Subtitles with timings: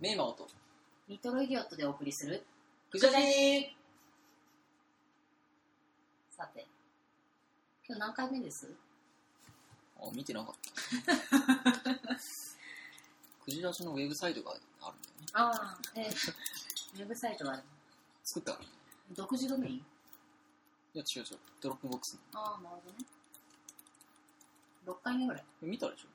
[0.00, 0.46] メイマオと、
[1.08, 2.44] リトルイディオットでお送りする
[2.90, 3.20] クジラジ。
[6.36, 6.66] さて
[7.88, 8.68] 今日何回目です？
[9.98, 10.54] あ、見てなかっ
[11.06, 12.04] た。
[13.46, 15.26] クジラジのウェブサイトがあるんだよね。
[15.32, 16.32] ああえー
[16.96, 17.62] ウェブサイトは
[18.24, 18.58] 作った
[19.12, 19.86] 独自ドメイン？
[20.94, 21.38] や、違う違う。
[21.60, 22.18] ドロップボックス。
[22.34, 22.98] ああなるほどね
[24.86, 26.08] 6回目ぐらい見たでしょ？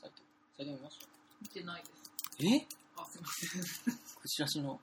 [0.00, 0.22] サイト。
[0.56, 1.06] サイト見ました？
[1.42, 2.05] 見てないです。
[2.38, 2.66] え？
[2.96, 3.94] あ、すいません。
[4.20, 4.78] クジラジの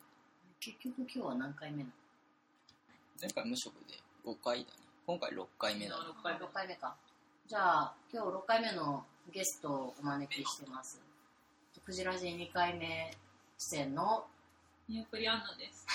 [0.60, 1.90] 結局今日は何回目なの？
[3.22, 3.94] 前回無職で
[4.26, 4.78] 5回だね。
[5.06, 6.04] 今回6回目だね。
[6.20, 6.96] 6回目6回目か
[7.48, 11.00] じゃあ今日6回目のゲストをお招きしてます
[11.86, 13.12] クジラジ2回目
[13.58, 14.26] 出演の？
[14.90, 15.86] ニュープリアンナです。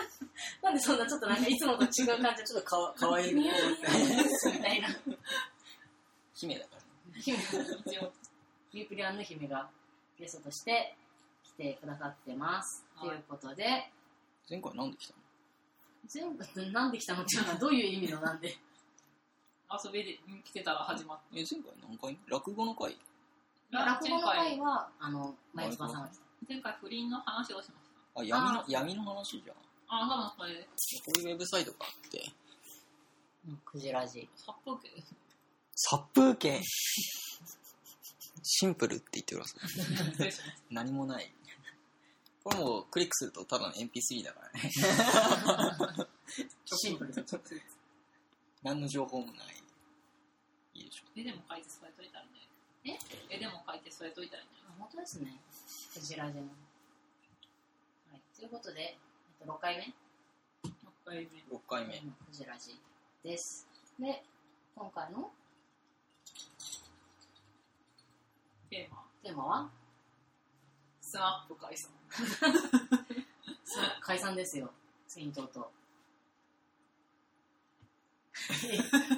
[0.62, 3.44] なんでそんなちょっとなんかいつもと違う感じでちょっとかわ かわいい子み
[4.60, 4.88] たいな
[6.34, 7.20] 姫だからね。
[7.22, 8.12] 姫一応、
[8.74, 9.70] ミュープリアンの姫が
[10.18, 10.96] ゲストとして
[11.44, 12.84] 来てくださってます。
[13.00, 13.90] と、はいいうことで、
[14.48, 15.20] 前回なんで来たの？
[16.08, 18.56] 全部なんで来たのっていうのはどういう意味のなんで？
[19.84, 22.16] 遊びで来てたら始まっえ、前回何回？
[22.28, 22.96] 落語の回
[23.72, 23.84] た。
[23.84, 26.18] 落語の前回、会は、あの、前妻さんが来た。
[26.48, 28.20] 前回不倫の話をしました。
[28.20, 29.56] あ、闇のあ、闇の話じゃん。
[29.56, 30.06] こあ、
[30.38, 30.68] 多分これ、
[31.16, 32.22] ういうウェブサイトがあって、
[33.48, 34.28] うんクジラジ。
[34.36, 35.02] 殺風景。
[35.74, 36.62] 殺風景？
[38.48, 39.44] シンプルって言ってくだ
[40.30, 41.32] さ何もない。
[42.44, 44.70] これもうクリックするとただの MP3 だからね。
[45.90, 46.08] た。
[46.76, 47.12] シンプル。
[48.62, 49.56] 何の情報もない。
[50.74, 51.04] いいでしょ。
[51.16, 52.46] 絵でも描いて添えといたらいいんじゃな
[52.94, 55.40] い絵でも描いて添えといたらいいんじゃないあ本当ですね。
[55.92, 56.42] クジラジの。
[56.44, 58.20] はい。
[58.38, 58.96] ということで、え
[59.42, 59.92] っと、6回目6
[61.04, 61.56] 回目。
[61.56, 61.94] 6回目。
[61.96, 62.78] のクジラジ
[63.24, 63.66] です。
[63.98, 64.22] で、
[64.76, 65.32] 今回の
[68.70, 69.70] テーマ、テーマは、
[71.00, 71.90] スマップ解散。
[74.00, 74.70] 解散ですよ。
[75.08, 75.70] ツイントーと。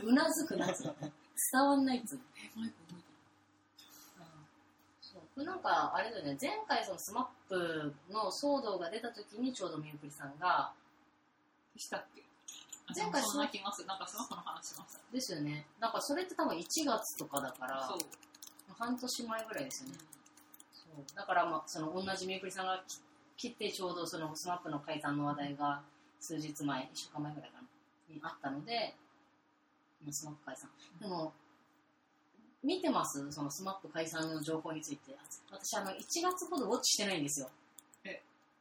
[0.04, 0.82] うなずくなつ。
[0.84, 0.92] 伝
[1.62, 2.20] わんないっつう。
[2.37, 3.03] え、マイク動い
[5.00, 10.72] そうこれなんかあれだよね前回そのスマップの騒動が出た時にちょうどみゆくりさんが
[11.75, 12.22] たしたっけ？
[12.94, 13.88] 前回そんな気がする。
[13.88, 15.00] なんかスマップの話しました。
[15.12, 17.98] ですよねなんかそれって多分1月とかだからそう。
[18.77, 19.97] 半年前ぐらいですよね。
[20.73, 21.17] そう。
[21.17, 23.01] だからまあその同じみゆくりさんがき
[23.37, 25.83] 切ってちょうどそのスマップの解散の話題が
[26.21, 28.95] 数日前1週間前ぐらいかなにあったので
[30.03, 30.69] もうスマップ解散。
[31.01, 31.33] でも
[32.62, 33.31] 見てます？
[33.31, 35.15] そのスマップ解散の情報について。
[35.50, 37.49] 私あの1月ほどウォッチしてないんですよ。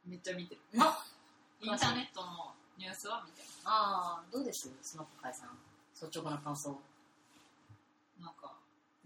[0.06, 0.60] めっちゃ見てる。
[0.78, 1.04] あ
[1.60, 3.48] インターネットのニュースは見てる。
[3.64, 5.48] ああどうですスマップ解散。
[6.00, 6.78] 率直な感想。
[8.20, 8.54] なんか、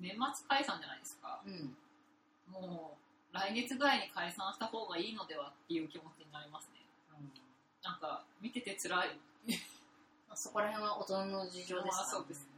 [0.02, 1.40] 年末解散じゃないですか。
[1.46, 1.76] うん
[2.52, 2.98] も
[3.32, 6.82] う、来月ぐらいに解散した方がいいのではっていう気持ちになりますね。
[7.82, 9.18] なんか、見てて辛い。
[10.28, 12.52] あ そこら辺は大人の事情ですか、まあそうですね。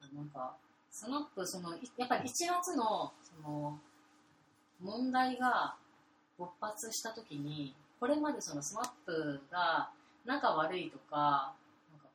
[0.00, 0.56] そうなんか
[0.90, 3.78] スマップそのいやっぱり1月のその
[4.80, 5.76] 問題が
[6.36, 9.90] 勃発した時にこれまでそのスマップが
[10.24, 11.54] 仲悪いとか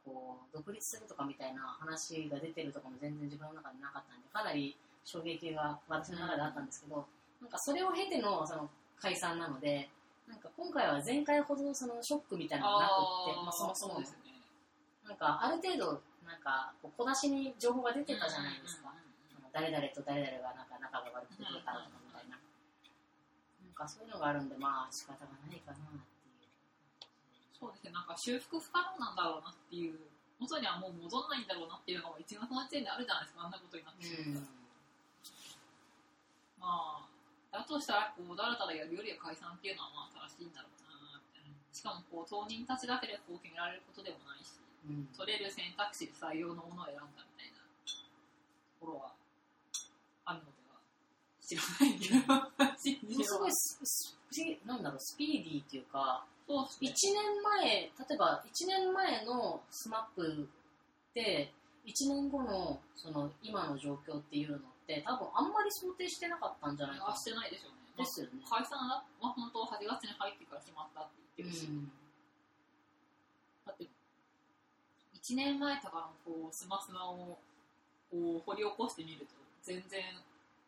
[0.05, 7.05] こう独立するとかみたいな話が出てるとかも全然自分の中でなかったんでかなり衝撃が私の中であったんですけど、
[7.41, 8.69] なんかそれを経てのその
[9.01, 9.89] 解散なので
[10.29, 14.05] なんか今回は前回ほどそのショックみたいなのがなくってまあ、そもそもね。
[15.05, 18.89] なんかある程度なんか小出しに情報が出てたじゃないですか、
[19.53, 24.49] 誰々と誰々がなんか仲が悪くてどうからとかみたいな、なんかそういうのがあるん。
[24.49, 26.14] でまあ仕方がないかなって
[27.59, 27.91] そうですね。
[27.91, 29.95] なんか修復不可能なんだろうなっていう、
[30.39, 33.45] 元にはもう戻らないんだろうなっていうのが1月の時点であるじゃないですか。
[33.45, 34.47] あんなことになってるうん
[36.59, 37.07] まあ、
[37.51, 41.53] だとしたら、こう、だらだらやるよりは解散っていうのはまあ正しいんだろうな、みたいな。
[41.71, 44.57] しかも、こう、当人たちだけでこう決められることでもないし、
[44.89, 47.65] うん取れる選択肢で採用のものを選んだみたいなと
[48.79, 49.13] ころは
[50.25, 50.77] あるのでは
[51.41, 53.51] 知らないけど、 すごい
[54.65, 56.93] なんだろうスピーディーっていうか1ね。
[57.13, 60.47] 年前例えば1年前のスマップ
[61.13, 61.51] で
[61.85, 67.77] 1年後のその今の状況っていうのって多分あんまり想定してなかったんじゃないかしてないでしょうね。
[67.97, 68.33] まあですよね。
[68.49, 71.91] 解散は本当8月に入ってから決まったって言ってるし、うん。
[73.65, 77.39] だって1年前とかのこうスマスマを
[78.11, 79.33] こう掘り起こしてみると
[79.63, 80.03] 全然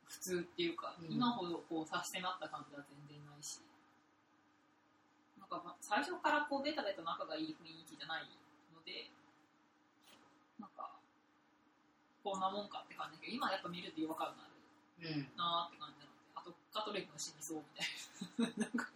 [0.06, 1.14] 普通っていうか、うん。
[1.14, 3.60] 今ほどこう差し迫った感じは全然ないし
[5.50, 8.28] なんかまあ最初からこうベタベタ仲がいい雰囲気じゃない
[8.74, 9.10] ので
[10.60, 10.92] なんか
[12.24, 14.58] こんなもんかって感じだけど今やっぱ見ると違和感がある
[15.02, 15.30] うん。
[15.38, 18.66] なーって感じなので、あと、カトリックの死にそうみたいな。
[18.66, 18.90] なんか、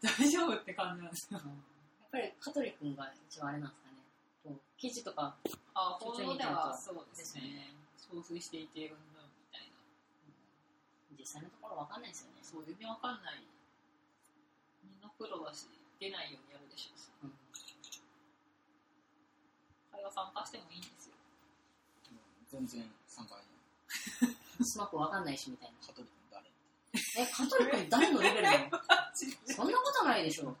[0.00, 1.40] 大丈夫って感じなんですよ。
[1.40, 4.02] やっぱり香取君が一番あれなんですかね。
[4.44, 5.36] こう記事とか
[5.74, 7.74] あ、報道ではそうでですねね。
[7.98, 9.76] 憔悴していて、うんぬんみたいな。
[11.18, 12.40] 実際のところわかんないですよね。
[12.42, 13.44] そう、全然わかんない。
[14.84, 15.68] みんなプロだし、
[16.00, 17.08] 出ないようにやるでしょうし。
[17.24, 17.32] うん
[19.90, 21.14] 会話参加してもいいんですよ。
[22.50, 23.34] 全然参加
[24.60, 25.86] に スマップわかんないしみたいな。
[25.86, 26.46] カトリック誰？
[27.18, 28.70] え、香取君誰のレベルなの？
[29.54, 30.56] そんなことないでしょ。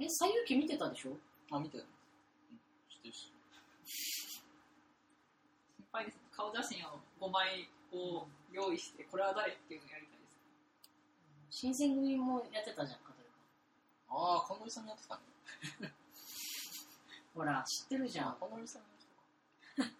[0.00, 1.16] え、西遊記見てたでしょ？
[1.52, 1.90] あ、見てたうん、
[2.90, 3.32] 知ってるし。
[5.76, 6.22] 心配ですね。
[6.32, 10.08] 顔写真を5枚こう用意して、これは誰っていうのをやり。
[11.56, 13.30] 新選組もやってたじゃん、香取
[14.10, 14.18] 君。
[14.18, 15.94] ああ、近藤さんやってたね。
[17.32, 18.36] ほら、知ってるじゃん。
[18.40, 19.94] 近藤さんやって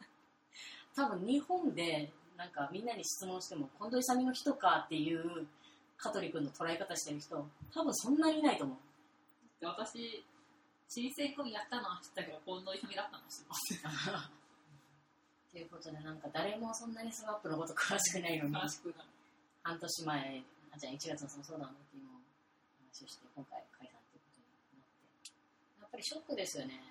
[0.98, 4.80] 多分日本で、なんかみんなに質問しても、近藤勇の人か？
[4.80, 5.46] っていう
[5.96, 8.76] 香取君の捉え方してる人、多分そんなにいないと思う。
[9.60, 10.24] で私、
[10.88, 14.30] 新選組やったのは知ったけど、近藤勇だったのは知ってます。
[15.52, 18.56] ということで、なんか誰もそんなにスマップのこと詳しくないのに。
[19.62, 22.18] 半年前、あじゃあ1月のその相談の時も
[22.90, 24.82] 話をして、今回解散ということになっ
[25.22, 25.30] て、
[25.78, 26.82] やっぱりショックですよね。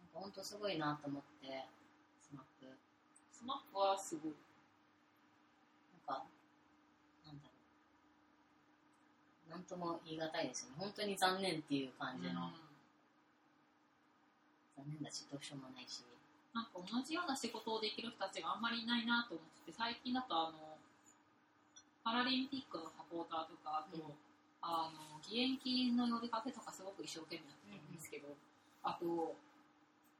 [0.00, 1.68] なんか本当すごいなと思って、
[2.24, 2.72] スマップ。
[3.28, 4.32] スマップはすごい。
[5.92, 6.24] なんか、
[7.28, 7.52] なんだろ
[9.48, 9.50] う。
[9.52, 10.76] なんとも言い難いですよね。
[10.80, 12.72] 本当に残念っていう感じの、うん
[14.72, 16.02] 残念だし、どうしようもないし。
[16.52, 20.72] なんか同じような仕事をできる人たちがあんまりいないなと思ってて、最近だとあの、
[22.04, 24.14] パラリンピックのサポーターとか、あと、うん
[24.62, 28.28] あの、義援金の呼びかけとかすごく一生懸命やってるんですけど、
[28.84, 29.34] あと、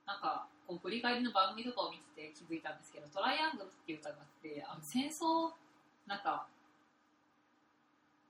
[0.04, 5.54] なんか、こう、振り返りの番組とかを見てて気づいたんですけど、トライアングルっていう歌があって、あの戦争、
[6.06, 6.46] なんか、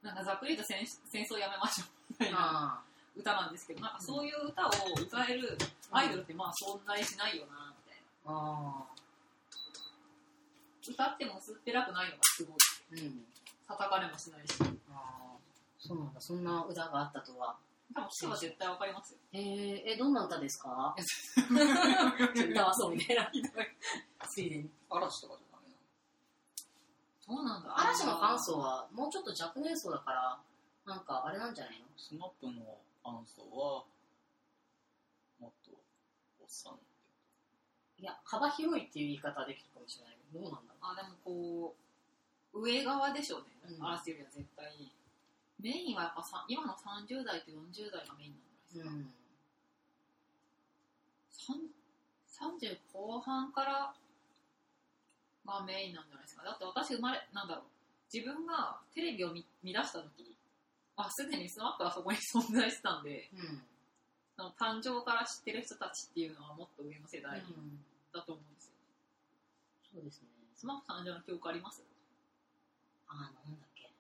[0.03, 2.83] なんかざっくりと戦戦争やめましょうみたいなあ
[3.15, 4.71] 歌なんですけど、なんかそういう歌を
[5.01, 5.57] 歌える
[5.93, 8.85] アイドルってまあ存在しないよな、みたいな。
[10.87, 12.57] 歌っても薄っぺらくないのがすごい。
[12.57, 13.25] あ、うん。
[13.73, 14.55] 叩かれもしないし。
[14.91, 15.37] ああ、
[15.79, 16.21] そうなんだ。
[16.21, 17.57] そんな歌があったとは。
[17.95, 19.19] 多分、人は絶対わかりますよ。
[19.33, 20.95] えー、え、どんな歌ですか？
[22.35, 23.31] 歌わそうみたいな。
[24.29, 24.71] ついでに。
[24.91, 25.81] 嵐とかじゃダメなの？
[27.21, 27.79] そうなんだ？
[27.81, 30.41] 嵐のファン層はもうちょっと若年層だから、
[30.87, 31.87] なんかあれなんじゃないの？
[31.97, 32.53] スマップの
[33.03, 33.85] ファン層は、
[35.41, 35.71] もっと、
[36.41, 36.79] おっさん
[37.99, 41.82] いや、幅広いっていう言い方はできるかもしれないけど、どうなんだろあ、でもこう、
[42.53, 43.77] 上側でしょうね。
[43.79, 44.93] うん嵐よりは絶対に。
[45.61, 48.43] メインはやっぱさ今の30代と40代がメインなん
[48.75, 48.87] じゃう。
[48.87, 49.11] ないで
[51.33, 51.55] すか。
[52.35, 53.95] さん30後半から
[55.47, 56.45] がメインなんじゃないですか。
[56.45, 57.65] だって私生まれ、なんだろう。
[58.13, 60.37] 自分がテレビを見見出した時
[60.97, 63.63] あ、すでにスマップはそこに存在してたんで、うん。
[64.37, 67.81] その誕生から知ってる人たちっていうのはもっと上の世代うん。
[68.13, 68.73] だと思うんですよ。
[69.95, 70.29] そうですね。
[70.55, 71.83] スマップ誕生の記憶あります？
[73.13, 73.93] あの、なんだっけ。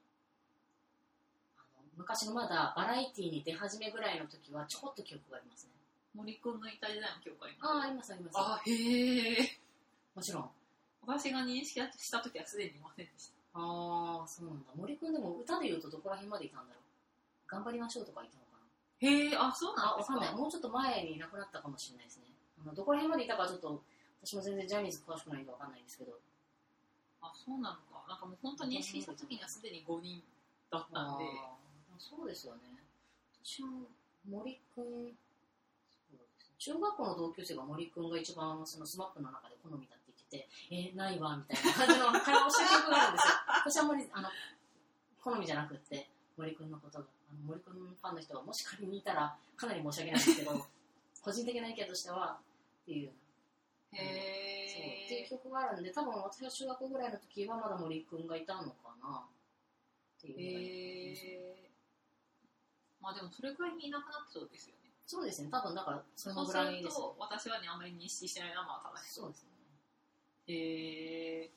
[1.58, 5.72] あの、昔のまだバラエティに出始めぐらいの時はちょこっと記憶がありますね。
[6.14, 8.34] 森くんのいた時代の記憶ありますああ、ありますあります。
[8.38, 9.58] あ、へえ。
[10.14, 10.50] もちろん。
[11.06, 13.34] 私が認識した時はすでにいませんでした。
[13.54, 14.72] ああ、そうなんだ。
[14.76, 16.82] 森くんでも歌で言うとどこら辺までいたんだろう。
[17.48, 18.64] 頑張りましょうとかいたのかな。
[19.08, 20.40] へえ、あ、そうあ、なんですかわかんない。
[20.40, 22.24] もうちょっと前にいなくなったかもしれないですね。
[22.64, 23.82] あのどこら辺までいたかちょっと、
[24.24, 26.12] 私も全然ジャニーズ詳しくないんでわかんないんですけど。
[27.20, 27.91] あ、そうなのか。
[28.12, 30.20] なんかもう本当認識した時にはすでに5人
[30.70, 31.24] だったんで、
[31.96, 32.60] そうですよね。
[33.42, 33.88] 私も
[34.28, 35.12] 森くん、ね
[36.58, 43.34] 中学校の同級生が森くんが一番そのスマップの中で好みだって言ってて、えーないわ、みたいな感じの会話をしたがあるんですよ。
[43.64, 44.28] 私はあんまり、あの、
[45.24, 50.66] 好みじゃなくって、森くんのことが、あの森くんファンの人がもし仮にいたらかなり申し訳ないんですけど、
[51.22, 52.38] 個人的な意見としては、
[52.82, 53.10] っていう、
[53.92, 55.28] へそう、っていうえ。
[55.28, 59.24] 曲があるんで、多分私が中学ぐらいの時はまだ森くんがいたのかな、
[60.18, 61.56] っていう。
[63.00, 64.90] まあでもそれくらいにいなくなってそうですよね。
[65.06, 67.16] そうですね、多分だからそそうのぐらいですねと。
[67.18, 69.14] 私はね、あんまり認識してないな、まあ正しい。
[69.14, 69.48] そうですね。
[70.46, 71.50] へえ。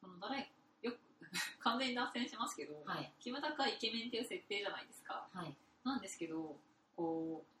[0.00, 0.50] その誰、
[0.82, 0.98] よく、
[1.60, 3.12] 完全に脱線しますけど、はい。
[3.18, 5.28] キムタクはイケメンっていう設定じゃないですか。
[5.32, 5.56] はい。
[5.82, 6.56] なんですけど、
[6.96, 7.53] こう、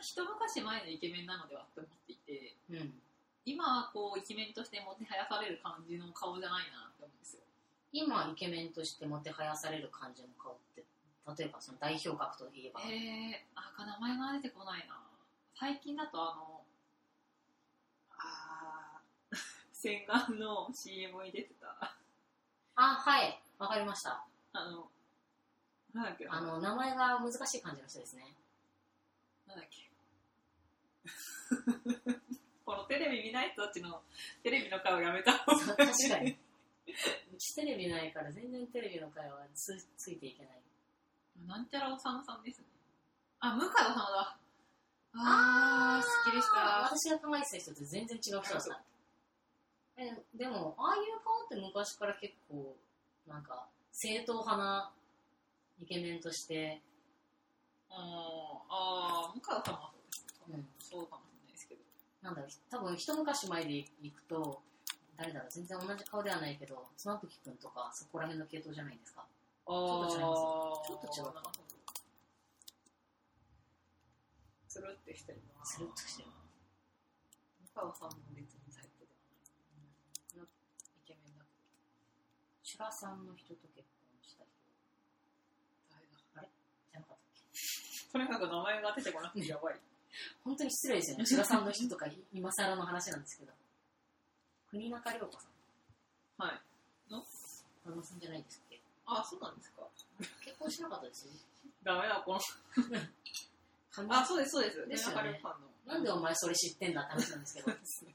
[0.00, 3.02] 一昔前のイケメンなのではって思っていて、うん。
[3.44, 7.42] 今はこうイケメンとしてもてはやされる感じの顔じゃないなって思うんですよ。
[7.92, 10.82] 今、イケメンとしてもてはやされる感じの顔って、
[11.38, 15.00] 例えばその代表格といえば、えー、あ、名前が出てこないな。
[15.58, 16.64] 最近だとあの、
[19.72, 21.96] 洗顔の CM に出てた、
[22.74, 23.40] あ、はい。
[23.58, 24.26] わかりました。
[24.52, 24.90] あの、
[25.94, 26.26] なんだっけ？
[26.26, 28.34] なあの、名前が難しい感じの人ですね。
[29.46, 29.85] なんだっけ？
[32.64, 34.02] このテレビ見ない人たちの
[34.42, 36.38] テレビの顔やめた方が確かに。
[37.32, 40.62] うちテレビないから全然テレビの会話つついていけない。
[41.46, 42.66] なんちゃらおさむさんですね。
[43.40, 44.38] あ、向井おさむだ。
[45.18, 46.82] あー、すっきりした。
[46.84, 48.82] 私が考えてた人と全然違う人だった。
[49.98, 52.76] えでも、ああいう顔って昔から結構、
[53.26, 54.92] なんか、正統派な
[55.80, 56.82] イケメンとして、
[57.88, 57.96] あー、
[58.68, 59.95] あー向井おさむはそ
[60.48, 61.82] うんそうかもしれないですけど。
[62.22, 64.62] なんだろう、多分一昔前で行くと、
[65.16, 69.26] 誰だろう、全然同じ顔ではないけど、スマップキ君とか、そこら辺の系統じゃないですか。
[69.66, 70.42] あょっと違います
[70.86, 71.52] ちょっと違うかな
[74.68, 75.64] つるってしてるな。
[75.64, 76.28] つるっとしてる。
[77.74, 80.46] 向井おさむも別にタイプではない。
[80.46, 81.66] イケメンだけど。
[82.62, 84.52] シュラさんの人と結婚した人
[85.90, 88.12] 誰だじゃなかったっけ？
[88.12, 89.80] とにかく名前が出てこなくてやばい。
[90.44, 91.26] 本当に失礼ですよね。
[91.26, 93.52] シュラさんの人とか、今更の話なんですけど。
[94.70, 95.46] 国中涼子さ
[96.38, 96.42] ん。
[96.42, 96.60] はい。
[97.08, 98.80] 子供さんじゃないですっけ？
[99.06, 99.82] あ、そうなんですか。
[100.44, 101.38] 結婚しなかったですよね。
[101.84, 102.40] ダメだ、この。
[103.92, 104.86] 神あ、そうです、そうです。
[104.88, 105.68] ですよね田中亮ファンの。
[105.94, 107.70] なんでお前それ知ってんだって話なんですけど。
[107.70, 108.14] そうですね。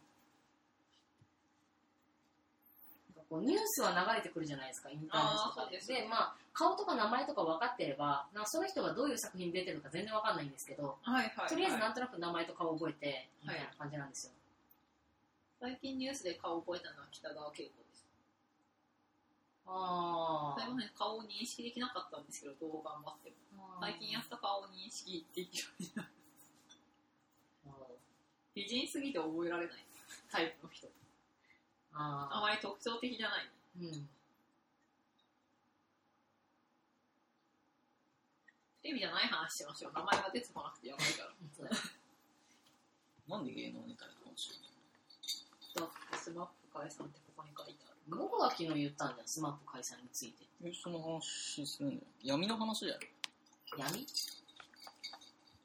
[3.15, 6.03] なんかこうニュースは流れてくるじゃないですか、インターネットとかですで。
[6.03, 11.47] まあ、顔とか名前とか分かってれば、なその人がどういう作品に出てるか全然分かんないんですけど、はいはい。
[11.47, 14.33] とりあえずなはいんとなく名前と顔覚えて、みたいな感じなんですよ。
[15.61, 18.03] 最近ニュースで顔を覚えたのは北川景子です。
[19.65, 23.79] あ最後まで顔を認識できなかったんですけど、どう頑張っても。
[23.79, 23.79] あ。
[23.79, 26.09] 最近やっと顔を認識できるようになる。
[28.53, 29.85] 美人すぎて覚えられない
[30.29, 30.91] タイプの人。
[31.93, 32.41] あああ。
[32.41, 33.49] まり特徴的じゃない。
[33.79, 34.09] うん。
[38.81, 39.91] テレビじゃない話しましょう。
[39.93, 41.69] 名前が出てこなくてやばいから。
[43.29, 44.67] なんで芸能ネタやと思うんですよね。
[45.75, 48.17] だってスマップ解散ってここに書いてある。
[48.17, 50.45] 僕が昨日言ったんじゃん、スマップ解散について。
[50.65, 52.01] え、その話するんだよ。
[52.23, 52.99] 闇の話だよ。
[53.77, 54.05] 闇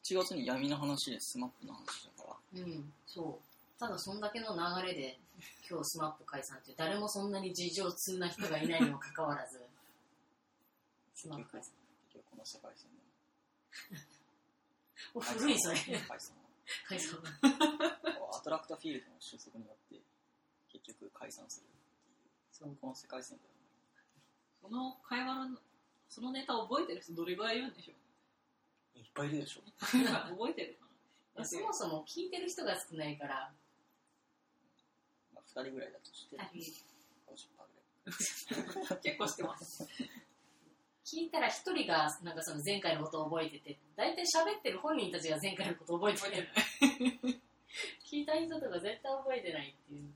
[0.05, 2.61] ？1月に闇の話でスマップの話だから。
[2.61, 3.81] うん、そう。
[3.81, 5.19] ただそんだけの流れで、
[5.69, 9.61] 今日スマップ解散って、誰もそんなに事情通な人がいないにもかかわらず、
[11.15, 11.73] スマップ解散。
[12.13, 13.03] 結局この世界線で。
[15.15, 15.25] おも。
[15.25, 15.77] 古いそれ。
[15.77, 16.37] 解散。
[16.89, 17.19] 解散。
[17.21, 20.01] はアトラクターフィールドの収束によって、
[20.69, 21.49] 結局解散。
[21.49, 21.67] する
[22.53, 23.57] そういう、この世界線では
[24.63, 25.59] その会話の、
[26.09, 29.61] そのネタ覚えてる人どれぐらいいるんでしょういっぱいいるでしょ。
[29.79, 30.87] 覚えてるか
[31.37, 33.53] なそもそも聞いてる人が少ないから、まあ、
[35.57, 36.71] 2人ぐらいだとして、二人
[37.33, 39.01] 50%ぐらい。
[39.03, 39.89] 結構してます。
[41.07, 46.49] 聞いたら一人がなんかその前回のことを覚えてて、大体喋ってる本人たちが前回のことを覚えてる。
[48.05, 50.13] 聞いた人とか絶対覚えてないっていう。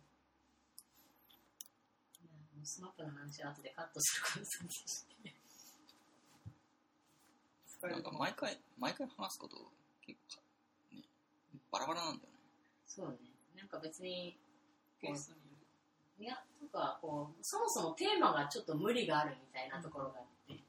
[2.63, 5.33] スマップの話は後でカットするからさして。
[7.89, 9.57] なんか毎回、毎回話すこと
[10.05, 10.43] 結構
[10.95, 11.03] ね、
[11.73, 12.39] バラバラなんだよね。
[12.87, 13.17] そうね。
[13.57, 14.37] なんか別に、
[15.01, 20.61] ゲストにいるいや、とか、こう、そもそもテーマがちょっと無理があるみたいなところがあって。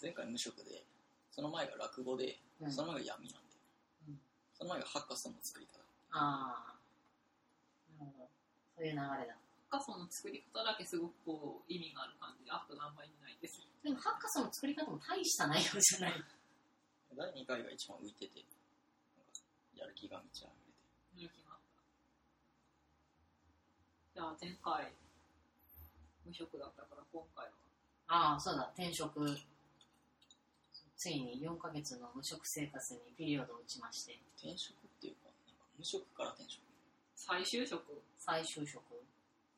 [0.00, 0.84] 前回無職で、
[1.30, 3.64] その前が落語で、うんその前が闇なんだよ。
[4.08, 4.20] うん
[4.52, 5.80] その前がハッカソンの作り方。
[6.12, 6.78] ああ。
[7.98, 8.28] なるほど。
[8.76, 9.34] そういう流れだ。
[9.72, 13.64] ハッカソンの作り方だけすごくこう意味がある感じで、あと何倍にないです。
[13.82, 16.24] でも、ハッカソンの作り方も大した内容じゃない。
[17.16, 18.44] 第2回が一番浮いてて、
[19.16, 19.40] なんか
[19.74, 20.52] やる気が満ち溢
[21.16, 21.28] れて。
[21.28, 21.43] 人気
[24.14, 24.46] があった。
[24.46, 24.92] じゃあ前回、
[26.24, 27.50] 無職だったから今回は。
[28.06, 29.20] ああ、そうだ、転職。
[30.96, 36.62] ついに4ヶ月の無職生活にピリオドを打ちまして、転職っていうか、なんか無職から転職。
[37.16, 37.82] 再就職？
[38.18, 38.80] 再就職。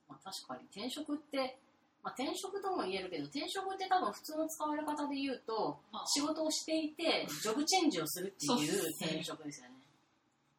[0.08, 1.58] まあ確かに転職って、
[2.02, 9.74] まあ転職とも言えるけど、転職って多分普通の使われ方で言うと、まあ、仕事をしていて、ジョブチェンジをするっていう転職ですよね。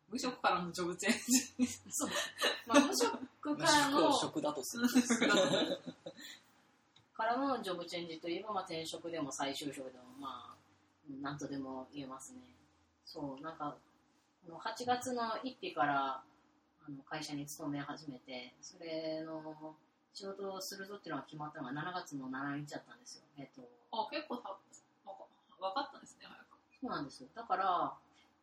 [0.09, 1.13] 無職からのジョブチェン
[1.65, 1.67] ジ。
[1.91, 2.09] そう。
[2.67, 4.87] まあ無職無からの職だとする。
[7.13, 10.55] からのジョブチェンジといえば、まあ転職でも再就職でも、まあ、
[11.09, 12.39] うんなんとでも言えますね。
[13.05, 13.77] そう、なんか、
[14.45, 16.21] この8月の1日から、
[16.87, 19.75] あの会社に勤め始めて、それの
[20.13, 23.23] 仕事をするぞっていうのが決まったのが7月の7日だったんですよ。
[23.37, 23.61] えっと、
[23.91, 25.23] あ、結構た、なんか
[25.59, 26.45] 分かったんですね、早く。
[26.81, 27.29] そうなんですよ。
[27.33, 27.93] だから、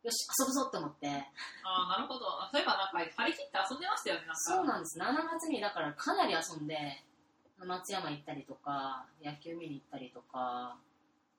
[0.05, 1.09] よし、遊ぶぞって思って、
[1.65, 2.29] ああ、なるほど。
[2.53, 4.41] そういえばなんか、張り切って遊んでましたよね、なんか。
[4.45, 5.01] そうなんです。
[5.01, 6.77] 7月にだからかなり遊んで、
[7.57, 10.77] 松山行ったりとか、野球見に行ったりとか、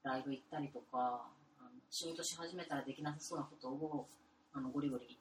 [0.02, 1.30] ライブ行ったりとか、
[1.60, 4.08] あの仕事し始めたらできなさそうなことを
[4.52, 5.16] あのゴリゴリ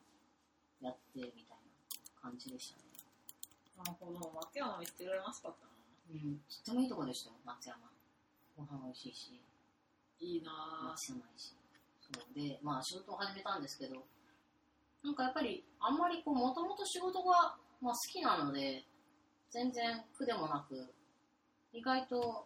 [0.82, 2.84] やってみたいな感じでしたね。
[3.78, 4.18] なるほど。
[4.18, 5.74] 松山めっちゃ羨ましかったな。
[6.10, 7.78] うん、とってもいいとこでしたよ、松山。
[8.58, 9.42] ご飯美味しいし、
[10.20, 10.98] いいなぁ。
[10.98, 11.65] 狭いし。
[12.14, 14.06] そうで、まあ仕事を始めたんですけど、
[15.04, 18.84] なんかやっぱりあんまりこう、もともと仕事が、まあ、好きなので、
[19.52, 20.88] 全然苦でもなく、
[21.74, 22.46] 意外と、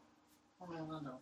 [0.60, 1.20] このなんだろう、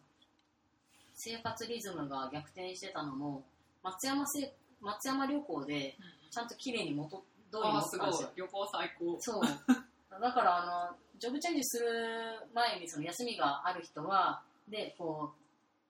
[1.14, 3.44] 生活リズムが逆転してたのも、
[3.84, 8.46] 松山せ松山旅行でうんちゃんと綺麗に元通りにああ、すごい戻ったんですよ。。
[8.46, 9.18] 旅行最高。
[9.20, 9.42] そう。
[10.22, 15.47] だから、あの、ジョブチェンジする前に、その休みがある人は、で、こう、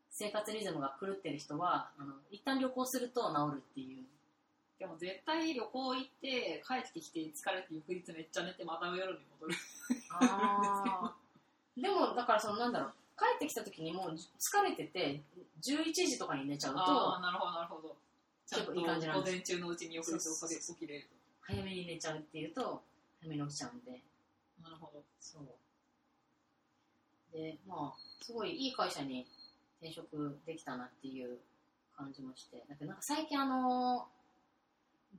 [0.10, 4.04] 生活リズムが狂ってる人は、あの、一旦旅行すると治るっていう。
[4.80, 9.56] でも絶対旅行行って、帰ってきて疲れて翌日めっちゃ寝て、また夜に戻る。
[11.82, 15.22] でも、だから、その、なんだろう、帰ってきた時にもう疲れてて、
[15.62, 17.96] 11時とかに寝ちゃうあとあ、、なるほど、なるほど。
[18.46, 21.08] ちゃんといい感じなんです午前中のうちに翌日起きれる
[21.42, 22.82] 早めに寝ちゃうっていうと、
[23.22, 24.00] 早めに起きちゃうんで、
[24.62, 24.64] と。
[24.64, 25.04] なるほど。
[25.20, 25.48] そう。
[27.36, 29.28] で、まあ、すごいいい会社に
[29.82, 31.38] 転職できたなっていう
[31.96, 34.08] 感じもして、だけどなんか最近あの、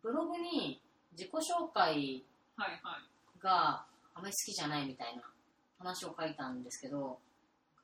[0.02, 0.80] ブログに
[1.12, 2.24] 自己紹介。
[3.40, 5.22] があまり好きじゃないみたいな
[5.78, 7.18] 話を書いたんですけど、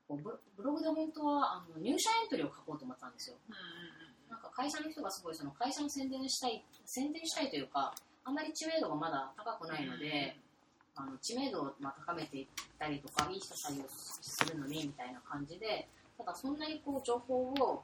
[0.08, 3.36] ブブログで本当はあの入社エントリーを書こうと思ってたんですよ。
[4.28, 9.70] なんか会社の人がすごいその会社の宣伝したい、宣伝したいというか、あんまり知名度がまだ高くうん。
[9.70, 10.36] ないので、
[10.96, 12.46] あの知名度をまあ高めていっ
[12.78, 17.82] たりとか、いい人採用するのにみたいな感じで、ただそんなにこう情報を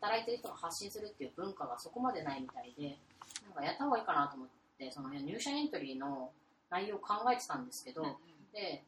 [0.00, 2.98] 働いてる人が発信するっていう文化がそこまでないみたいで、
[3.44, 4.48] なんかやった方がいいかなと思っ
[4.78, 6.30] て、その入社エントリーの
[6.70, 8.14] 内容を考えてたんですけど、うんうん。
[8.52, 8.82] で、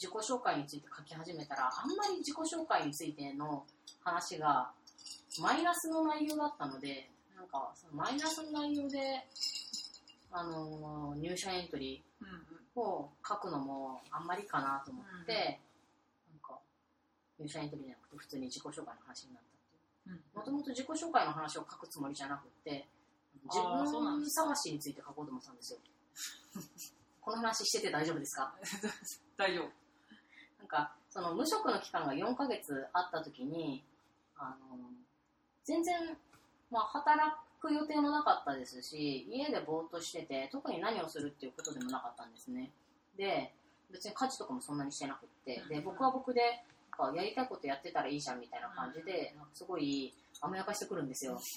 [0.00, 3.64] 自己紹介について書き始めたら、あんまり自己紹介についての
[4.02, 4.70] 話が
[5.40, 9.26] マイナスの内容だったので、なんかそのマイナスの内容で、
[10.32, 15.58] あのー入社エントリー、を書くのもあんまりかなと思って、
[17.38, 22.88] 入社エントリーじゃなくて普通に自己紹介の話になったってもともと自己紹介の話を書くつもりじゃなくて
[23.44, 25.78] 自分探しについて書こうと思ってたんですよ。
[27.20, 28.54] この話してて大丈夫ですか？
[29.36, 29.70] 大丈夫。
[30.58, 33.84] なんかその無職の期間が4ヶ月あった時に
[34.36, 34.78] あの
[35.64, 36.16] 全然、
[36.70, 42.72] まあ、働く予定もなかったですし家でぼーっとしてて特に何をするっていうことでもなかったんですね。
[43.16, 43.54] で
[43.90, 46.64] 別に家事とかもそんなにしてなくってで僕は僕で
[46.96, 51.40] かやりたいことやってたらいいじゃんみたいな感じでなんかすごい甘やかしてくるんですよ。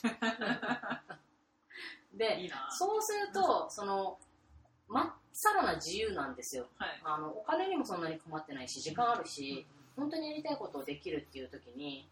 [2.14, 4.18] でそうするとその
[4.88, 6.68] まっさらな自由なんですよ。
[6.78, 7.02] はい。
[7.04, 12.10] あのお金にもそんなに困ってないし時間あるし本当にやりたいことをできるっていう時に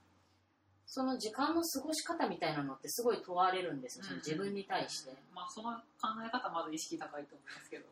[0.85, 5.11] その時間の過ごし方みたいなのってすごい問われるんですよ、その自分に対して。
[5.35, 7.85] まあ、その考え方まず意識高いと思いますけど。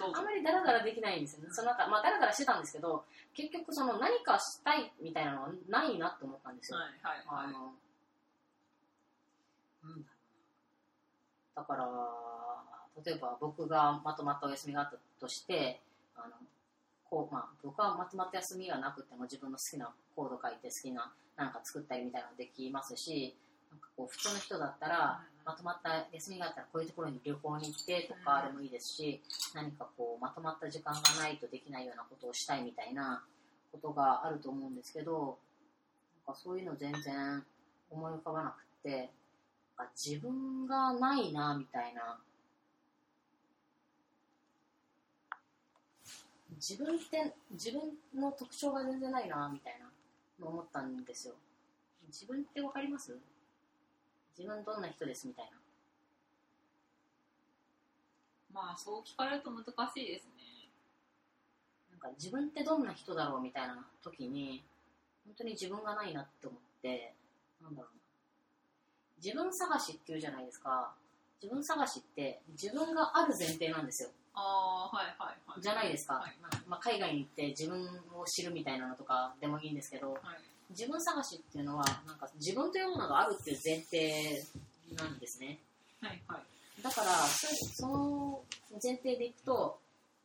[0.00, 0.24] あん。
[0.24, 3.04] まりダラダラできないんですよねそのなんかまあダラダラしてたんですけど
[3.34, 7.46] 結局その何かしたいみたいなのはないなって思ったんですよ、はいはいはい。
[7.46, 7.72] あの
[9.84, 10.16] なんだろ
[11.54, 11.88] うなだから
[13.04, 15.80] 例えば僕がまとまったお休みがあったとして
[16.16, 16.34] あの
[17.08, 23.34] こう、まあ、僕はまとまった休みがなくても自分の好きなコード書いて好きななんか作ったりみたいなのできますし
[23.70, 29.22] なんかこう普通の人だったらまとまった休みがあったらこういうところに旅行に行ってとかでもいいですし
[29.54, 33.22] 何かこうまとまった時間がないとできないようなことをしたいみたいな
[33.72, 35.38] ことがあると思うんですけど
[36.26, 37.44] なんかそういうの全然
[37.90, 39.10] 思い浮かばなくって
[39.78, 42.18] なんか自分がないなみたいな
[46.56, 47.82] 自分って自分
[48.20, 49.86] の特徴が全然ないなみたいな
[50.44, 51.34] の思ったんですよ。
[52.08, 53.16] 自分ってわかります？
[54.36, 55.56] 自分どんな人ですみたいな
[58.56, 60.70] まあ、そう聞かれると難しいですね。
[61.90, 64.64] なんか自分ってどんな人だろうみたいな時に
[65.26, 67.12] 本当に自分がないなって思って
[67.62, 68.00] なんだろうな
[69.22, 70.92] 自分探しっていうじゃないですか
[71.42, 75.60] 自分探しって自分がある前提なんですよああ、はいはいはい。
[75.60, 77.82] じゃないですか、はいまあ、海外に行って自分
[78.14, 80.20] を知るみたいなのとかでもいいんですけどはい。
[80.70, 84.42] 自分探しっていうのはなんか自分というものがあるっていう前提
[84.96, 85.58] なんですね。
[86.00, 86.82] はいはい。
[86.82, 88.42] だからそその
[88.82, 89.78] 前提でいくと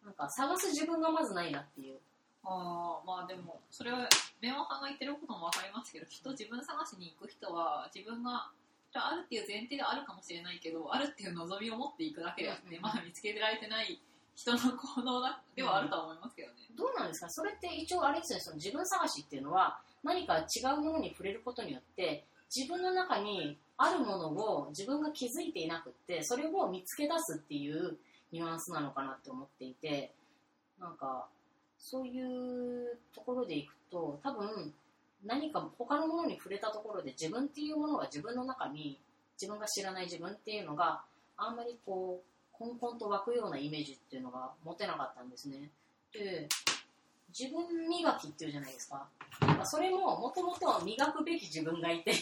[0.04, 2.00] なんか探す自分がまずないなっていう。
[2.44, 4.10] ああ、まあでも、それは、
[4.42, 8.50] メモさんが言ってることもわかりますけど、きっと自分探しに行く人は、自分が
[8.96, 12.82] ああるっていう前提ではあるかもしれないけどあるっていう望みを持っていくだけであって、うんうん。
[12.82, 14.02] まだ見つけられてない
[14.36, 17.30] 人の行動だではあるとは思いますけどね、どうなんですか？
[17.30, 18.42] それって一応あれですよね。
[18.42, 27.98] その自分探しっていうのは何か違うものに触れることによって自分の中にあるものを自分が気づいていなくってそれを見つけ出すっていう
[28.32, 30.12] ニュアンスなのかなって思っていて
[30.80, 31.28] なんか
[31.78, 34.74] そういうところでいくと多分
[35.26, 39.00] 何か他のものに触れたところで自分っていうものが自分の中に
[39.40, 41.02] 自分が知らない自分っていうのが
[41.38, 45.70] あんまりこうコンコンと湧くようなイメージっていうのが持てなかったんですね。
[46.14, 46.48] で
[47.38, 49.08] 自分磨きっていうじゃないですか。
[49.63, 52.13] それももともとは磨くべき自分がいて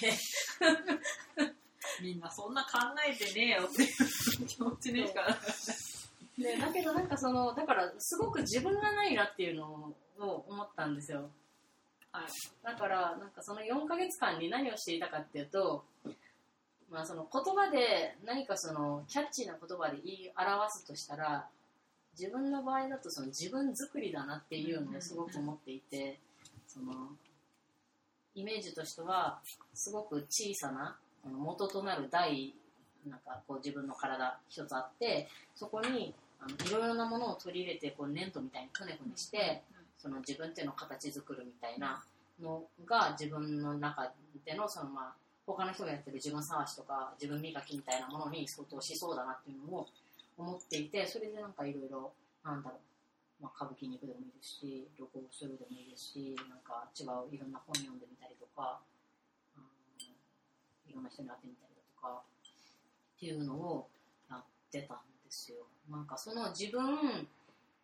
[2.02, 2.70] みんなそんな考
[3.08, 11.30] えてねえよっていう気持ちでしかなかったでだけどなんかそのだからすごく自分がないなっていうのを思ったんですよ。
[12.12, 12.24] はい
[12.64, 15.84] だからなんかその4ヶ月間に何をしていたかっていうと、
[16.90, 21.48] まあ、その言葉で何かそのキャッチーな言葉で言い表すとしたら
[22.20, 26.20] 自分の場合だとその自分作りだなっていうのをすごく思っていて
[26.68, 26.94] その
[28.36, 29.40] イメージとしては
[29.74, 32.54] すごく小さな元となる台
[33.08, 36.14] なんかこう自分の体一つあってそこに
[36.68, 39.62] いろいろなものを取り入れてこう粘土みたいにくねくねして
[39.98, 42.04] その自分っていうのを形作るみたいな
[42.42, 44.12] のが自分の中
[44.46, 45.14] でのそのまあ
[45.46, 49.88] 他の人がやってる自分探しとか自分磨きみたいなものに相当しそうだなっていうのを
[50.40, 52.78] 思っていてそれでなんかいろいろなんだろ
[53.42, 58.80] う、まあ、歌舞伎に行くでもいいですし旅行するでもいいですしなんか違ういろんな本読んでみたりとか、
[59.58, 59.64] うん
[60.90, 62.24] いろんな人に会ってみたりだとか
[63.18, 63.88] っていうのを
[64.28, 65.58] やってたんですよ。
[65.88, 67.28] なんかその自分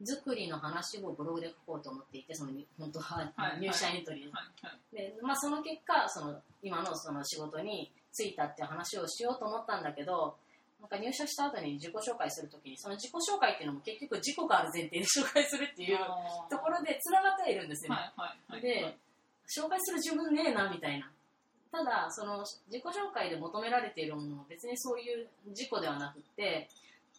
[0.04, 4.96] 作りの話をブログで書こうと思っていてその本当ははい入社エントリーはいはい。
[4.96, 10.36] で、まあ、その結果その今のその仕事に就いたっていう話をしようと思ったんだけど
[10.80, 15.98] なんか入社した後に自己紹介するときにその自己紹介っていうのも結局自己がある前提で紹介するっていう
[16.50, 17.94] ところでつながってはいるんですよ。
[17.94, 18.62] ね、はいはいはい。
[18.62, 18.98] で
[19.50, 21.12] 紹介する自分ねえなみたいな。
[21.72, 26.70] ただその自己紹介で求められているものは別にそういう自己ではなくって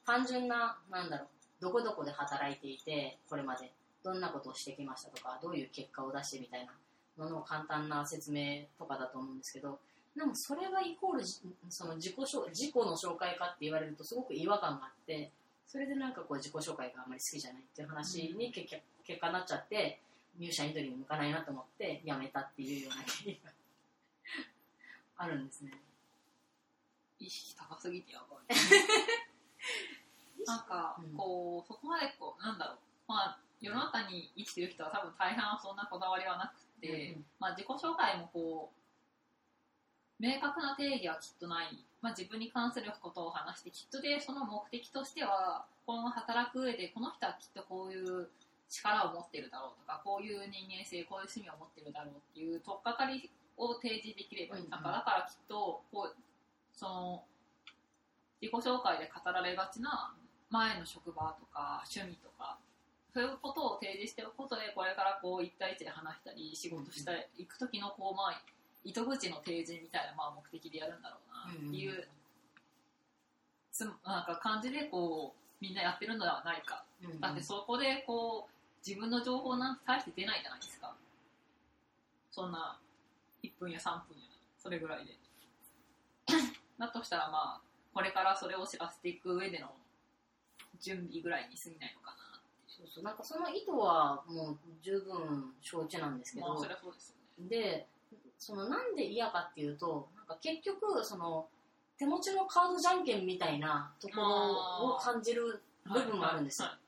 [0.07, 1.29] 単純ななんだろう
[1.61, 3.73] どこどこで働いていてこれまで。
[4.05, 6.73] どんなことをしてきましたとかどういう結果を出してみたいな。
[7.19, 9.79] のの簡単な説明とかだと思うんですけど
[10.17, 15.31] でもそれがイコールじその自己紹自己の紹介かって言われるとすごく違和感があって
[15.67, 20.01] それでなんかこう自己紹介があんまり好きじゃないっていう話に結局結果になっちゃって
[20.39, 23.51] 入社エントリーに向かないなと思って辞めたっていうような経緯が
[25.19, 25.73] あるんですね。
[27.19, 28.57] 意識高すぎてやばい。
[30.47, 31.17] なんかうん。
[31.17, 32.79] こうそこまでこうなんだろう。
[33.09, 37.25] まあ世の中に生きてる人は多分大半はそんなこだわりはなくて、うん。
[37.39, 38.76] まあ、自己紹介もこう
[40.19, 48.29] 明確な定義はきっとない、まあ、自分に関することを話してきっとでその目的としては今後働く上でこの人はきっとこういう
[48.69, 54.71] 力を持ってるだろうとかこういう人間性こういう趣味を持ってるだろうっていう取っかかりを提示できればいい、うんうん。
[54.71, 56.17] だからきっとこう
[56.73, 57.23] その
[58.41, 60.15] 自己紹介で語られがちな
[60.51, 62.59] 前の職場とか趣味とか
[63.13, 68.43] そういうことを提示しておくことでこれからこう一対一で話したり仕事していく時のこうまあ
[68.87, 72.07] 糸口の提示みたいなまあ目的でやるんだろうなっていう、
[73.73, 73.93] つなん
[74.25, 76.85] か感じでこうみんなやってるのではないか。
[77.03, 77.21] うん。
[77.21, 80.95] だってそこでこう自分の情報なんて大して出ないじゃないですか。
[82.31, 82.79] そんな
[83.43, 85.19] 1分や3分やそれぐらいで。
[86.79, 87.61] だとしたらまあ
[87.93, 89.75] これからそれを知らせていく上での
[90.79, 93.05] 準備ぐらいに過ぎないのかなそうそう。
[93.05, 97.49] なんかその意図はもう十分承知なんですけど、まあそれはそうですよね。
[97.49, 97.87] で
[98.39, 101.47] そのなんで嫌かっていうとなんか結局その
[101.99, 106.79] 手持ちのカードじゃんけんみたいなところを感じる部分もあるんですよ、はい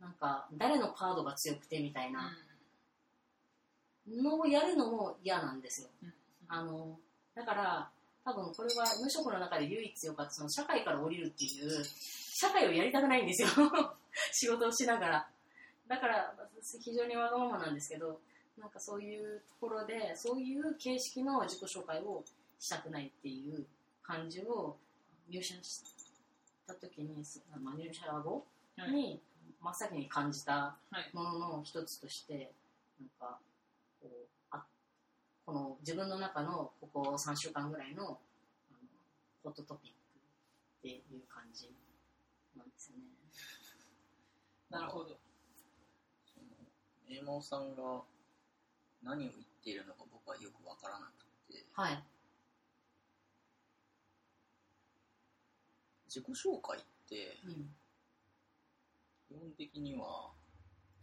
[0.00, 2.32] なんか誰のカードが強くてみたいはいな
[4.22, 5.88] のをやるのも嫌なんですよ。
[6.02, 6.12] うん。
[6.48, 6.96] あの
[7.34, 7.88] だから
[8.24, 11.84] 多分これは無職の中で唯一よかったその社会から降りるっていう
[12.40, 13.48] 社会をやりたくないんですよ。
[14.32, 15.28] 仕事をしながら。
[15.88, 16.34] だから
[16.84, 18.20] 非常にわがままなんですけど
[18.58, 22.24] なんかそういうところでそういう形式の自己紹介を
[22.58, 23.66] したくないっていう
[24.02, 24.76] 感じを
[25.28, 25.82] 入社し
[26.66, 27.22] た時に、
[27.62, 28.44] まあ、入社後
[28.78, 28.90] はい。
[28.92, 29.20] に
[29.60, 31.10] 真っ先に感じたはい。
[31.14, 32.52] ものの一つとして
[33.00, 33.38] なんか
[34.00, 34.64] こうあ
[35.44, 38.16] この自分の中のここ3週間ぐらいのあの
[39.44, 39.96] ホットトピック
[40.78, 41.70] っていう感じ
[42.56, 43.02] なんですよね。
[44.70, 45.16] なるほど。
[46.26, 46.46] その
[47.08, 48.02] 名門さんが
[49.02, 49.32] 何を言っ
[49.62, 51.64] ているのか僕はよくわからなくて。
[51.72, 52.02] はい。
[56.06, 57.74] 自己紹介ってうん。
[59.28, 60.30] 基本的には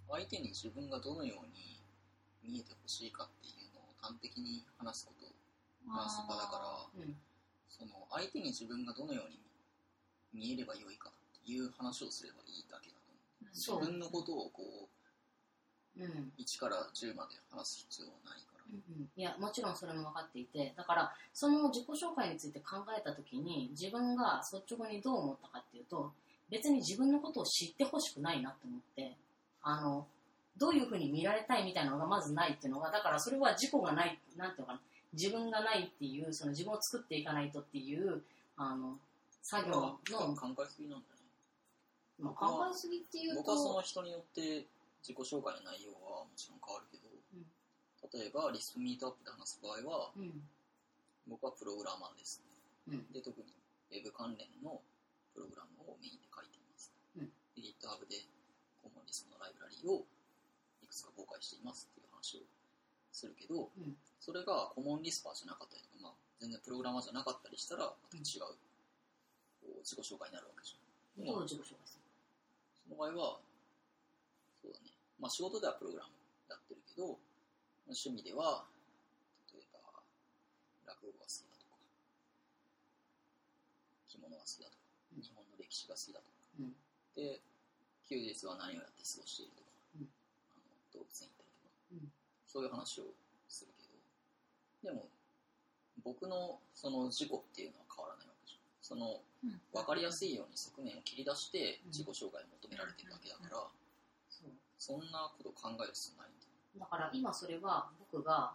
[0.10, 1.82] 相手に自分がどのように
[2.42, 5.28] 見えてほしいかっていうのを端的に話すこと
[5.92, 7.16] 話す場だからうん。
[7.70, 9.40] その相手に自分がどのように
[10.34, 13.56] 見えればよいかっていう話をすればいいだけだと思う。
[13.56, 15.03] そう自分のことをこう
[15.98, 16.32] うん。
[16.38, 18.64] 1から10まで話す必要はないから。
[18.66, 26.12] うんいやもちろんそれも分かっていてだからその自己紹介について考えた時に自分が率直にどう思ったかっていうと
[26.50, 29.16] 別に自分のことを知ってほしくないなと思って
[29.62, 30.08] あの
[30.58, 34.80] どういうふうに見られたいみたいなのがまずないっていうのがだからそれは自己がないなんていうのかな
[35.14, 38.24] 自分がないっていうその自分を作っていかないとっていう
[38.58, 38.98] あの
[39.44, 39.82] 作業の、
[40.36, 41.20] 考えすぎなんじゃな
[42.20, 42.24] い？
[42.24, 44.66] まあ、考えすぎっていう僕はそのと人によって
[45.04, 47.12] 自己紹介の内容はもちろん変わるけど、
[48.16, 50.32] 例えばリスプミートアップで話す場合はうん。
[51.28, 52.44] 僕はプログラマーです
[52.88, 53.00] ね。
[53.00, 53.12] うん。
[53.12, 53.52] で特に
[53.92, 54.80] Web 関連の
[55.36, 57.32] プログラムをメインで書いています、うん。
[57.56, 58.28] で GitHub で
[58.84, 60.04] コモンリストのライブラリーを
[60.84, 62.48] いくつか公開していますっていう話を
[63.12, 63.96] するけど、うん。
[64.20, 68.56] それがコモンリスパーじゃなかったりとか、まあ、全然プログラマーじゃなかったりしたらまた違う、
[69.64, 71.28] こう自己紹介になるわけじゃん。
[71.28, 72.00] どう自己紹介す
[72.84, 73.40] その場合は。
[75.20, 76.12] まあ仕事ではプログラム
[76.50, 77.20] やってるけど、
[77.88, 78.66] 趣味では、
[79.52, 79.80] 例えば、
[80.88, 81.78] 落語が好きだとか、
[84.08, 84.84] 着物が好きだとか、
[85.16, 85.22] うん。
[85.22, 86.76] 日本の歴史が好きだとか、うん。
[87.16, 87.42] で、
[88.08, 90.08] 休日は何をやって過ごしているとか、うん。
[90.48, 92.12] あの動物園行ったりとか、うん。
[92.48, 93.12] そういう話を
[93.48, 94.00] するけど、
[94.88, 95.10] でも、
[96.04, 98.60] 僕のその自己っていうのは変わらないわけじゃん。
[98.82, 99.60] その、うん。
[99.76, 101.92] 分かりやすいように側面を切り出してうん。
[101.92, 103.68] 自己紹介を求められてるだけだから、
[104.84, 106.32] そんなこと考える必要ない。
[106.76, 106.80] だ。
[106.80, 108.52] だから今それは僕が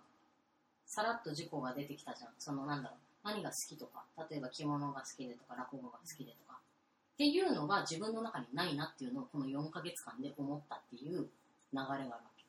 [0.85, 2.31] さらっと事故が出てきたじゃん。
[2.39, 2.99] そのなんだろう。
[3.25, 4.05] 何が好きとか。
[4.31, 6.59] 例えば着物が好きでとか落語が好きでとか。
[6.59, 11.27] っていうのが自分の中にないなっていうのをこの4ヶ月間で思ったっていう流
[11.73, 12.45] れがあるわけ。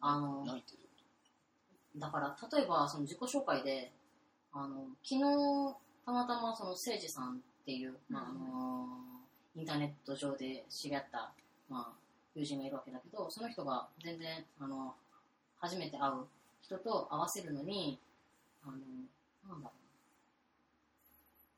[0.00, 0.76] あのないて
[1.96, 3.90] だから例えばその自己紹介で
[4.52, 8.86] あの昨日たまたまその誠司さんっていう、まああの
[9.56, 11.32] インターネット上で知り合った、
[11.70, 12.05] まあ、
[12.36, 14.94] 友人がいるわけだけどその人が全然あの
[15.58, 16.12] 初めて会う
[16.60, 17.98] 人と合わせるのに
[18.62, 18.74] あの
[19.48, 19.72] なんだろ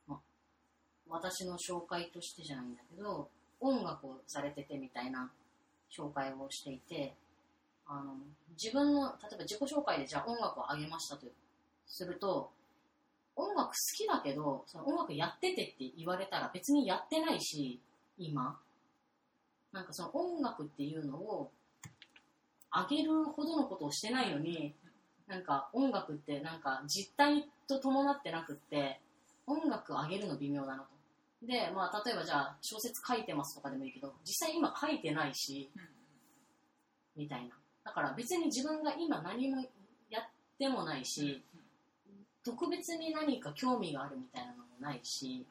[0.08, 0.20] う、ま、
[1.08, 3.28] 私の紹介としてじゃないんだけど
[3.60, 5.28] 音楽をされててみたいな
[5.90, 7.12] 紹介をしていて
[7.88, 8.14] あの
[8.52, 11.26] 自分の例えば自己紹介でじゃあ音楽をあげましたと
[11.88, 12.50] すると
[13.34, 17.80] 音楽好きだけどその音楽やっててって言われたら別にやってないし
[18.16, 18.56] 今。
[19.72, 21.50] なんかその音楽っていうのを
[22.70, 24.74] あげるほどのことをしてないのに
[25.26, 29.00] なんか音楽ってなんか実態と伴ってなくって
[29.46, 30.82] 音楽あげるの微妙だな
[31.40, 35.70] とでまあ例えばじゃあ小説書いてますとかでもいいけど実際今書いてないし
[37.18, 37.50] みたいな。
[37.84, 39.64] だから別に自分が今何も
[40.08, 40.22] やっ
[40.58, 41.42] てもないし、
[42.44, 45.44] 特別に何か興味があるみたいなのもないし、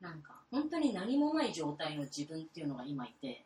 [0.00, 3.44] なんか本当に何もない状態の自分っていうのが今いて、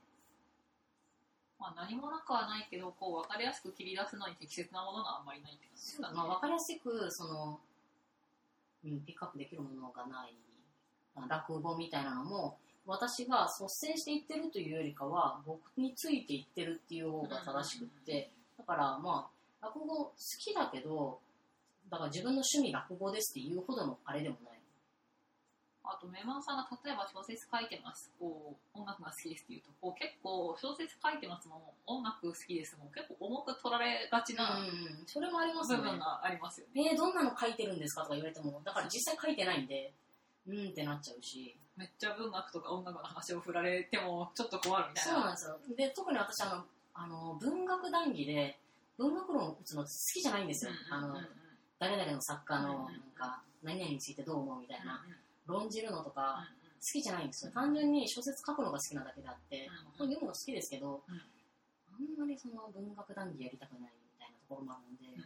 [1.58, 6.14] まあ、何もなくはないけどこう分かりやすく切り出すのに適切なものがあんまりないって感じですかね。
[6.14, 7.60] まあ、分かりやすくその、
[8.84, 10.34] うん、ピックアップできるものがない
[11.26, 19.28] 落語みたいなのも私が率先していってるというよりかは僕についていってるっていう方が正しくってだからま
[19.60, 21.18] あ落語好きだけど
[21.90, 24.57] だから自分の趣味落語ですっていうほどのあれでもない
[25.88, 28.12] あとメマンさんが例えば小説書いてます。
[28.20, 35.84] こう音楽が好きですっていうとこう結構小説書いてますも音楽好きですも結構重く取られがちなうんうんそれもありますよね。
[35.84, 36.66] 部分がありますよ。
[36.74, 36.92] ね。
[36.92, 39.92] えー、どんなの書いてるんですかとか言われてもだから実際書いてないんで
[40.46, 41.56] うんってなっちゃうし。
[41.78, 45.14] めっちゃ文学とか音楽の話を振られてもちょっと困るみたいな。
[45.14, 45.58] そうなんですよ。
[45.76, 48.58] で、特に私、あの、あの文学談義で、
[48.98, 50.72] 文学論を打つの好きじゃないんですよ。
[50.90, 51.14] あの、
[51.78, 55.00] 誰々の作家の、なんか、何々についてどう思うみたいな、
[55.48, 56.46] 論じるのとか、
[56.78, 57.52] 好きじゃないんですよ。
[57.52, 61.14] 単純に小説書くのが好きなだけであって、うん本読むの好きですけど、うん。
[61.16, 65.24] あんまりその文学談義やりたくないみたいなところもあるんで、うん。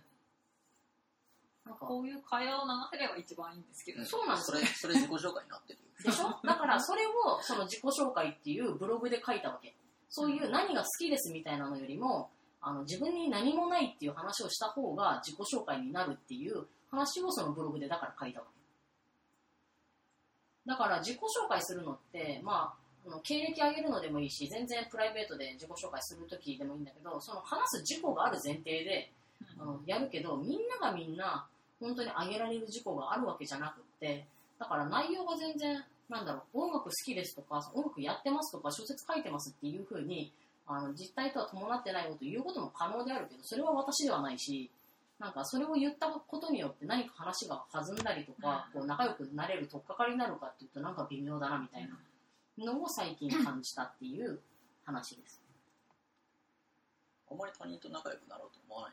[1.66, 5.84] なんか、こういう会話を流せれば一番いいんですけど、そうなんですよそれ、それ自己紹介になってるよ。
[6.04, 6.40] でしょ？
[6.42, 7.10] だからそれを
[7.42, 9.74] その自己紹介っていうブログで書いたわけ。
[10.08, 12.30] そういう何が好きですみたいなのよりも、
[12.60, 18.61] あの自分に何もないっていう話をした方が自己紹介になるっていう話をそのブログでだから書いたわけ。
[20.66, 22.74] だから自己紹介するのって、ま
[23.08, 29.10] あ、経歴上げるのでもいいし、全然プライベートで自己紹介するときでもいいんだけど、その話す事故がある前提で、
[29.58, 31.46] あのやるけどみんながみんな
[31.80, 34.24] 本当に上げられる事故があるわけじゃなくって
[34.58, 40.30] だから内容が全然なんだろう、音楽好きですとか、音楽やってますとか、小説書いてますっていうふうに、
[40.66, 44.70] あの実態とは伴ってないことを言うことも可能であるけど、それは私ではないし、
[45.22, 51.88] なんかそれを言ったことによって何か話が弾んだりとか、こう仲良くなれる取っかかりになるかっていうとなんか微妙だなみたい
[52.58, 54.40] なのを最近感じたっていう
[54.84, 55.40] 話です。
[57.30, 58.92] あんまり他人と仲良くなろうと思わない？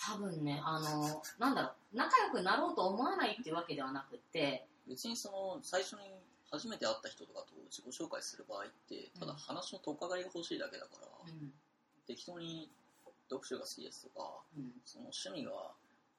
[0.00, 6.14] 多分ね、あの、なんだろう、仲良くなろうと思わないっていうわけではなくって、別にその最初に
[6.52, 11.50] 初めて会った人とかと自己紹介する場合ってただ話の取っかかりが欲しいだけだから、うん。
[12.06, 12.70] 適当に
[13.28, 14.72] 読書が好きですとかうん。
[14.84, 15.52] その趣味が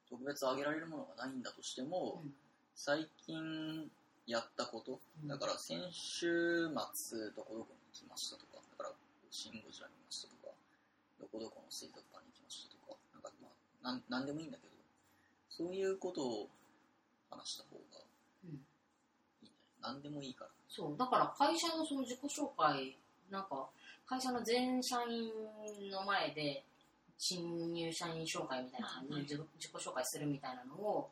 [0.08, 2.34] 特別挙げられるものがないんだとしても、うん。
[2.74, 3.90] 最近
[4.26, 5.28] やったことうん。
[5.28, 8.94] だから先週末どこどこに行きましたとかだから
[9.30, 10.54] シン・ゴジラ見ましたとか
[11.20, 14.74] どこどこの水族館に行きましたとかなんかまあなんなんでもいいんだけど
[15.50, 16.48] そういうことを
[17.30, 18.00] 話した方が
[18.44, 18.50] うん。
[19.42, 19.94] いいんない？
[19.94, 20.50] 何でもいいから。
[20.68, 22.96] そう、だから会社のその自己紹介、
[23.30, 23.68] なんか、
[24.06, 25.30] 会社の全社員
[25.90, 26.64] の前で、
[27.22, 31.10] 新入社員紹介みたいな感じで自己紹介するみたいなのを、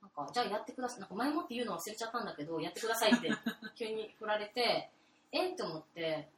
[0.00, 1.00] なんか、じゃあやってください。
[1.00, 3.28] なんか前もって言うの忘れちゃったんだけど、やってくださいって
[3.74, 4.90] 急に振られて、
[5.32, 6.30] えって思って、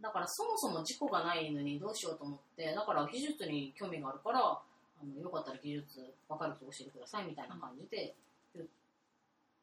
[0.00, 4.62] だからそもそも事故がないのにどうしようと思って、だから技術に興味があるから、あ
[5.04, 8.14] のよかったら技術分かる人教えてくださいみたいな感じで
[8.54, 8.66] 言っ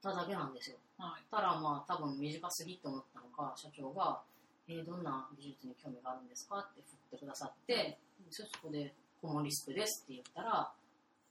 [0.01, 0.77] ただけなんですよ。
[0.97, 1.23] はい。
[1.31, 4.21] たらまあ多分短すぎと思ったのか社長が
[4.67, 7.99] 「えーどんな技術に興味があるんですか?」って振ってくださって、
[8.29, 10.71] そそこで「ホモリスクです」って言ったら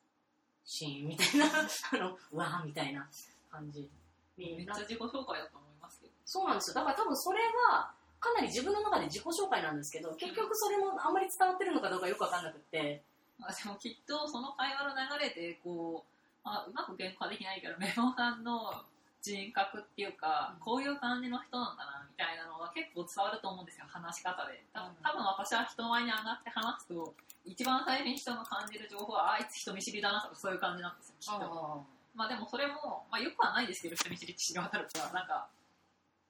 [0.64, 1.46] 「シーン」みたいな
[1.92, 3.08] あの「うわー」みたいな
[3.50, 3.90] 感じ。
[4.36, 4.56] にな。
[4.56, 6.12] めっちゃ自己紹介だと思いますけど。
[6.24, 6.74] そうなんですよ。
[6.74, 13.04] だから多分それはかなり自分の中で自己紹介なんですけど結局それもあんまり伝わってるのかどうかよくわかんなくって。
[13.38, 18.84] まあ、でもきっとその会話の流れでこう、まあ、うまく言語化できないけどメモさんの
[19.20, 24.64] 人格っていうか、こういう感じの人なんだなみたいなのが結構伝わると思うんですよ話し方で。
[24.74, 31.84] 多分私は人前に上がって話すと一番最初に人の感じる情報はあいつ人見知りだなとかそういう感じなんですよきっと。
[32.14, 35.46] まあでもそれも、まあ、よくはないですけど人見知りって知り渡るからなんか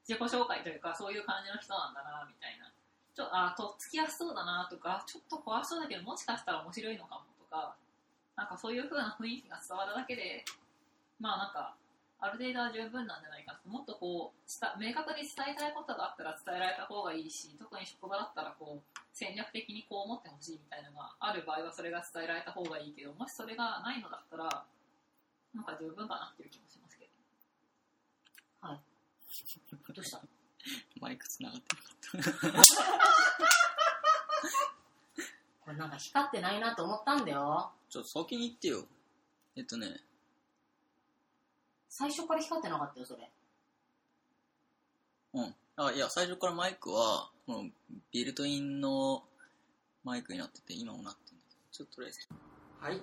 [0.08, 2.70] 自己紹介というかそういう感じの人なんだなみたいな。
[3.14, 7.76] ちょあとっつきやすそうだなとかちょっと怖そうだけどもしかしたら面白いのかもとか
[8.34, 10.44] なんかそういう風な雰囲気が伝わるだけで
[11.20, 11.76] まあなんか
[12.20, 24.64] ある程度は十分なんじゃないかなもっとこうした明確に伝えたいことがあったら伝えられた方がいいし特に職場だったらこう戦略的にこう思ってほしいみたいなのがある場合はそれが伝えられた方がいいけどもしそれがないのだったら
[25.54, 27.10] なんか十分かなっていう気もしますけど。
[29.92, 30.20] どうした？
[31.00, 31.76] マイクつながって
[35.60, 37.72] これなんか光ってないなと思ったんだよ。
[37.88, 38.86] ちょっと先に言ってよ。
[39.56, 39.96] えっとね
[41.96, 43.30] 最初から光ってなかったよそれ。
[45.34, 45.54] うん。
[45.76, 47.70] あいや最初からマイクはこの
[48.10, 49.22] ビルトインの
[50.02, 52.26] マイクになってて今もなってるんだけどちょっととりあえず。
[52.80, 53.00] はい。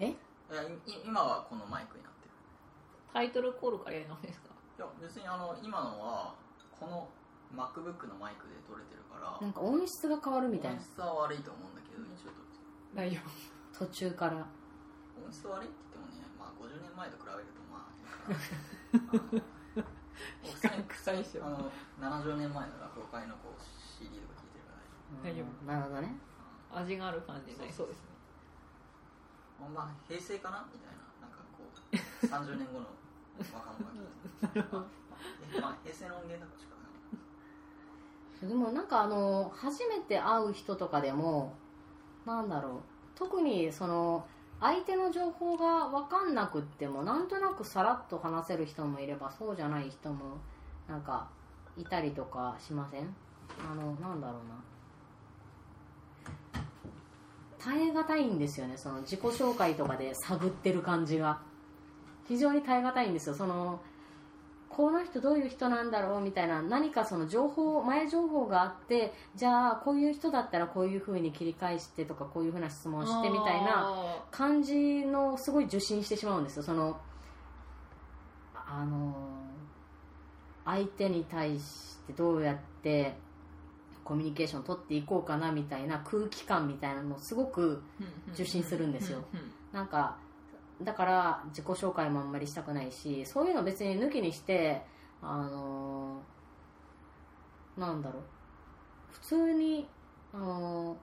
[0.00, 0.06] え？
[0.10, 0.16] い
[0.50, 0.66] やい
[1.06, 2.34] 今はこのマイクになってる。
[3.14, 4.50] タイトルコールからやり直しですか？
[4.50, 6.34] いや別にあの今のは
[6.74, 7.06] この
[7.54, 10.78] MacBook のマイクで撮れてるからなんか音質が変わるみたいな。
[10.78, 12.98] 音質は悪いと思うんだけど一応撮ってる。
[12.98, 13.22] 大丈
[13.78, 14.42] 途中から。
[15.22, 15.93] 音質悪いって
[16.64, 17.92] 50年前と比べるとまあ
[20.42, 25.30] いいかなあの普通に臭いっすよあの70年前の落語会のこう CD とか聞いてるから。
[25.30, 26.16] 大丈うんなるほどね。
[26.70, 28.08] 夫味がある感じになりそうですね。
[29.60, 31.96] 夫まあ平成かなみたいななんかこう
[32.26, 32.86] 30年後の
[33.52, 36.74] 若者が聞いて まあ平成の音源だからしか
[38.42, 38.48] ない。
[38.48, 41.54] でもなんかあの初めて会う人とかでも
[42.24, 42.80] なんだろう。
[43.14, 44.26] 特にその
[44.64, 50.38] 相手の情報が分かんなくってもなんとなくさらっと話せる人もいればそうじゃない人も
[50.88, 51.28] なんか
[51.76, 53.14] いたりとかしません？
[53.70, 54.54] あのなんだろうな。
[57.58, 61.42] 耐え難いんですよねその自己紹介とかで探ってる感じが。
[62.26, 63.34] 非常に耐え難いんですよ。
[63.34, 63.82] その
[64.76, 76.62] この人どういう人なんだろうみたいな何かその情報前情報があってじゃあこういう人だったらこういう風に切り返してとかこういう風な質問してみたいなあ感じのすごい受信してしまうんですよ。
[76.64, 76.98] その
[78.54, 79.14] あの
[80.64, 83.14] 相手に対してどうやって
[84.02, 89.24] コミュニケーションを取っていこうかなみたいな空気感みたいなのをすごくー受信するんですよ。
[89.72, 90.16] なんか
[90.82, 94.82] だから自己紹介もあんまりしたくないしそういうの別に抜きにして
[95.22, 98.22] あのーなんだろう。
[99.12, 99.88] 普通に
[100.32, 100.96] あのー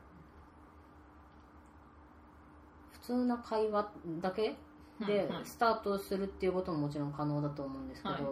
[2.91, 3.91] 普通な会話
[4.21, 4.55] だけ
[4.99, 8.23] で、スタートするっていうことももちろん可能だと思うんですけど、はい。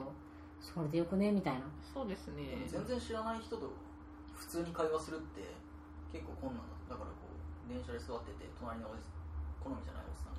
[0.61, 1.31] それでよくね？
[1.31, 1.61] みたいな。
[1.81, 2.61] そうですね。
[2.67, 3.73] 全然知らない人と
[4.35, 5.41] 普通に会話するって
[6.13, 9.01] 結構困難だだからこう電車で座ってて隣におじ
[9.59, 10.38] 好みじゃないおじさん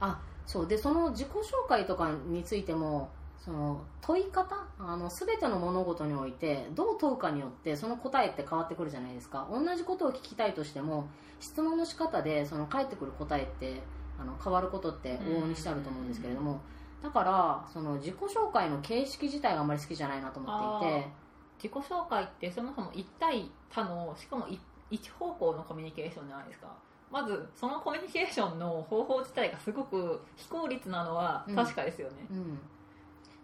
[0.00, 0.66] あそう。
[0.66, 4.66] でその自己紹介とかについてもその問い方？
[4.78, 9.48] あの全ての物事においてどう問うかによってその答えって変わってくるじゃないですか。
[9.50, 13.82] 同じことを聞きたいとしても質問の仕方でその返ってくる答えって
[14.20, 16.60] あの変わることって往々にしてあると思うんですけれども
[17.02, 21.20] だからその自己紹介の形式自体があまり好きじゃないなと思っていて。
[21.62, 24.46] 自己紹介ってそもそも1対他のしかも
[24.90, 26.68] 一方向のコミュニケーションじゃないですか。
[27.10, 32.58] まずそのコミュニケーションの方法自体がすごく非効率なのは確かですよね、うん、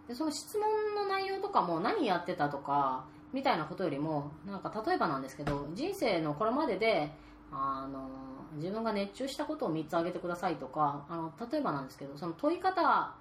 [0.09, 7.11] でその質問の内容とかも何やってたとかみたいなことよりもなんか例えばなんですけど人生のこれまでで
[7.51, 8.09] あの
[8.57, 13.15] 自分が熱中したことを3つ挙げてくださいとかあの例えばなんですけどその問い方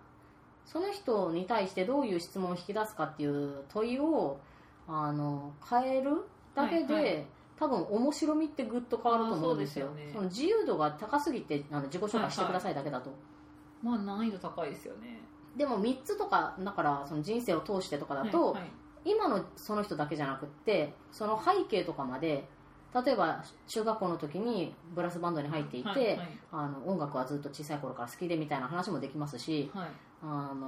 [0.66, 4.39] その人に対してどういう質問を引き出すかっていう問いを
[4.88, 7.26] あの変えるだけで、はいはい
[7.58, 9.88] 多分面白みってぐっと変わると思うんですよ。
[9.91, 10.10] ね。
[10.12, 13.12] その自由度が高すぎてあの自己紹介してくださいだけだと、
[13.82, 15.22] まあ難易度高いですよね。
[15.56, 18.72] でも3つとかだからその人生を通してとかだと、はいはい。
[19.06, 22.47] 今のその人だけじゃなくってその背景とかまで
[23.04, 26.18] 例えば中学校の時にブラスバンドに入っていて、はいはい。
[26.52, 29.88] あの音楽はずっと小さい頃から好きでみたいな話もできますし、はい。
[30.24, 30.66] あの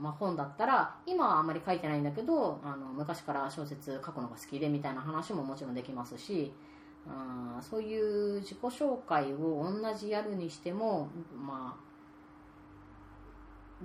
[0.00, 6.52] まあ、本だったら今はあんまり書いてないんだけどあの昔から小説書くのが好きでみたいな話ももちろんできますし
[7.08, 11.82] あーそういう自己紹介を同じやるにしても、まあ、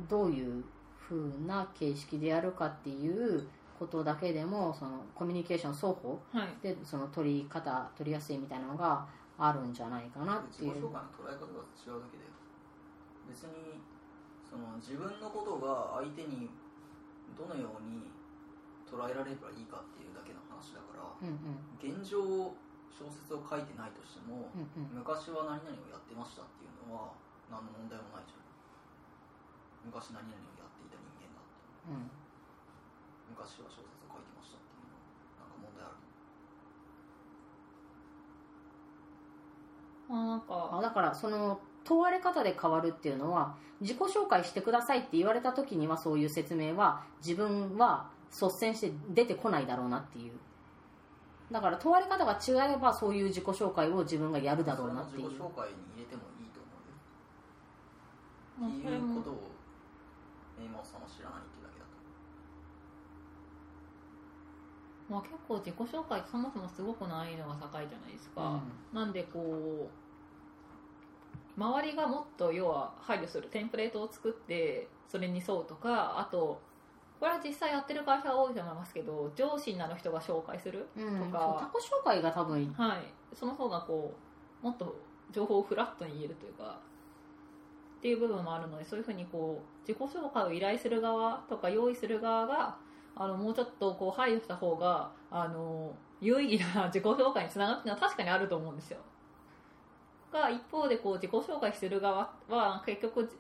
[0.08, 0.64] どういう
[1.10, 1.16] 風
[1.48, 3.48] な形式でやるかっていう
[3.78, 6.50] ことだけでもそのコミュニケーション双方はい。
[6.62, 9.06] でその取り方取りやすいみたいなのが
[9.38, 10.74] あるんじゃないかなっていう。
[10.74, 12.26] 自己紹介の捉え方が違うだけで
[13.30, 13.78] 別に
[14.48, 16.50] その自分のことが相手に
[17.38, 18.10] どのように
[18.88, 22.56] 捉えられればいいかっていうだけの話だからうんうん現状
[22.88, 25.04] 小説を書いてないとしてもうんうん。
[25.04, 27.12] 昔は何々をやってましたっていうのは
[27.52, 28.48] 何の問題もないじゃん。
[29.86, 31.92] 昔何々をやっていた人間だって。
[31.92, 32.27] うん
[33.30, 35.04] 昔は小説を書いてましたっていうのは
[35.40, 35.96] なんか問題ある。
[40.10, 50.34] まあなんかあだからその問われ方で変わるっていうのは自己紹介してくださいって言われた時にはそういう説明は自分は率先して出てこないだろうなっていう。
[51.50, 55.30] だから問われ方が違えばそういう自己紹介を自分がやるだろうなっていう。
[55.30, 56.68] 自己紹介に入れてもいいと思
[58.68, 58.76] うよ。
[58.76, 59.52] っていうことを
[60.60, 61.92] メイマオさんは知らないっていうだけだと
[65.10, 68.62] まあ、結構自己紹介ってそもそもすごく難易度が高いじゃないですか、
[68.94, 70.08] なんでこう
[71.60, 76.62] 周りがもっと要は配慮するテンプレートを作ってそれに沿うとかあと
[77.20, 81.40] これは実際やってる会社は多いと思いますけど上司になる人が紹介する、うん、うん、とか。
[81.40, 83.00] そう他己紹介が多分はい、
[83.34, 84.14] その方がこ
[84.62, 84.96] うもっと
[85.32, 86.80] 情報をフラットに言えるというか
[87.98, 92.78] っていう部分もあるのでそういうふうにこう自己紹介を依頼する側とか用意する側が
[93.20, 98.98] あのもうちょっとこう配慮した方があの有意義な自己紹介につながるっていうのは確かにあると思うんですよ。
[100.32, 103.36] が一方でこう自己紹介する側は結局じ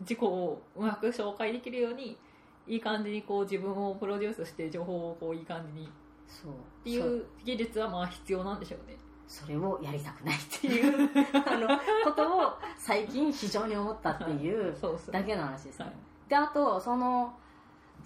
[0.00, 2.18] 自己をうまく紹介できるように
[2.66, 5.86] いい感じにこう自分をプロデュースして情報をこういい感じに。
[5.86, 5.90] っ
[6.28, 6.52] そう。
[6.84, 8.96] ていう技術はまあ必要なんでしょうね。
[9.28, 11.10] それをやりたくないっていう
[11.46, 11.68] あの
[12.04, 14.76] ことを最近非常に思ったっていう。
[15.10, 15.94] だけの話ですね、はい。
[16.28, 17.34] であとその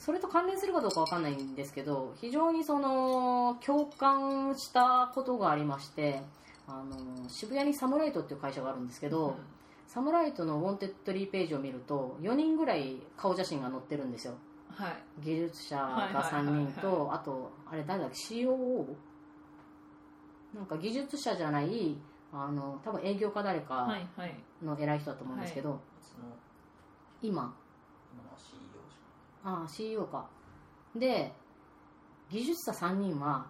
[0.01, 6.23] それと関連するかどうかわかんないんですけど非常にその共感したことがありまして
[6.67, 9.37] あの渋谷にサムライトっていう会社があるんですけど、
[9.89, 14.35] サムライトのウォンテッドリーページを見ると4人ぐらい顔写真が載ってるんですよ。
[14.69, 14.93] はい。
[15.25, 16.45] 技術者がはいはいはいはい。
[16.45, 18.87] 3人とあとあれ誰だっけ？COO
[20.55, 21.97] なんか技術者じゃない
[22.33, 24.35] あの多分営業か誰はかいはい。
[24.63, 26.27] の偉い人だと思うんですけど、その
[27.21, 27.60] 今今のは CEO し
[29.45, 30.27] ああ CEO か。
[30.95, 31.33] で
[32.31, 33.47] 技術者3人は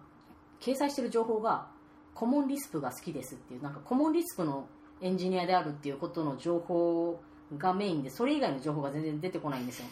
[0.59, 1.67] 掲載してる情報が
[2.13, 4.67] コモンリスプが好きですっていうなんかコモンリスプの
[5.01, 7.19] エンジニアであるっていうことの情報
[7.57, 9.85] がメインでそれ以外の情報が全然出てこないんですよ。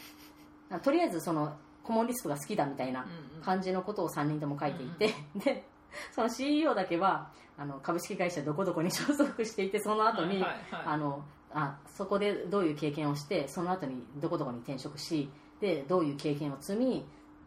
[0.84, 3.43] とりあえずそのコモンリスプが好きだみたいなうんうん。
[3.43, 5.64] 感じのことを3人とも書いていて、で
[6.12, 10.58] その CEO だけはあの株式会社どこどこに所属していてその後に、はいはいはい。
[10.86, 15.30] あのあそこでどういう経験をしてその後にどこどこに転職し
[15.62, 17.05] でどういう経験を積み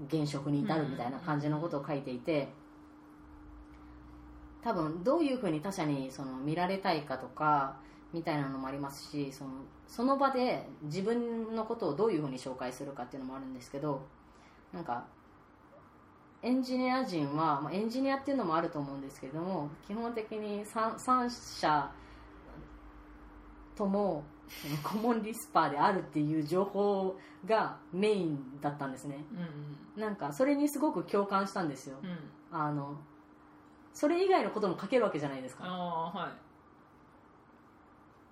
[0.09, 2.49] 現職に至るみたいな感じのことを書いていて
[4.63, 7.77] 多分どういうふうに他者にその見られたいかとか
[8.13, 9.51] みたいなのもありますしその
[9.87, 14.07] その場で自分のことをどういうふうに紹介するかっていうのもあるんですけど
[14.73, 15.05] なんか
[16.43, 21.91] エンジニア人は、まあ、エンジニアっていうのもあると思うんですけれども基本的に 3, 3社
[23.77, 29.25] ともそ のコモンリスパーであるっていう情報がメインだったんですね。
[29.33, 31.99] うんなんかそれにすごく共感したんですよ。
[32.03, 32.11] うん。
[32.11, 32.19] うん
[32.51, 32.97] あの
[33.95, 35.65] それ以外のことも書けるわけじゃないですか。
[35.67, 36.29] ああは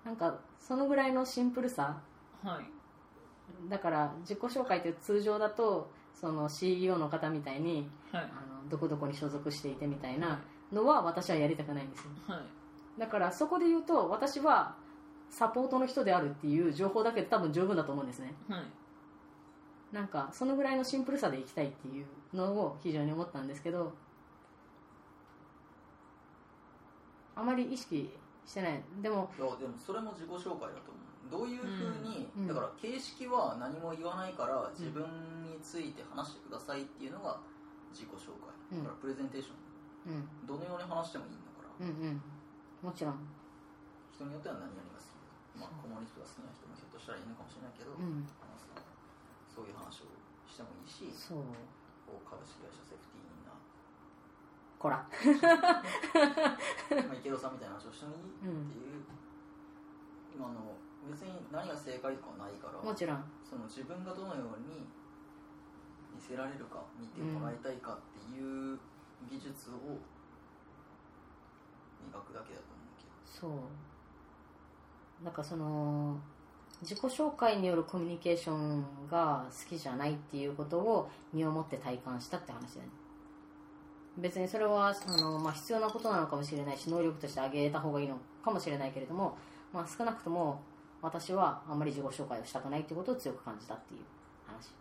[0.03, 0.05] い。
[0.05, 1.97] なんかそのぐらいのシンプルさ。
[2.43, 3.69] はい。
[3.69, 8.23] だから自己紹介って通常だとその CEO の方みたいにはい。
[8.23, 8.27] あ
[8.63, 10.39] のどこどこに所属していてみたいな
[10.71, 12.11] のは私はやりたくないんですよ。
[12.27, 12.99] はい。
[12.99, 14.75] だからそこで言うと私は
[15.31, 18.33] サポートの人であるっていう情報だけで多分十分だと思うんですね。
[18.49, 18.63] はい。
[19.95, 23.91] なんかそのぐらいのシンプルさでいきたいっていうのを非常に思ったんですけど
[27.35, 28.09] あまり意識
[28.45, 28.83] してない。
[29.01, 31.01] でもいやでもそれも自己紹介だと思う。
[31.31, 35.03] どういうふうに、うんだから形式は何も言わないから自分
[35.43, 37.39] について話してくださいっていうのが
[37.93, 38.83] 自己紹介、うん。
[38.83, 40.13] だからプレゼンテーション。
[40.13, 40.47] うん。
[40.47, 42.21] どのように話してもいいんだから、うんうん。
[42.83, 43.15] もちろん。
[44.11, 44.90] 人によっては何々
[45.57, 48.27] まあコモリストが好きな人もひょっとしたらいるのかもしれないけど、うん。
[49.51, 50.15] そういう話を
[50.47, 51.43] してもいいしそう。
[52.27, 53.55] 株式会社セーフティーな
[54.79, 55.03] こら。
[57.07, 59.03] まあ池田さんみたいな話をしてもいいっていう、
[60.35, 60.75] 今あの
[61.07, 63.23] 別に何が正解とかはないからもちろん。
[63.43, 64.87] その自分がどのように
[66.15, 68.79] 見せられるか見てもらいたいかっていう
[69.29, 69.99] 技術を
[71.99, 73.11] 磨くだけだと思うけど。
[73.25, 73.90] そう
[75.23, 76.17] なんかその
[76.81, 82.87] 自己紹介によるコミュニケーションが好きじゃないっていうことを身をもって体感したって話だね。
[84.17, 89.37] 別にそれはあの、まあ、必要なことなのかもしれないし能力として上げた方がいいのかもしれないけれども、
[89.71, 90.61] まあ、少なくとも
[91.01, 94.01] 私はあんまり自己紹介をしたくないってことを強く感じたっていう
[94.45, 94.73] 話。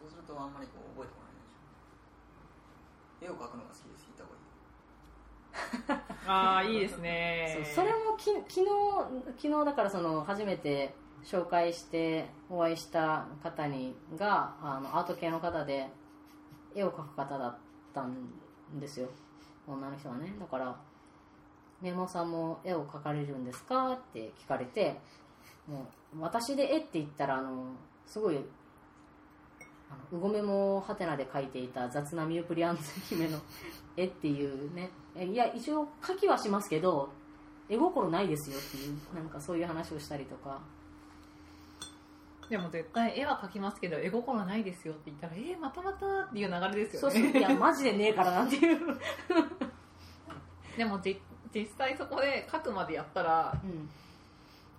[0.00, 1.50] そうするとあんまりこう覚えてもらえない
[3.20, 4.45] でしょ絵を描くのが好きです言った方がいい。
[6.26, 8.66] ああいいですねそれもき昨日
[9.38, 10.94] 昨日だからその初めて
[11.24, 15.88] 紹介してお会いした方にがあのアート系の方で
[16.74, 17.56] 絵を描く方だっ
[17.94, 18.28] たん
[18.78, 19.08] ですよ
[19.66, 20.76] 女の人がねだから
[21.82, 25.00] 「宮本さんも絵を描かれるんですか?」って聞かれて
[25.66, 27.72] もう私で絵って言ったらあの
[28.06, 28.36] すごい
[29.90, 33.38] あのうごめもはてなで描いていた雑なミュープリアンズ姫の
[33.96, 34.90] 絵っていうね。
[35.14, 37.08] えいや一応描きはしますけど
[37.68, 40.60] 絵心ないですよっていうなんかそういう話をしたりとか。
[42.48, 47.32] でも絶対絵は描きますけど絵心ないですよって言ったらえー、またまたっていう流れですそうよね。
[47.32, 48.78] そういやマジでねえからなんていう、
[50.78, 51.20] でもじ
[51.52, 53.88] 実際そこで書くまでやったらうん、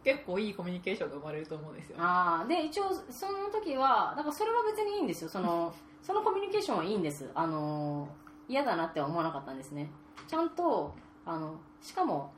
[0.03, 1.97] 結構いいコミュニケーションが生まれると思うんですよ。
[1.99, 5.29] ああで一応その時はだからそれは別にいいんですよ。
[5.29, 7.29] そのそのコミュニケーションはいいんです。
[7.35, 8.07] あの
[8.47, 9.89] 嫌だなって思わなかったんですね。
[10.27, 10.93] ちゃんと
[11.25, 12.31] あのしかも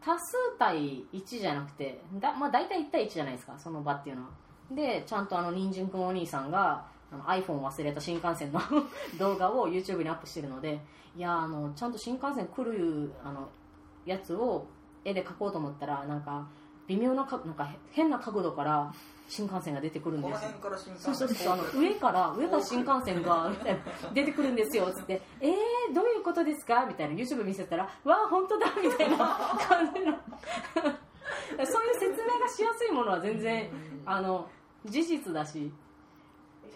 [0.00, 4.28] 多数対1じゃなくてだ、まあ、大体1対1じゃないですかその場っていうのは。
[4.70, 8.60] でちゃんとあの人参くんお兄さんがあの iPhone 忘れた新幹線の
[9.18, 10.80] 動画を YouTube にアップしてるので
[11.16, 13.48] いやあのちゃんと新幹線来るあの
[14.06, 14.66] やつを
[15.04, 16.46] 絵で描こうと思ったらなんか
[16.86, 18.92] 微妙なかなんか変な角度から
[19.32, 20.42] 新幹線が出てくるんです
[20.98, 23.80] そうそうそうあのこ上から上から新幹線が みたいな
[24.12, 29.16] 出てくるんですよつって「えー、どういうことですか?」みたいな YouTube 見せたら「わあ本当だ」みたいな
[29.58, 30.14] 感じの。
[31.64, 33.70] そういう説明がしやすいものは全然
[34.04, 34.46] あの
[34.84, 35.72] 事実だし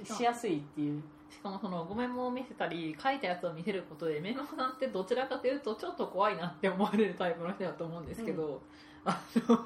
[0.02, 1.02] しやすいっていう。
[1.28, 8.62] しかもそのごめんも見せたり書いたやつを見せることでメモさんってどちらかというとちょっと怖いなって思われるタイプの人だと思うんですけど、
[9.04, 9.56] あの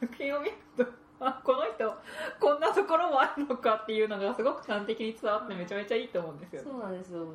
[0.00, 1.94] 作品を見るとあ この人
[2.40, 6.70] こんなところもあるのかっていうのがすごく端的に伝わってめちゃめちゃいいと思うんですよね。
[6.70, 7.26] そうなんですよ。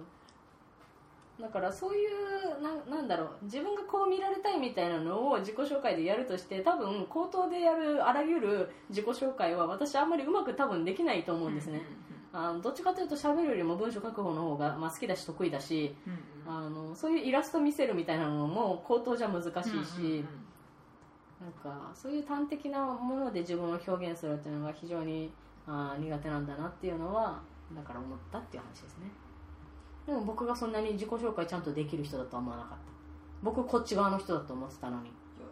[1.40, 3.30] だからそういうななんだろう。
[3.44, 11.82] 自分がこう見られたいみたいなのを自己紹介でやるとして多分口頭でやるあらゆる自己紹介は私あんまりうまく多分できないと思うんですね、
[12.32, 15.96] あのどっちかというと喋るよりも文章書く方の方が、まあ、好きだし得意だし
[16.48, 19.52] あのそういうイラスト見せるみたいなのも口頭じゃ難しい
[19.86, 20.26] し、
[21.42, 25.32] なんかそういう端的なもので自分を表現するっていうのが非常に
[25.68, 27.42] あー苦手なんだなっていうのは
[27.76, 29.10] だから思ったっていう話ですね。
[30.06, 32.78] でも僕がそんなに自己紹介ちゃんとできる人だとは思わなかった。
[33.42, 35.10] 僕こっち側の人だと思ってたのに。
[35.10, 35.12] い
[35.42, 35.48] や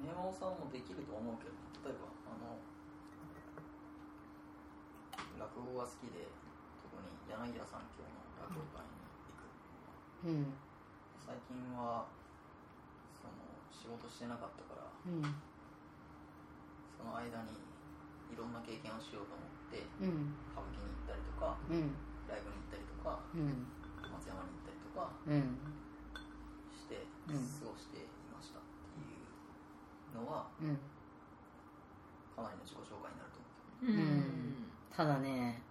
[0.00, 1.52] 宮本さんもできると思うけど
[1.84, 2.56] 例えばあの
[5.36, 6.26] 落語が好きで
[6.80, 8.96] 特に柳家三協の落語会に
[9.28, 9.52] 行く。
[10.26, 10.56] うん。
[11.20, 12.08] 最近は
[13.20, 13.36] その
[13.68, 14.71] 仕事してなかったから
[15.06, 15.22] うん。
[16.98, 17.58] その間に
[18.30, 20.34] いろんな経験をしようと思ってうん。
[20.54, 21.94] 歌舞伎に行ったりとかうん。
[22.30, 23.66] ライブに行ったりとかうん。
[24.06, 25.58] 松山に行ったりとかうん。
[26.76, 27.42] してうん。
[27.42, 30.78] 過ごしていましたっていうのはうん。
[32.36, 34.70] かなりの自己紹介になると思うん。
[34.94, 35.62] ただね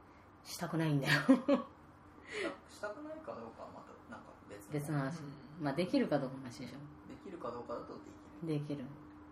[0.43, 1.21] したくないんだよ。
[1.29, 5.21] うしたしたくないかどうかはまたなんか別の別の話。
[5.61, 6.77] まあできるかどうかの話でしょ。
[7.07, 7.93] できるかどうかだと
[8.47, 8.75] できる。
[8.75, 8.85] できる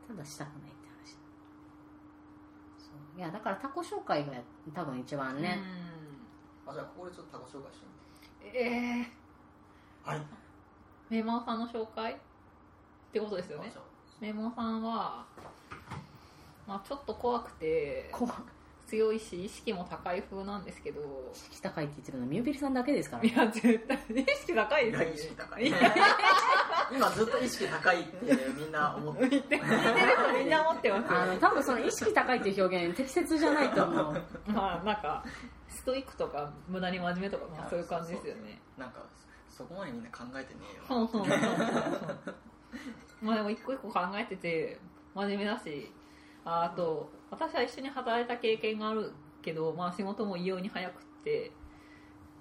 [0.10, 1.12] ただしたくないって話。
[2.80, 3.20] そう。
[3.20, 4.34] いやだからタコ紹介が
[4.74, 5.60] 多分一番ね、
[6.66, 7.86] あじゃあここでちょっとタコ紹介して
[8.44, 8.58] みて。
[8.58, 9.12] ええ
[10.04, 10.22] はい。
[11.10, 12.14] メモさんの紹介？
[12.14, 12.18] っ
[13.12, 13.72] てことですよね。
[14.20, 15.26] メモさんは、
[16.68, 18.10] まあ、ちょっと怖くて。
[18.12, 18.30] こう
[18.90, 21.02] 強いし意識も高い風なんですけど。
[21.34, 25.10] 意識高いって言ってるのはミュービルさんだけですからいや絶対意識高いですよ。
[25.10, 25.74] ね識高い。
[26.92, 29.30] 今ずっと意識高いってみんな思って。
[29.30, 31.22] 言って聞いてる人みんな思ってますよ。
[31.22, 34.24] あの多分その意識高いっていう表現適切じゃないと思う。
[34.48, 35.24] まあなんか
[35.68, 38.60] ストイックとか無駄に真面目とか、まあ、そういう感じですよね。
[38.78, 39.04] なんか
[39.50, 41.10] そこまでみんな考えてねえよ
[43.22, 44.80] まあでも一個一個考えてて
[45.14, 45.92] 真面目だし
[46.50, 49.12] ああと私は一緒に働いた経験がある
[49.44, 51.52] けど、まあ、仕事も異様に早くって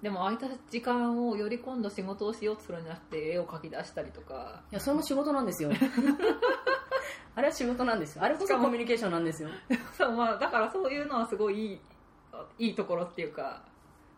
[0.01, 4.61] でも空いた時間をより今度仕事をしようとするんじゃなくて絵を描き出したりとか。
[4.71, 5.69] いやそれも仕事なんですよ。
[7.35, 8.23] あれは仕事なんですよ。
[8.23, 9.49] あれこそコミュニケーションなんですよ。
[9.93, 11.81] そう、まあ、だからそういうのはすごいいい
[12.57, 13.61] いいところっていうか、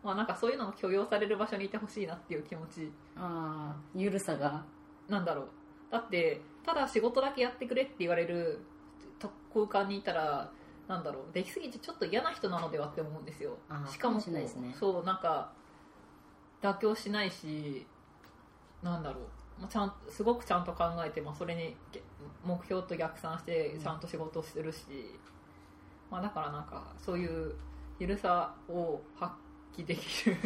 [0.04, 2.92] まあ、なんかそういうのを許容される場所にいてほしいなっていう気持ち。
[3.16, 4.64] ああゆるさが。
[5.08, 5.48] なんだろう。
[5.90, 8.71] だってただ仕事だけやってくれって言われると
[9.52, 10.50] 空間にいたら
[10.88, 11.32] なんだろう。
[11.32, 13.56] できすぎてちょっと嫌な人なのではって思うんですよ。
[13.90, 14.74] しかもしれないですね。
[14.78, 15.52] そうなんか
[16.60, 17.86] 妥協しないし
[18.82, 19.24] なんだろう。
[19.60, 22.02] まあちゃんすごくちゃんと考えて、まあ、それにげ
[22.44, 24.78] 目標と逆算してちゃんと仕事をしてるし、
[26.10, 27.54] まあ、だからなんかそういう
[27.98, 29.32] ゆるさを発
[29.76, 30.36] 揮できる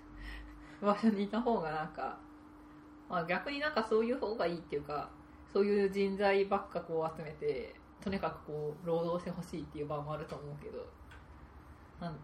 [0.80, 2.16] 場所にいた方がなんか、
[3.08, 5.10] まあ、逆になんかそういう方がいいっていうか
[5.52, 10.78] そういう人材ばっかこう集めてとにかくこう労働してほしいっていう場もあると思うけど
[12.00, 12.16] なん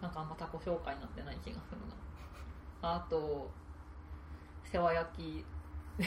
[0.00, 1.78] なんかあんまタコ紹介になってない気がする
[2.82, 2.94] な。
[2.96, 3.50] あと
[4.64, 5.44] 世話焼き。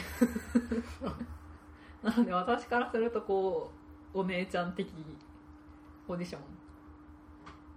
[2.02, 3.72] なので私からするとこ
[4.14, 4.92] うお姉ちゃん的
[6.06, 6.42] ポジション。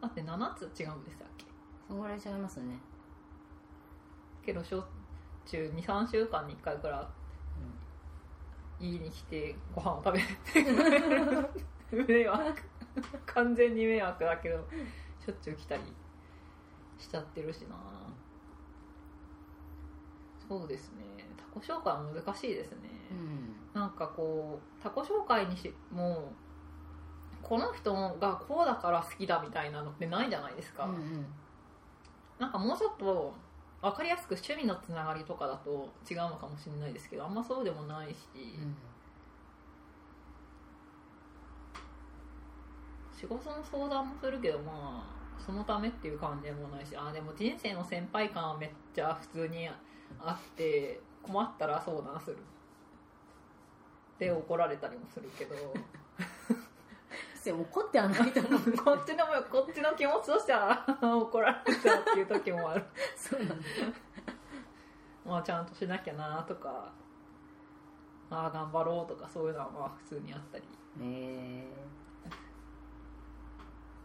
[0.02, 1.46] だって7つ違うんでしたっけ？
[1.88, 2.78] そのぐらい違いますね。
[4.46, 4.84] けど小
[5.46, 7.21] 中23週間に1回くらい
[8.82, 10.22] 家に来てご飯を食べ
[11.94, 12.62] て迷惑
[13.26, 14.58] 完全に迷惑だけど
[15.24, 15.82] しょっちゅう来たり
[16.98, 17.76] しちゃってるしな。
[20.48, 21.04] そうですね。
[21.38, 22.78] タコ紹介は難しいですね、
[23.12, 23.80] うん。
[23.80, 26.34] なんかこうタコ紹介にしても
[27.42, 31.26] この人がこうだから好きだみたいなのってないじゃないですか、うんうん。
[32.40, 33.34] なんかもうちょっと
[33.82, 38.16] 分かりやすく趣味のつながりとかだと違うのかもしれないですけどあんまそうでもないし、
[43.20, 46.96] 仕事の相談もするけどまあそのためっていう感じでもないし。
[46.96, 49.74] あでも人生の先輩感はめっちゃ普通にあ
[50.32, 52.38] って困ったら相談する。
[54.20, 55.56] で怒られたりもするけど。
[57.44, 62.86] でも怒ってはないと思うこっちのこっちの気持ちとしては 怒られちゃうっていう時もある。
[63.16, 63.56] そうなんだ。
[65.26, 66.92] まあちゃんとしなきゃなとか
[68.30, 70.64] ああ頑張ろうとかそういうのはまあ普通にあったり。
[71.02, 71.68] え。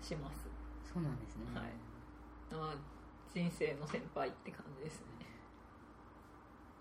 [0.01, 0.49] します。
[0.85, 1.45] ー、そうなんですね。
[1.55, 1.73] はい。
[2.55, 2.77] まあ
[3.35, 5.07] 人生の先輩って感じですね。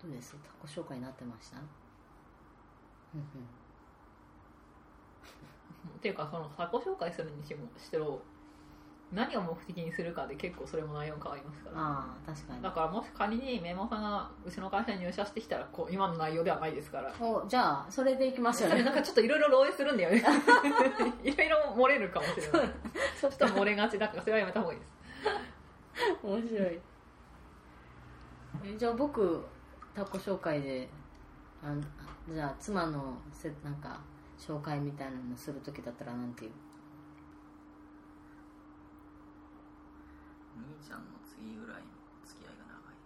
[0.02, 0.36] どうです？
[0.42, 1.58] タコ紹介になってました？
[1.58, 1.60] う
[3.18, 3.22] ん
[5.96, 8.20] っていうかそのタコ紹介するにしてもしてろ
[9.12, 11.76] 何を目的にするかで結構それも内容変わりますから。
[11.76, 12.62] うんああ確かに。
[12.62, 17.14] だからもし仮にメモさんがうちの会社に入社してきたらこう今の内容ではないですから。
[17.20, 18.82] おじゃあそれでいきますよね。
[18.82, 20.22] なんかちょっといろいろ漏洩するんだよね。
[21.22, 22.70] いろいろ漏れるかもしれない。
[23.20, 24.96] ちょっと漏れがちだからそれはやめた方がいいです。
[26.24, 26.80] 面白い。
[28.64, 29.44] えじゃあ僕
[29.94, 30.88] タコ紹介で
[31.62, 31.82] あの
[32.34, 34.00] じゃあ妻のせなんか
[34.38, 36.50] 紹介みたいなのする時だったらなんていう？
[40.54, 41.82] 兄ちゃんの次ぐらいの
[42.24, 42.96] 付き合いが長い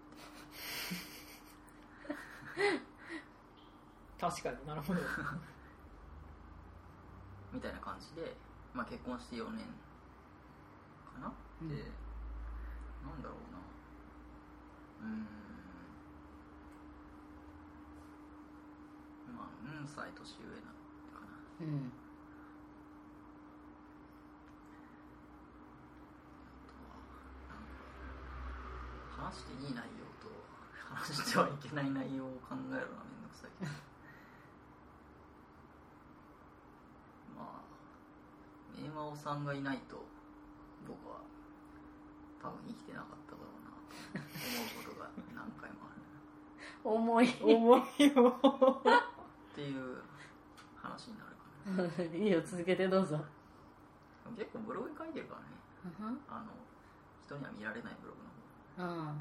[4.20, 5.00] 確かになるほど。
[7.52, 8.36] みたいな感じで、
[8.72, 9.66] まあ、結婚して4年
[11.04, 11.68] かな、うん。
[11.68, 11.74] で
[13.02, 13.58] なんだろうな。
[15.00, 15.26] うーん。
[19.36, 20.69] まあうん歳年上な
[21.60, 21.92] うん。
[29.16, 30.32] 話していい内容と
[30.94, 33.70] 話してはいけない内容を考えるのはめんどくさいけど。
[37.36, 40.02] まあメイマオさんがいないと
[40.88, 41.20] 僕は
[42.42, 43.76] 多分生きてなかっただろうな。
[44.16, 46.00] と思うことが何回もある
[46.82, 48.40] 重 い重いよ
[49.52, 50.02] っていう
[50.80, 51.29] 話になる。
[51.29, 51.29] か
[52.16, 53.16] いいよ続けてどうぞ。
[53.16, 53.24] な
[54.36, 55.46] 結構ブログに書いてるからね。
[56.28, 56.46] あの
[57.24, 59.10] 人には見られないブログの方。
[59.12, 59.20] うん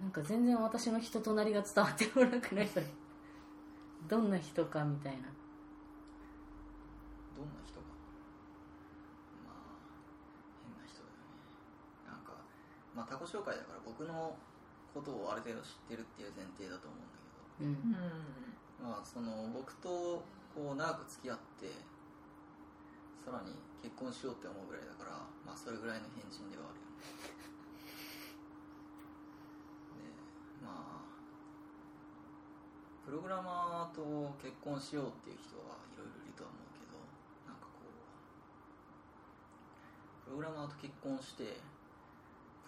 [0.00, 2.68] なんか全然私の人となりが伝わってこなくない？
[4.08, 5.26] どんな人かみたいな。
[7.36, 7.86] どんな人が
[9.44, 9.54] まあ
[10.62, 11.18] 変な人だよね。
[12.06, 12.32] なんか
[12.94, 14.38] まあ他己紹介だから僕の
[14.94, 17.17] ことをある程度知ってるっていう前提だと思うんだけ
[17.60, 17.96] うん。
[18.82, 20.22] まあその僕と
[20.54, 21.66] こう長く付き合って
[23.24, 27.02] さらに結婚しようって思うぐらいだからまあそれぐらいの変人ではあるよね。
[29.98, 31.06] でまあ
[33.04, 34.02] プログラマーと
[34.38, 36.94] 結婚しようっていう人はいろいろいるとは思うけど
[37.50, 37.92] なんかこう
[40.24, 41.58] プログラマーと結婚して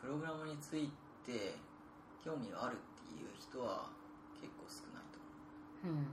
[0.00, 0.90] プログラムについ
[1.24, 1.54] て
[2.24, 3.88] 興味があるっていう人は
[4.40, 5.18] 結構少ないと
[5.84, 5.96] 思う。
[5.96, 6.04] うん。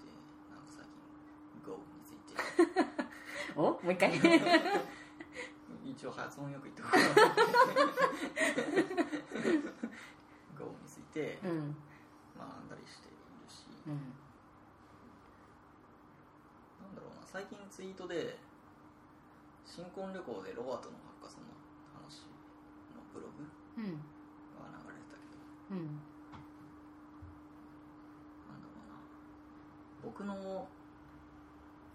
[0.00, 0.08] で
[0.50, 0.94] なんか最近
[1.66, 2.38] Go について。
[3.60, 3.60] お？
[3.62, 4.14] もう一回。
[5.84, 6.82] 一応発音よく言って
[10.56, 11.76] Go についてうん。
[12.38, 13.16] 学んだりしている
[13.48, 13.66] し。
[13.86, 13.94] うん。
[16.80, 17.26] なんだろうな。
[17.26, 18.38] 最近ツイートで
[19.66, 21.54] 新婚旅行でロバートのハッカソンの
[21.94, 22.22] 話
[22.94, 23.44] のブログ
[23.78, 23.84] うん。
[23.84, 25.24] が流れてたけ
[25.74, 25.78] ど。
[25.78, 26.00] うん
[28.48, 30.68] なんだろうな僕の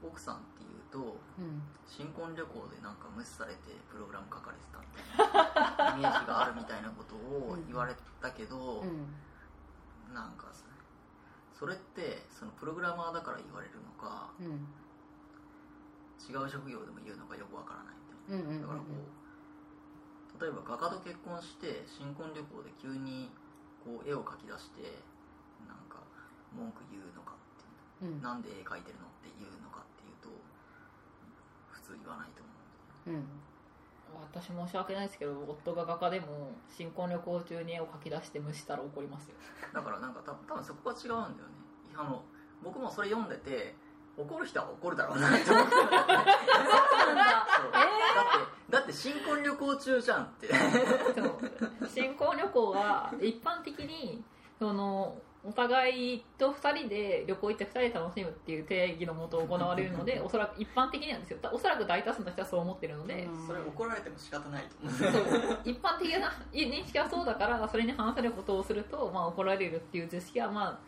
[0.03, 9.07] 奥さんっていうとうん新婚旅行でなんか無視されてプログラム書かれてたみたいなイメージがあるみたいなことを言われたけど、うん
[10.09, 10.49] なんか
[11.53, 14.65] それってそのプログラマーだから言われるのかうん
[16.17, 18.49] 違う職業でも言うのかよくわからないみたいな。
[18.49, 23.29] うんうんだからこう例えば画家と結婚して新婚旅行で急に
[23.85, 24.97] こう絵を描き出して
[25.67, 25.99] なんか
[26.55, 27.28] 文句言うのか
[28.01, 28.21] ううん。
[28.21, 30.29] なんで絵描いてるのって言うのかっていうと
[31.71, 32.43] 普通言わないと
[33.07, 33.19] 思う。
[33.19, 33.27] うん。
[34.33, 39.35] 私申し訳ないですけど夫が画家でも新婚旅行中に絵を描き出して無視したら怒りますよ。
[39.73, 41.33] だからなんか多分多分そこは違うんだよね。
[41.95, 42.23] あの
[42.63, 43.75] 僕もそれ読んでて
[44.17, 45.71] 怒る人は怒るだろうなって思って。
[45.71, 45.91] そう。
[45.91, 46.03] だっ
[48.67, 50.47] てだって新婚旅行中じゃんって。
[50.47, 51.87] そう。
[51.87, 54.23] 新婚旅行は一般的に
[54.57, 61.39] そのお互いと2人で旅行行って2人で楽しむっていう定義のもと行われるのでおそらく一般的になんですよ。
[61.53, 63.47] おそらく大多数の人はそう思ってるので、うん。
[63.47, 64.93] それ怒られても仕方ないと思う。
[64.93, 65.59] そう。
[65.63, 70.79] 一般的な認識はそうだからそれに反することをすると、まあ、怒られるっていう図式はまあ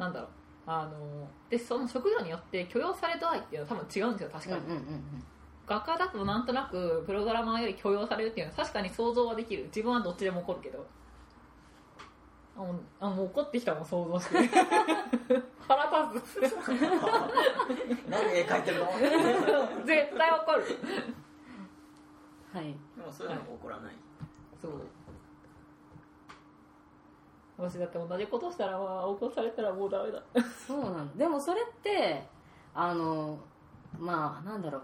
[0.00, 0.30] なんだろう。
[0.68, 5.24] あのでその職業によって許容され度合いっていうのは多分違うんですよ確かに、うんうん。
[5.66, 9.64] 画家だとなんとなくプログラマーより許容されるっていうのは確かに想像はできる。
[9.64, 10.86] 自分はどっちでも怒るけど
[12.56, 14.36] あもうあもう怒ってきたの想像して。
[15.68, 16.40] 腹立つ。
[18.08, 18.86] 何絵描いてるの？
[19.84, 20.62] 絶対怒る。
[22.52, 22.74] はい。
[22.96, 23.94] でもそういうのも怒らない、
[24.62, 24.72] そう。
[27.58, 30.22] 私だって同じことしたらまあ起こされたらもうダメだ。
[30.66, 31.16] そうなの。
[31.16, 32.26] でもそれって
[32.74, 33.38] あの
[33.98, 34.82] まあなんだろう。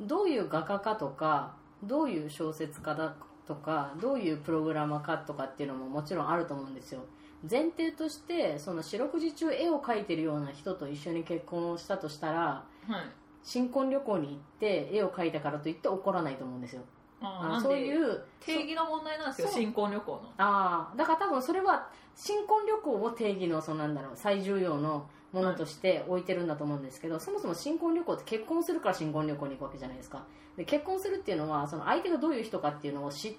[0.00, 3.14] どういう画家かとかどういう小説家だ
[3.46, 7.00] とかどういうプログラマーかとかっていうのももちろんあると思うんですよ。
[7.48, 13.22] 前提としてその四六時中絵を描いてるような人と一緒に結婚をしたとしたらはい。
[13.44, 16.82] 新婚旅行に行って絵を描いたからといって怒らないと思うんですよ。
[17.20, 20.20] あそういう定義の問題なんですよ新婚旅行の。
[20.38, 30.24] ああだから多分それは新婚旅行を定義のそのなんだろう最重要のものとして置いてるんだと思うんですけど、そもそも新婚旅行って結婚するから新婚旅行に行くわけじゃないですか。
[30.56, 33.38] で結婚するっていうのはその相手がどういう人かっていうのを知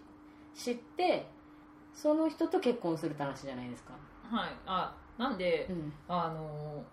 [0.55, 1.27] 知って
[1.93, 4.49] その人と結婚するって話じゃないですか、はい。
[4.65, 6.83] あなんで、うん、あの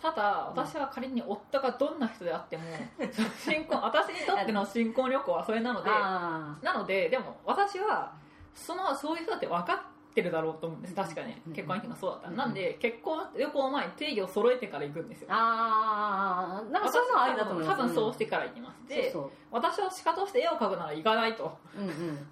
[0.00, 2.64] ただ私は仮に夫がどんな人であっても
[3.38, 8.12] 新婚私にとっての新婚旅行はそれなのであなのででも私は
[8.54, 10.94] そのそういう人だって分かってるだろうと思うんです。
[10.94, 11.34] 確かに。
[11.46, 11.52] うん。
[11.52, 12.26] 結婚相手がそうだった。
[12.26, 12.36] らうん。
[12.38, 15.28] なんで結婚旅行前に定義を揃えてから行くんですよ。
[15.30, 17.78] ああなんかそういうのはありだと思います。
[17.78, 21.56] 多分そうしてから行きますでそう私は仕方として絵を描くなら行かないと。
[21.74, 22.26] そううんうん。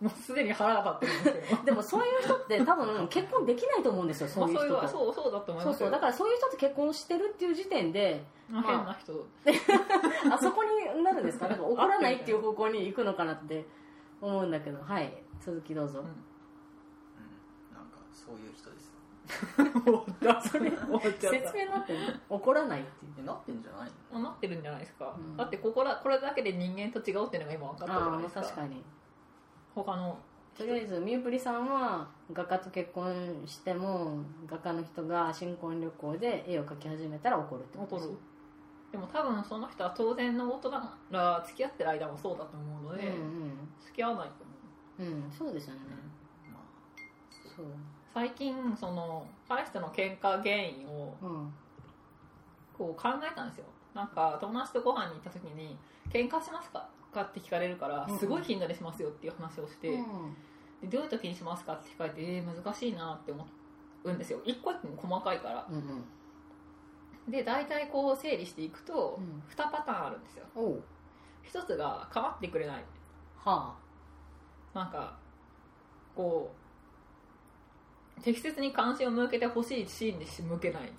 [0.00, 1.62] もうすでに腹が立ってるんですけど。
[1.64, 4.88] でもそういう人って多分結婚できないと思うんですよ そういうまあ人と。
[4.88, 5.86] そうそうそうだと思いそうますよ。
[5.86, 5.90] そう。
[5.90, 9.12] だからそういう人と結婚してるっていう時点でまあ変な人。
[10.32, 11.48] あそこになるんですか？
[11.48, 13.64] なんか怒らないっていう方向に行くのかなって
[14.20, 14.82] 思うんだけど。
[14.82, 15.12] はい。
[15.40, 16.06] 続きどうぞ、うん
[18.14, 18.94] そういう人です。
[19.26, 21.98] 説明なってる
[22.28, 28.82] 怒らないっていうなってんじゃないなってるんじゃないですか、うんだってここらこれだけで人間と違うっていうのが今分かったじゃないですか確かに
[29.74, 30.18] 他の
[30.56, 38.14] とりあえずみゆぷりさんは画家と結婚しても画家の人が新婚旅行で絵を描き始めたら怒るってことでする
[38.92, 40.70] でも多分その人は当然の大人
[41.10, 44.54] が付き合ってる間もそうだと思うので、うん付き合わないと思う
[44.96, 45.80] うん、そうですよね
[46.52, 46.62] まあ
[47.56, 47.66] そう
[48.14, 51.52] 最近その彼氏との喧嘩原因をうん
[52.78, 53.66] こう考えたんですよ。
[53.92, 55.76] なんか友達とご飯に行った時に
[56.10, 58.18] 「喧嘩しますか?」かって聞かれるからうん。
[58.18, 60.36] すごい頻度でしますよっていう話をして、うん。
[60.80, 63.46] でどういう時にしますかって聞かれてえー、難しいなって思
[64.04, 64.40] うんですよ。
[64.44, 65.66] 一個一個細かいから。
[65.68, 67.30] うんうん。
[67.30, 69.42] で大体こう整理していくとうん。
[69.48, 70.46] 2パターンあるんですよ。
[70.54, 70.82] おう。
[71.42, 72.84] 一つが構ってくれない。
[73.36, 73.74] は
[74.72, 75.16] なんか
[76.16, 76.63] こう
[78.22, 80.92] 適切に関心を向けてほしいシーンで向けない。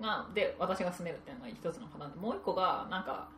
[0.00, 3.28] がで私が拗ねるっていうのが一つのパターンでもう一個がなんか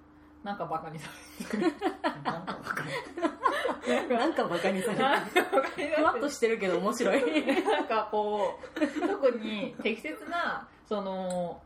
[0.43, 1.09] なんかバカにさ
[1.41, 2.91] れてなんかわかる。
[3.87, 7.45] はなんかバカにされてなんかバカにふわってとしてるけど面白い。
[7.65, 11.61] なんかこう特に適切なその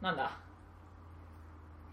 [0.00, 0.30] なんだ。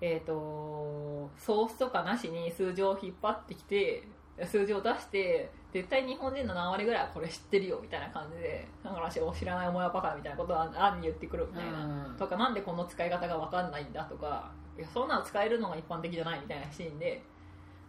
[0.02, 4.04] えっ、とソースとかなしに数字を引っ張ってきて
[4.42, 12.16] 数字を出して絶対日本人の何割ぐらいはこれ知ってるよみたいな感じでだから知らないお前はバカみたいなことを案に言ってくるみたいな、うん。
[12.18, 14.52] とかなんでこの使い方が分かんないんだとか。
[14.78, 17.22] いやそんなの使えるのが一般的じゃないみたいなシーンで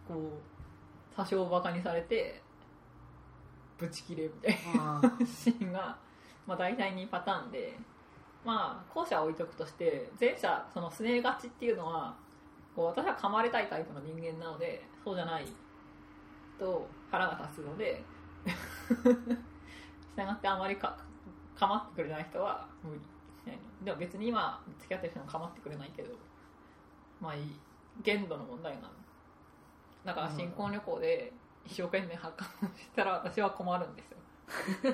[0.07, 2.41] こう多少バカにされて
[3.77, 5.97] ブチ切れみたいなあシーンが、
[6.45, 7.77] まあ、大体2パターンで、
[8.45, 12.15] まあ、後者は置いとくとして前者そのすねがちっていうのは
[12.75, 15.45] こう私は噛まれたいタイプの人間なのでそうじゃない
[16.59, 18.03] と腹が立つので
[18.45, 18.53] し
[20.15, 20.97] たがってあまりか
[21.55, 23.01] 構ってくれない人は無理
[23.83, 26.09] でも別に今付き合ってる人も構ってくれないけど
[27.21, 27.43] まあいい
[28.03, 28.89] 限度の問題なの
[30.03, 31.33] だから新婚旅行で
[31.65, 34.17] 一生懸命発汗したら私は困るんですよ。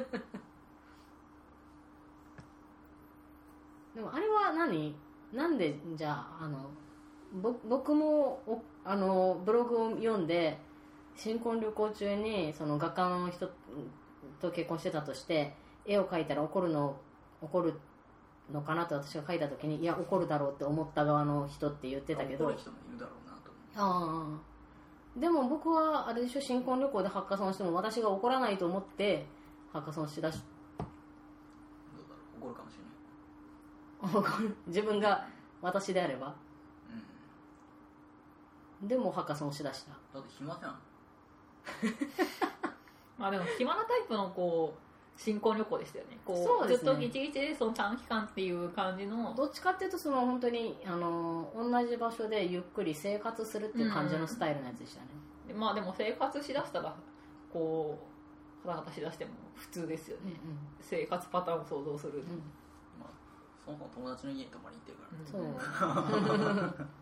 [3.96, 4.96] でもあれは何？
[5.34, 6.70] なんでじゃああの
[7.34, 10.58] ぼ僕もおあのブログを読んで
[11.16, 13.50] 新婚旅行中にその画家の人
[14.40, 15.54] と結婚してたとして
[15.86, 16.98] 絵を描いたら怒るの
[17.42, 17.80] 怒る
[18.52, 22.46] のかなと私が書いた時にいや怒るだろうって思った側の人って言ってたけど。
[22.46, 24.38] 怒る人もいるだろうなとあ
[25.16, 25.20] あ。
[25.20, 29.26] でも僕はあれでしょ新婚旅行でハッカソンしても私が怒らないと思って
[29.74, 30.42] ハッカソンしだしど
[30.84, 30.88] う
[32.10, 32.50] だろう？
[32.50, 32.84] 怒るかもしれ
[34.08, 34.24] ない。
[34.26, 34.56] 怒る。
[34.68, 35.28] 自分が
[35.62, 36.34] 私であれば。
[38.82, 38.88] うん。
[38.88, 39.92] でもハッカソンをしだした。
[40.14, 40.80] だって暇じゃん
[43.18, 44.92] まあでも暇なタイプのこう
[45.22, 46.18] 新婚旅行でしたよね。
[46.26, 46.92] こそうですね。
[46.92, 49.34] ずっとギチギチでその短期間っていう感じの。
[49.36, 55.08] どっちかっていうとその本当にあの同じ場所でゆっくり生活するっていう感じのスタイルのやつでしたね、
[55.48, 56.96] でまあでも生活しだしたら
[57.54, 58.00] こ
[58.64, 60.34] うカタカタしだしても普通ですよね、
[60.80, 62.24] 生活パターンを想像する、うん。
[63.00, 63.10] まあ
[63.64, 65.06] そもそも友達の家に泊まりに行ってるか
[65.38, 66.70] らね。
[66.72, 66.88] そう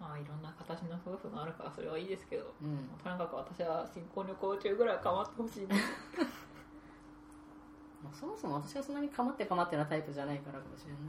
[0.00, 2.88] まあいろんな形の夫婦があるからそれはいいですけどうん。
[3.02, 5.76] とにかく私は新婚旅行中ぐらい構ってほしいな。
[8.02, 11.00] まあそもそも私はそんなに構って構ってなタイプじゃないからかもしれない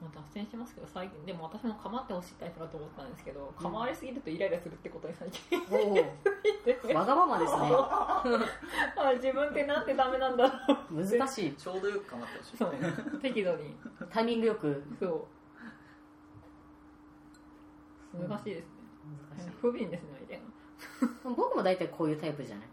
[0.13, 5.95] 脱線しますけど最近でも私も構ってほしいタイプだと思ったんですけど構われすぎるとイライラするってことに最近おお
[6.93, 7.59] わがままですね。
[7.71, 8.23] あ
[9.15, 10.51] 自分ってなんてダメなんだろ
[10.91, 11.53] う難しい。
[11.53, 12.57] ちょうどよく構ってほしい。
[12.57, 12.73] そう。
[13.19, 13.75] 適度に。
[14.09, 14.83] タイミングよく。
[14.99, 15.25] そう。
[18.13, 18.71] 難しいですね、
[19.29, 19.51] 難しい。
[19.61, 20.45] 不憫ですねみたいな
[21.35, 22.67] 僕も大体こういうタイプじゃない。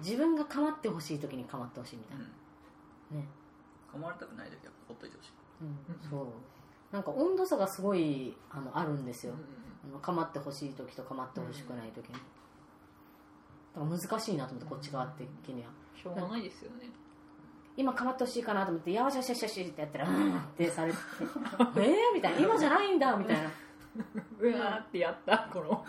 [0.00, 2.24] 自分が構ってほしい時に構ってほしいみたいな、
[3.20, 3.26] ね、
[3.90, 5.32] 構われたくない時はほっといてほしい。
[5.62, 5.78] うん、
[6.10, 6.26] そう
[6.92, 12.18] なんか温度差がすごいあのあるんですよ、うんあの構ってほしい時と構ってほしくない時に、だ
[13.80, 15.68] から難しいなと思ってこっち側的には。
[15.94, 16.90] しょうがないですよね。
[17.76, 20.98] 今構ってほしいかなと思って「よしよしよしよし」ってやったら「うん」ってされて
[21.76, 23.50] 「えー?」みたいな「今じゃないんだ」みたいな。
[24.40, 25.84] うわーってやったこの。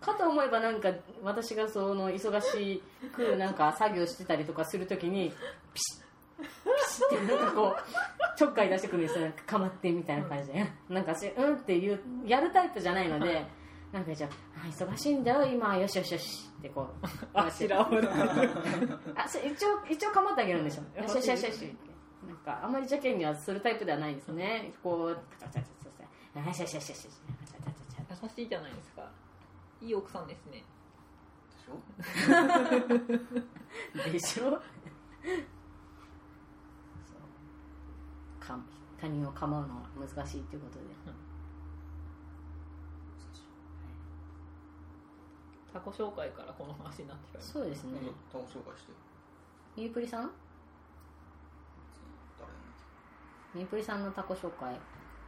[0.00, 0.90] かと思えばなんか
[1.22, 2.82] 私がその忙し
[3.14, 5.32] くなんか作業してたりとかするときに
[5.72, 6.03] ピシッ
[6.38, 6.44] ピ
[6.90, 9.30] シってなんかこうちょっかい出してくるんですよ。
[9.46, 10.66] かまってみたいな感じで。
[10.88, 13.46] なんかしうんっていうやるタイプじゃないので
[13.92, 15.76] なんかじゃあ忙しいんだよ今。
[15.76, 18.00] よしよしよしってこうあしらぶ
[19.14, 21.74] あそ一応一応かまってあげるんでしょよしよしよしよし。
[22.26, 24.72] なんかあんまり邪険にはするタイプではないんですね。
[24.82, 26.04] こうカチャカチャカチャカ
[26.40, 29.08] チャよしよしよしよしよしカチャカチャカチャ優しいじゃないですか。
[29.80, 30.64] いい奥さんですね。
[31.52, 34.10] でしょ？
[34.12, 34.60] でしょ？
[38.46, 38.58] か
[39.00, 40.84] 他人を構うのは難しいということで、
[45.72, 47.98] タコ紹介からこの話になってからそうですね。
[48.00, 48.14] うん。
[48.32, 48.92] 他を紹介して
[49.76, 50.30] みゆぷりさん？
[53.56, 54.72] ゆぷりさんのタコ紹介。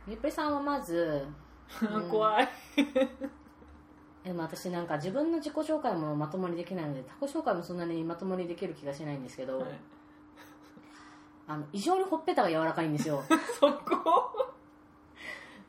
[0.07, 1.27] みゆぷりさんはまず
[1.83, 2.09] うん。
[2.09, 2.49] 怖い。
[4.23, 9.69] でも私なんか自分の自己紹介もまともにできないのでタコ紹介もそんなにまともにできる気がしないんですけど、はい
[11.49, 13.23] あの異常にほっぺたが柔らかいんですよ。
[13.61, 14.33] そこ？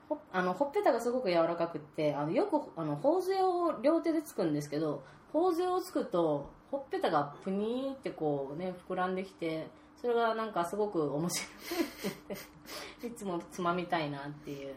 [0.09, 5.03] ほあのほっぺたがすごく柔らかくってあのよくあの頬杖を両手でつくんですけど
[5.33, 9.67] 頬杖をつくとほっぺたがプニーってこうね膨らんできて
[10.01, 11.45] それがなんかすごく面白
[13.03, 13.07] い。
[13.07, 14.73] いつもつまみたいなっていう。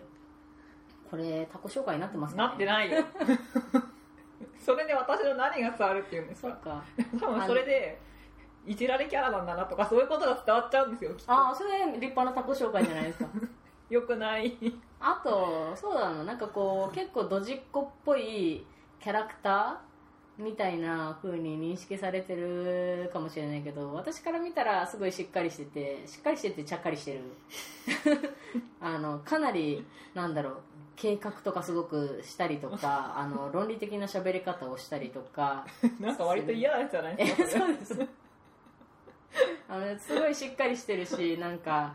[1.10, 3.04] これタコ紹介になってますか、ね、なってないよ。
[4.64, 6.84] それで私の何が伝わるっていうんですか？
[7.18, 8.00] 多分それで
[8.66, 11.32] いじられキャラなんだなとかそういうことが伝わっちゃうんですよきっと。
[11.32, 13.26] ああそれ立派なタコ紹介じゃないですか。
[13.90, 14.56] よくない。
[15.00, 18.64] あとそうだななんかこう結構ドジっ子っぽい
[19.00, 27.20] キャラクターみたいな風に認識されてるかもしれないけど私から見たらすごいしっかりしててしっかりしててちゃっかりしてる。
[28.80, 30.56] あのかなりなんだろう
[30.96, 35.66] 計画とかすごくしたりとか あの論理的な喋り方をしたりとか。
[35.98, 38.19] なんか割と嫌じゃないですかそうです
[39.68, 41.94] あのすごいしっかりしてるしなんか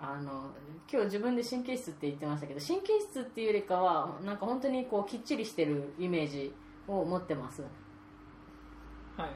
[0.00, 0.50] あの
[0.90, 6.52] 今日自分で神経質って言ってましたけど神経質っていうよりかはなんか本当にこうきっちりしてるイメージ
[6.86, 9.30] を持ってます、うん、はい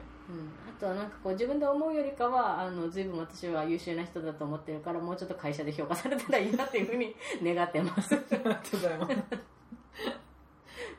[0.77, 8.15] あとはなんかこう自分で思うよりかはあの随分私は優秀な人だと思ってるからもうちょっと会社で評価されたらいいなっていうふうに 願ってます。
[8.15, 9.15] ありがとうございます。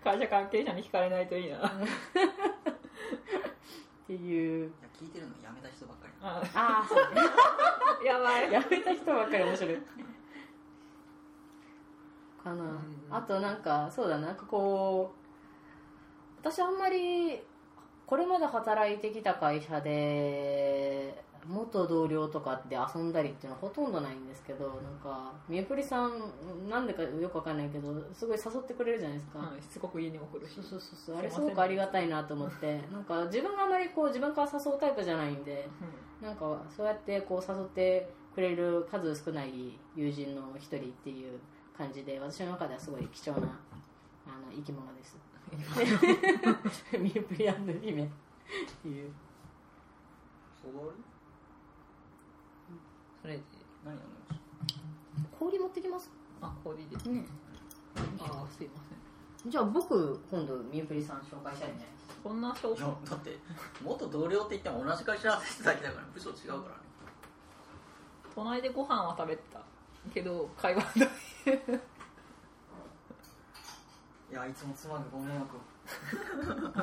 [0.04, 1.66] 会社関係者に聞かれないといいな。
[1.66, 1.70] っ
[4.06, 4.66] ていう。
[4.66, 7.20] いや聞いてるのやめた人ばっかりあああそうね。
[8.06, 8.52] やばい。
[8.52, 9.76] やめた人ばっかり面白い。
[12.42, 12.78] かな、ん。
[13.10, 17.40] あとなんかそうだななんかこう私あんまり
[18.06, 26.12] これまで働いてきた会社で元同僚とかで遊んだりっていうのはほとんどないんですけどなんかみゆぷりさん
[26.68, 30.54] なんでかよくわかんないけどすごい誘ってくれるじゃないですか、はいしつこく家にも来るし。
[30.54, 31.18] そうそうそうそう。
[31.18, 32.80] あれすごくありがたいなと思って。
[32.92, 35.68] なんか自分があまりこう自分から誘うタイプじゃないんで
[36.22, 41.40] なんかそうやってこう誘ってくれる数少ない友人の一人っていう
[41.76, 43.48] 感じで私の中ではすごい貴重な
[44.26, 45.18] あの生き物です。
[45.52, 48.08] ミュープリアンド姫っ
[48.82, 49.10] ていう
[50.62, 50.92] そわる
[53.20, 53.42] それで
[53.84, 54.06] 何やねん
[55.38, 56.10] 氷持ってきます？
[56.40, 57.26] あ氷でね。
[58.20, 58.80] あすいま
[59.42, 59.50] せん。
[59.50, 61.86] じゃあ僕今度ミュープリさん紹介したいね
[62.22, 63.36] こんな紹いやだって
[63.82, 66.76] 元同僚って言っても同じ会社で働いてただけだから部署違うから。
[66.76, 66.82] ね
[68.34, 69.60] 隣でご飯は食べてた。
[70.14, 71.08] けど会話だい。
[74.32, 75.60] やいつも妻がご迷惑を。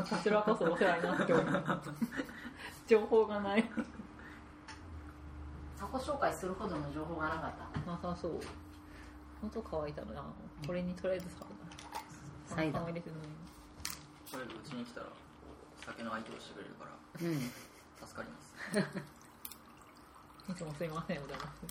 [0.04, 1.90] こちらこそお世話になっております。
[2.88, 3.64] 情報がない。
[5.80, 7.92] タコ紹介するほどの情報がなかった。
[7.92, 8.40] なさそう。
[9.42, 10.24] 喉乾いたのな。
[10.68, 11.48] これにとりあえずサウ
[12.52, 12.84] ナサイダー。
[12.84, 13.20] 入れてない
[14.32, 15.08] これうちに来たら
[15.90, 17.40] 酒の相手をしてくれるからうん。
[18.06, 18.54] 助かります。
[20.52, 21.68] いつもすいませんお邪魔して。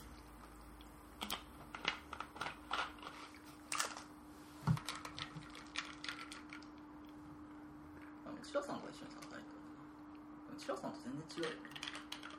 [8.27, 9.55] あのチラさんと一緒に働いて
[10.47, 11.57] たのチラさんと全然違うよね。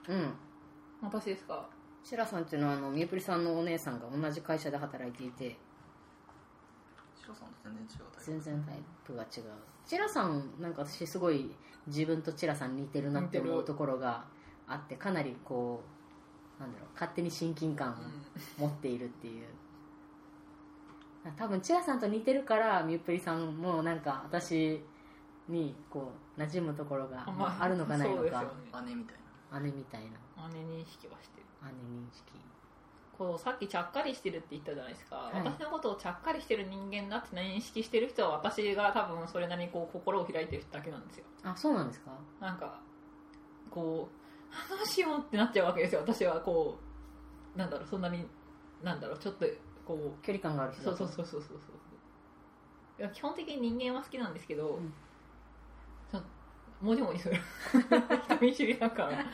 [0.09, 1.07] うん。
[1.07, 1.69] 私ですか？
[2.03, 5.57] シラさんっていうのはあのミュープリさんのお姉さんが同じ会社で働いていて
[8.19, 9.15] 全然タイプ。
[9.15, 9.43] が違う。
[9.85, 11.49] チラさんなんか私すごい
[11.87, 14.23] 自分とチラさん似てるなって思うところが
[14.67, 15.81] あってかなりこ
[16.59, 17.95] うなんだろう勝手に親近感を
[18.61, 19.45] 持っているっていう。
[21.35, 24.81] 多分チラさんと似てるからミュープリさんもなんか私
[25.47, 28.89] にこう馴染むところがあまああるのかないのか、そうですよね。
[28.89, 29.17] 姉みたい
[29.51, 29.59] な。
[29.59, 31.45] 姉みたいな姉認識はしてる。
[31.63, 32.33] 姉認識
[33.19, 35.37] こうさっきちゃっかりしてるって言ったじゃないですか、い。
[35.43, 41.25] 私のことをちゃっかりしてる人間だって認識してる人は私が多分それなりにこう心を開いてるだけなんですよ。
[41.43, 42.11] あそうなんですか？
[42.39, 42.79] なんか
[43.69, 44.07] こ
[44.49, 46.01] うどうしようってなっちゃうわけですよ。
[46.01, 46.79] 私はこ
[47.55, 48.25] うなんだろうそんなに
[48.81, 49.45] なんだろうちょっと
[49.85, 51.47] こう距離感がある人そうそうそうそうそ
[53.05, 53.09] う。
[53.13, 54.93] 基本的に人間は好きなんですけど、ん
[56.11, 56.21] ちょ
[56.81, 57.35] もじもじする。
[58.25, 59.25] 人見知りだから。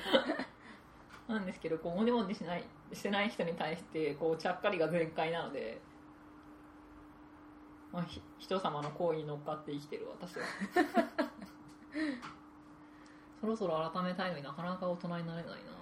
[1.27, 2.63] なんですけどこうもじもじしない
[2.93, 5.81] してない人に対してこうちゃっかりが全開なので、
[7.91, 10.43] まあ、ひ人様の行為に乗っかって生きてる私は。
[13.41, 15.75] そろそろ改めたいのになかなか大人になれないな。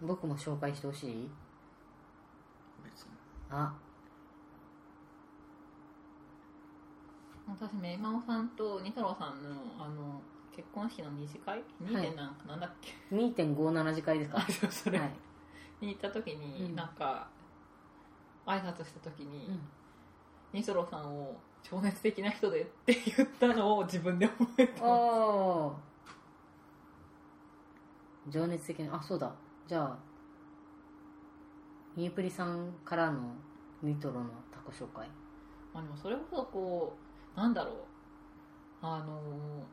[0.00, 1.30] 僕も紹介してほしい？
[2.84, 3.10] 別に。
[3.50, 3.72] あ
[7.58, 10.20] 私めいまおさんとニトロさんのあの
[10.54, 11.62] 結婚式の二次会？
[11.80, 12.06] 二はい。
[12.06, 14.38] 点なんかなんだっけ、2.57次会ですか？
[14.40, 15.10] あそうそれ、はい、
[15.80, 16.74] に行った時に、うん。
[16.76, 17.28] なんか
[18.46, 19.60] 挨拶した時に、うん。
[20.52, 24.84] ニトロさんを情熱的な人でって言ったのを自分で覚えてます。
[24.84, 25.74] おー。
[28.30, 29.32] 情熱的なあそうだ。
[29.66, 29.98] じゃあ
[31.96, 33.34] ニープリさんからの
[33.82, 35.08] ニトロのタコ紹介。
[35.72, 37.74] まあでもそれこそこうなんだろう。
[38.82, 39.64] あの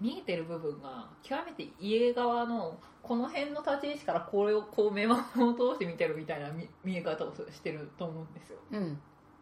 [0.00, 8.58] 見えてる部分が極めて家側のこの辺の立ち位置からこれをこう目線を通して見てるみたいな見見え方をしてると思うんですよ。
[8.72, 8.98] うん。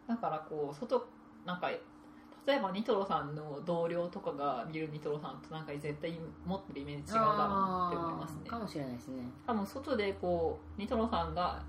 [0.07, 1.07] だからこう外
[1.45, 8.49] なんか例えばニトロさんの同僚とかが見るニトロさんとなんか絶対持ってるイメージ違うだろうなって思いますね。
[8.49, 9.23] かもしれないですね。
[9.45, 11.61] 多分外でこうニトロさんが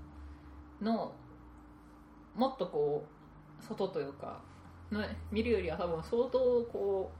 [0.81, 1.13] の
[2.33, 3.05] もっとこ
[3.61, 4.48] う外というかの
[5.31, 6.39] 見るよりは多分相当
[6.71, 7.19] こう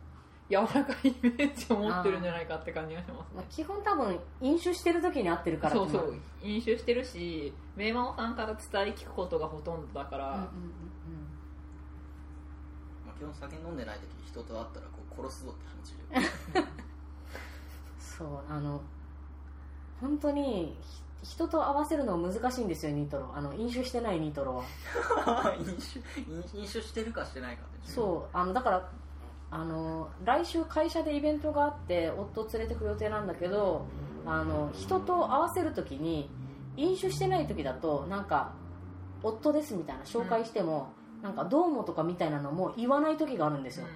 [0.51, 10.47] 柔らかいイメージを持ってるんじゃないかって感じがしますまあね基本多分飲酒してる時に会ってるからそうそう飲酒してるし名馬さんから伝え聞くことがほとんどだから、うんうんうん
[13.05, 16.65] まあ、基本酒飲んでない時人と会ったらこう殺すぞって気持ちで。
[17.99, 18.81] そうあの
[20.01, 23.31] 本当にひ人と合わせるの難しいんですよニトロ。
[23.35, 24.63] あの飲酒してないニトロは。
[25.59, 25.99] 飲酒
[26.31, 27.91] 飲飲酒してるかしてないかって。
[27.91, 28.37] そう。
[28.37, 28.89] あのだから
[29.51, 33.85] あの来週会社でイベントがあって夫を連れてく予定なんだけど
[34.25, 36.29] あの人と合わせる時に
[36.77, 38.53] 飲酒してない時だとなんか
[39.23, 43.87] 夫ですみたいな紹介しても、なんかどうもとかみたいなのも言わない時があるんですよ、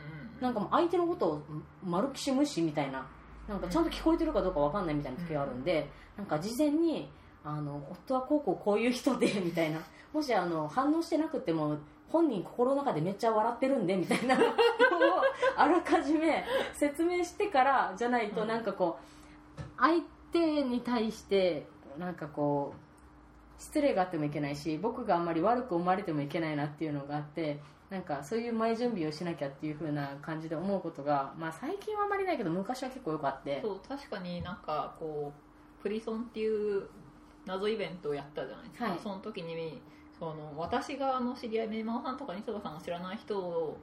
[0.42, 1.42] なんかもう相手のことを
[1.82, 3.08] 丸きし無視みたいな
[3.54, 5.88] なんかちゃんと聞こえてるかどうかわかんないみたいな時があるんで、
[6.18, 7.08] なんか事前に
[7.44, 9.80] あの夫はこうこうこういう人でみたいな。
[10.12, 11.76] もしあの反応してなくても
[12.08, 14.36] 本人心の中でめっちゃ笑ってるんでみたいな。
[14.36, 14.50] の を
[15.56, 16.44] あらかじめ
[16.74, 18.98] 説明してからじゃないとうんなんかこ
[19.58, 20.02] う相
[20.32, 27.60] 手に対してなんかこう失礼があってもいけないし僕があんまり悪く思われてもいけないなっていうのがあって
[27.94, 33.62] なんかそういう前準備をしなきゃっていう風な感じで思うことが、まあ、最近はあんまりないけど昔は結構よくあって。
[33.62, 35.32] そう確かになんかこ
[35.80, 36.88] うプリソンっていう
[37.46, 39.00] 謎イベントをやったじゃないですか、はい。
[39.00, 39.80] その時に
[40.18, 43.78] その私があの知り合いメイマオさんとかニソロさんが知らない人を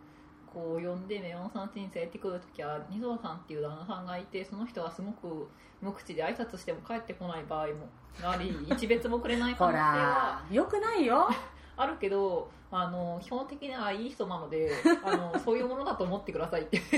[0.52, 5.48] こう呼んでメイマオさん家に連れてくる時はニソロさんっていう旦那さんがいてその人はすごく
[5.80, 7.88] 無口で挨拶しても帰ってこない場合も
[8.24, 11.28] あり一別もくれない可 ほ能性はらよくないよ。
[11.76, 14.70] あるけどあの基本的にはいい人なので
[15.04, 16.92] あのそういうものだと思ってくださいって確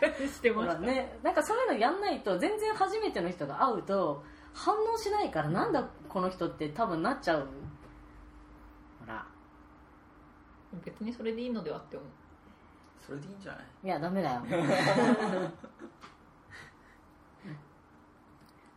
[0.00, 4.24] かにしてほました、らねなんかそういうのやんないと全然初めての人が会うと
[4.54, 7.40] 反応しないからなんだこの人って多分なっちゃう
[9.00, 9.26] ほら。
[10.84, 12.08] 別にそれでいいのではって思う。
[12.98, 13.64] それでいいんじゃない？
[13.84, 14.40] いやダメだよ。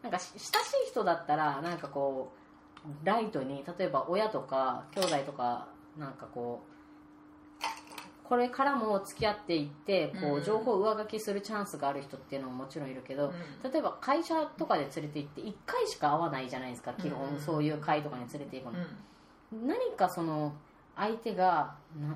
[0.02, 2.39] なんかし親しい人だったらなんかこう
[3.04, 6.70] ライトに例えば親とか兄弟とかなんかこう
[8.30, 13.34] これからも付き合っていってこう情報上書きするチャンスがある人っていうのももちろんいるけど、
[13.64, 18.80] 例えば会社とかで連れて行って1回しか会わないじゃないですか基本うんそういう会とかに連れて行くの。
[19.54, 20.54] うん、何かその
[20.96, 22.16] 相手がな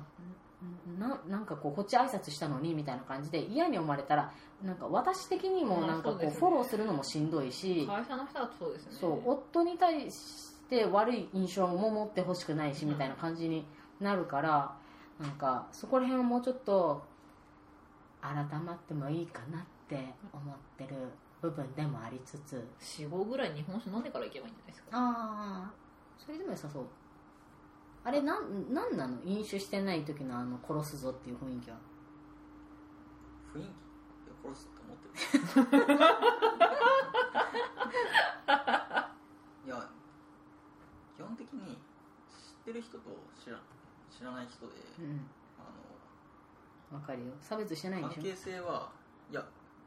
[0.98, 4.32] ななんかこうこっち挨拶したのにみたいな感じで嫌に思われたら
[4.62, 8.92] なんか私的にもなんかこうフォローするのもしんどいし会社の人だとそうですね。
[9.00, 10.53] そう夫に対して
[10.92, 13.64] 悪い印象も持ってほしくないしみたいな感じに
[14.00, 14.74] なるから
[15.20, 17.02] なんかそこら辺はもうちょっと
[18.20, 20.94] 改まってもいいかなって思ってる
[21.42, 22.66] 部分でもありつつ。
[22.80, 24.88] 45ぐらい日本酒飲んでから行けばいいんじゃないですか？
[24.92, 25.72] ああ
[26.18, 26.84] それでも良さそう。
[28.02, 29.18] あれなんなんなの？
[29.24, 31.76] 飲酒してない時のあの殺すぞっていう雰囲気は。
[33.54, 33.66] 雰囲気？
[33.66, 33.72] いや
[34.42, 35.84] 殺すと思ってる
[39.66, 39.88] いや
[41.16, 43.10] 基本的に知ってる人と
[43.42, 43.60] 知ら
[44.10, 45.26] 知知らない人で、うん。
[45.58, 47.32] あわかるよ。
[47.40, 48.90] 差別してないんでしの関係性は
[49.30, 49.44] いや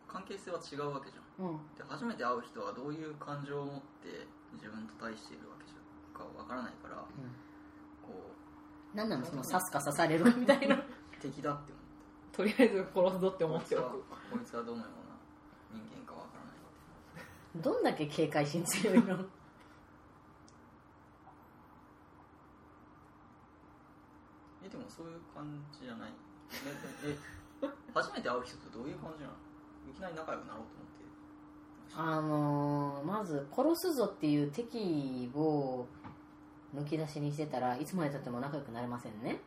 [0.08, 1.46] 関係性は違うわけじゃん。
[1.46, 1.58] ょうん。
[1.78, 6.96] で初めて会う人はどういう感情を持って自分と対しているわけじゃかわからないから
[8.06, 8.12] こ
[8.94, 9.26] う何なの？
[9.26, 10.78] その刺すか刺されるかみたいな。
[11.20, 11.74] 敵だって
[12.32, 13.90] とりあえず殺すぞって思っておく。
[13.90, 19.26] こいつはどのような人間かわからないってどんだけ警戒心強いの
[24.64, 25.44] えでもそういう感
[25.76, 26.12] じじゃない。
[27.04, 29.36] ええ初めて会う人ってどういう感じなの？
[29.92, 31.04] いきなり仲良くなろうと思って。
[31.96, 35.86] あのーまず殺すぞっていう敵を
[36.76, 39.42] 抜き出しにしてたらいつまでたっても仲良くなれませんね。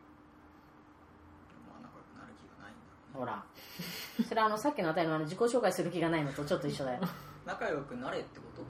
[1.67, 3.19] まあ仲良くなる気がないんだろうね。
[3.19, 3.43] ほら。
[4.27, 7.01] それはあのさっきのあたりのあの自己紹介する気がないのとちょっと一緒だよ。
[7.45, 8.61] 仲良くなれってこと？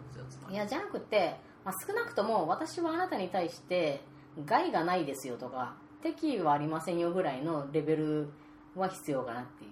[0.51, 4.03] いやじゃなくて、まあ、少なくとも私はあなたに対して
[4.45, 8.29] 害がないですよとか敵意はありませんよぐらいのレベル
[8.75, 9.71] は必要かなっていう。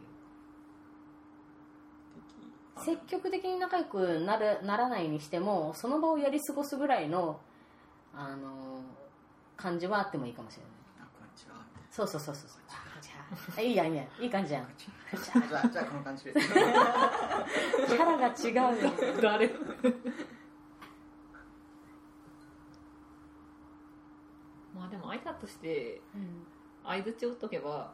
[2.78, 2.86] 敵。
[2.86, 7.40] 積極的に仲良くなるならないにしてもその場をやり過ごすぐらいの、
[8.14, 9.00] あのー
[9.58, 10.72] 感じはあってもいいかもしれない。
[11.92, 13.14] そうそうそうそうあじゃ
[13.58, 14.24] あいいやんいいやん。
[14.24, 14.64] いい感じやん。
[14.64, 18.92] なじゃあじゃあこの感じでキャラが違うよ。
[19.22, 19.50] 誰？
[24.90, 26.02] あでも挨拶して
[26.84, 27.92] 相づち打っとけば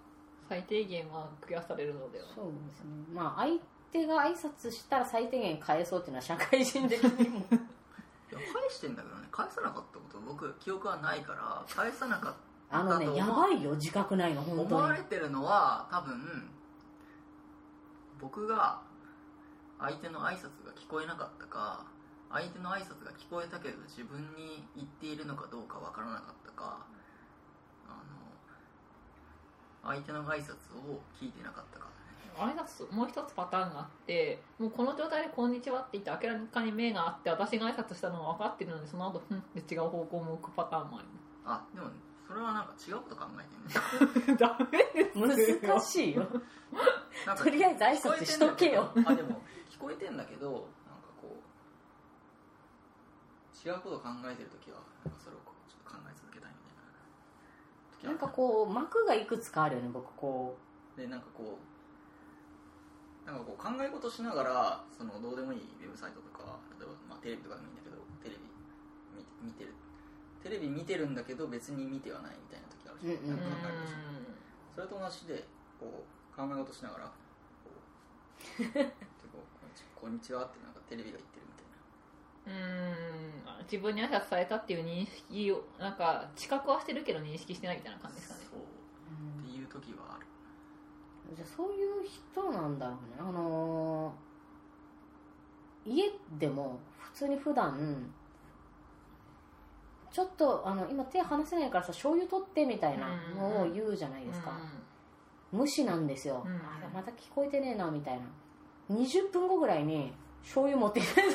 [0.48, 2.26] 最低限はクリアされるのでは。
[2.34, 2.90] そうですね。
[3.14, 3.60] まあ相
[3.92, 7.40] 手が挨拶したら最低限返そうっていうのは社会人的にも。
[8.32, 9.28] いや返してんだけどね。
[9.32, 12.34] 返さなかったこと僕記憶はないから返さなかっ
[12.70, 14.82] たあのねやばいよ自覚ないの本思当に。
[14.82, 16.50] われてるのは多分
[18.20, 18.82] 僕が
[19.80, 21.86] 相手の挨拶が聞こえなかったか
[22.36, 26.86] 相手の挨拶が聞こえたけど自分に言っているのかどうかわからなかったか
[27.88, 28.04] あ
[29.88, 31.86] の相手の挨拶を聞いてなかったか。
[32.38, 41.08] 挨拶もう一つパターンがあってもうこの状態で「こんにちは」って言って明らかに目があって私が挨拶したのが分かってるのでその後ふんって違う方向を向くパターンもあり
[41.46, 41.88] あでも
[42.28, 44.36] それはなんか違うこと考えてるね。
[44.36, 46.28] ま すダメです難しいよ。
[47.38, 48.92] とりあえず挨拶しとけよ。
[49.06, 50.68] あでも聞こえてんだけど
[53.66, 60.54] 違うこと考えてる時はなんかそれをちょっと考え続けたいみたいななんかこう幕がいくつかあるよね僕こ
[60.94, 68.46] でなんかこうなんかこう考え事しながらそのどうでもいいウェブサイトとか例えば、まあ、テレビとかでもいいんだけどテレビ
[69.42, 69.74] 見見てる。
[70.46, 73.98] テレビ見てるんだけど別に見てはないみたいな時あるじゃん,、うんうんなんか考え事し
[74.78, 75.42] それと同じで
[75.82, 77.06] こう考え事しながら
[77.66, 78.94] こう で
[79.34, 81.45] こうこんにちはってなんかテレビが言ってる
[82.48, 88.42] うーん自分に挨拶されたっていう認識をなんか知覚はしてるけど認識してないみたいな感じですかね。
[88.52, 88.60] そう。
[88.60, 90.26] っていう時はある。
[91.34, 92.88] うじゃあそういう人なんだ。
[92.88, 94.26] ろうねあのー
[95.88, 98.12] 家でも普通に普段
[100.12, 103.08] ちょっとあの今手離せないからさ醤油取ってみたいな
[103.38, 104.58] のを言うじゃないですか、
[105.52, 106.56] 無視なんですよ、うん。
[106.56, 108.26] あまた聞こえてねえなみたいな。
[108.96, 110.14] 20分後ぐらいに
[110.46, 111.22] 醤油持ってきて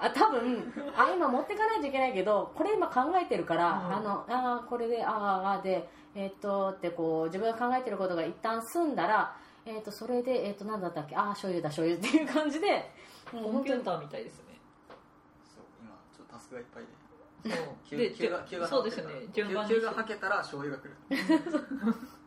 [0.00, 3.94] あ多分あ今持ってかないといけないけどこれ今考えてるから、うん。
[3.96, 5.12] あのあーこれであー
[5.56, 11.14] あーでえーっとってこう自分が考えてることが一旦済んだらえーっとそれでえーっと何だったっけ？
[11.16, 12.90] ああ醤油だ醤油っていう感じで
[13.32, 14.58] もうコン本当にピューターみたいですね。
[15.54, 17.56] そう今ちょっとタスクがいっぱいで。
[17.56, 17.66] そう。
[17.88, 19.74] 急で急が急がそうですよね順番に。
[19.74, 20.96] 急がはけたら醤油が来る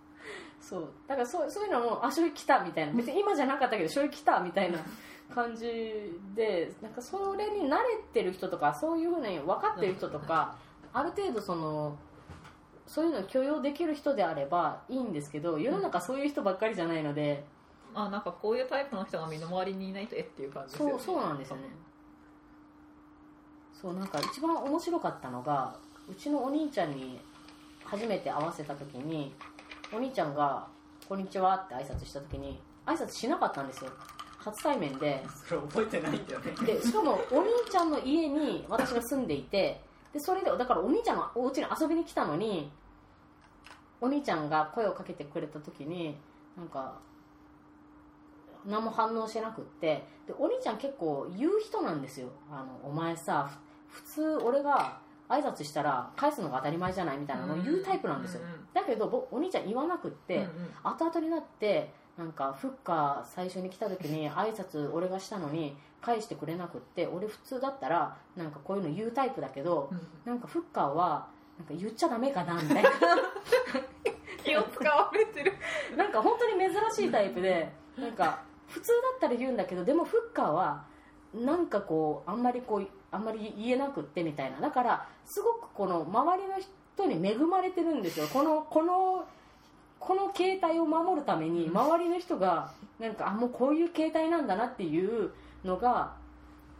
[0.69, 0.89] そう。
[1.07, 2.93] だからそうそういうのもあ醤油来たみたいな。
[2.93, 4.77] 別に今じゃなかったけど醤油来たみたいな
[5.33, 7.83] 感じでなんかそれに慣れ
[8.13, 10.55] てる人とかそういうふうに分かってる人とか
[10.93, 11.97] ある程度その
[12.85, 17.45] そういうのを許容できる人であればいいんですけど世の中そういう人ばっかりじゃないので、
[17.93, 20.91] あなんかこういうタイプの人が身の回りにいないとえっていう感じですよね。
[20.93, 21.63] そうそうなんですよね。
[23.79, 25.75] そうなんか一番面白かったのが
[26.09, 27.19] うちのお兄ちゃんに
[27.85, 29.33] 初めて会わせた時に
[29.91, 30.67] お兄ちゃんが
[31.07, 33.91] 「こんにちは」って挨拶した時に挨拶しなかったんですよ。
[34.39, 35.25] 初対面で。
[35.47, 36.51] それ覚えてないんだよね。
[36.65, 39.83] でしかもお兄ちゃんの家に私が住んでいて
[40.13, 42.71] でそれでだからお兄ちゃんのお家に遊びに来たのに
[44.01, 46.17] お兄ちゃんが声をかけてくれた時に
[46.55, 46.99] なんか
[48.65, 52.29] 何も反応してなくってでお兄ちゃん結構言う人なんですよ。
[52.51, 53.49] あのお前さ
[53.87, 54.99] ふ普通俺が
[55.29, 58.41] 挨拶したら返すのが当たり前じゃないみたいなのを言うタイプなんですよ。
[58.41, 58.67] うんうん。
[58.73, 60.49] だけどぼお兄ちゃん言わなくって、うんうん。
[60.83, 69.99] 後々になってなんかフッカ最初に来た時に挨拶俺がしたのに返してくれなくって俺普通だったらなんかこういうの言うタイプだけどうん。
[70.25, 71.27] なんかフッカーは
[71.57, 72.89] なんか言っちゃダメかなみたいな。
[74.43, 75.53] 気を使われてる。
[75.95, 80.85] なんか本当に珍しいタイプでなんか普通だったら言うんだけどでもフッカーは
[81.33, 84.59] なんかこうあんまりこうあんまり言えなくってみたいな。
[84.59, 88.27] だからすごくこの周りの人に恵まれてるんですよ。
[88.27, 89.25] このこの
[89.99, 95.31] この携帯を守るために周りの人がなんかあもうこういう携帯なんだなっていう
[95.63, 96.15] のが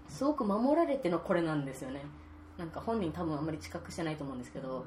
[0.08, 2.04] すごく守られてのこれなんですよね。
[2.58, 4.86] なんか本人多分あんまり知覚してないと思うんですけど、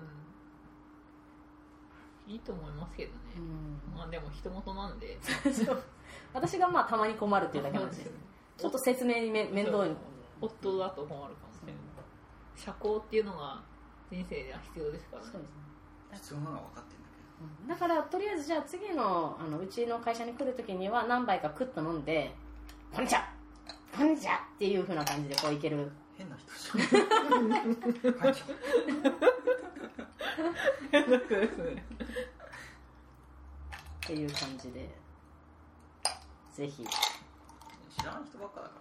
[2.27, 3.97] いいと思いますけどね、うん。
[3.97, 5.19] まあでも人事なんで。
[6.35, 8.13] 私がまあたまに困るっていうだけなんですよ
[8.59, 9.95] ちょっと説明にめ面倒に。
[10.41, 11.83] 夫だと困るかもしれない
[12.57, 13.25] 社交っていう。
[13.25, 13.63] のが
[14.11, 15.43] 人生では必要ですからねそう。
[15.43, 15.57] ですね
[16.15, 17.03] 必要なのは分かってるん
[17.69, 22.35] だけだからとりあえずじゃあ次のあのうちの会社に来るときには何杯かクッと飲んで
[22.93, 23.33] 「こんにちは
[23.97, 25.77] こんにちは!」っていう風な感じでこういける。
[25.77, 25.89] ど
[26.19, 26.51] 変な人。
[26.79, 27.05] じゃん
[28.19, 28.35] はいっ
[34.05, 34.89] ていう感じで
[36.53, 36.85] ぜひ、
[38.03, 38.75] 知らない人ばっかだか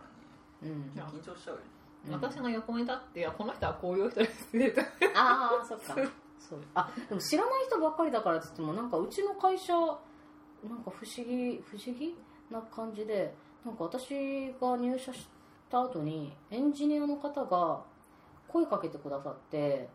[0.62, 0.76] らね。
[0.76, 1.68] うん、や緊張しちゃうよね。
[2.08, 2.14] うん。
[2.14, 4.76] 私が横に立っていやこの人はこういう人ですって
[5.16, 5.96] ああ そっか。
[6.40, 6.60] そう。
[6.74, 12.16] あでも知らない人ばっかりだからって言ってもなんかうちの会社なんか不思議不思議
[12.50, 13.34] な感じで
[13.64, 15.28] なんか私が入社し
[15.70, 17.84] た後にエンジニアの方が
[18.48, 19.90] 声かけてくださって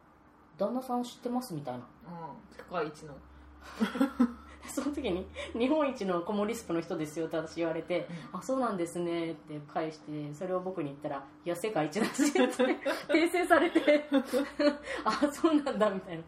[0.58, 1.80] 「旦那さん知ってます?」みたいな。
[1.80, 2.56] うん。
[2.56, 3.14] 世界一の
[4.68, 5.26] その時に
[5.58, 12.40] 「日本一のコモリスプの人ですよ」って私言われて「あそうなんですね」って返してそれを僕に言ったら「いや世界一だし」って
[13.12, 14.08] 訂正されて
[15.04, 16.22] 「あそうなんだ」みたいな。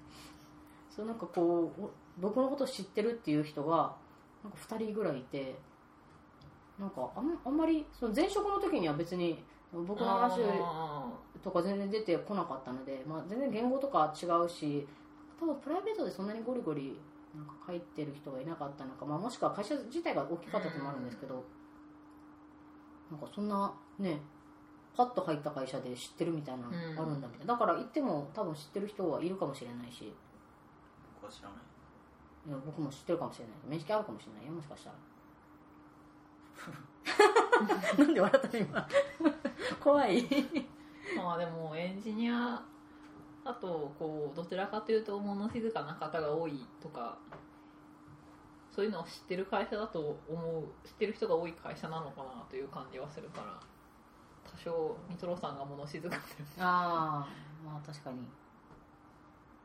[0.90, 3.96] そうなんかこうお僕のことを知ってるっていう人が
[4.44, 5.58] なんか2人ぐらいいて
[6.78, 9.42] なんかあんあんまりその前職の時には別に
[9.72, 11.08] 僕の話あ
[11.42, 14.86] とか全然出てこなかったので、まあ、全然言語とか違うし
[15.40, 16.96] 多分プライベートでそんなにゴリゴリ
[17.34, 21.44] なんか書いてる人がいなかったのか、まあ、もしくは会社自体が大きかったってのもあるんですけど、
[23.10, 24.20] なんかそんなね
[24.96, 26.76] パッと入った会社で知ってるみたいなのうん。
[26.76, 30.12] あるんだみたいな、だから行っても多分知ってる人はいるかもしれないし。
[31.20, 31.58] 僕は知らない。
[32.46, 33.54] いや僕も知ってるかもしれない。
[33.66, 34.96] 面識あるかもしれないよもしかしたら。
[37.98, 38.88] なんで笑ったの今。
[39.82, 40.24] 怖い。
[41.16, 42.62] まあでもエンジニア
[43.44, 47.18] あとこうどちらかというと物静かな方が多いとか
[48.74, 53.60] そういうのを知ってる会社だと思う知ってる人が多い会社なのかなという感じはするから
[54.50, 56.22] 多少ミトロさんが物静かで。
[56.58, 57.28] ああ
[57.64, 58.26] まあ確かに。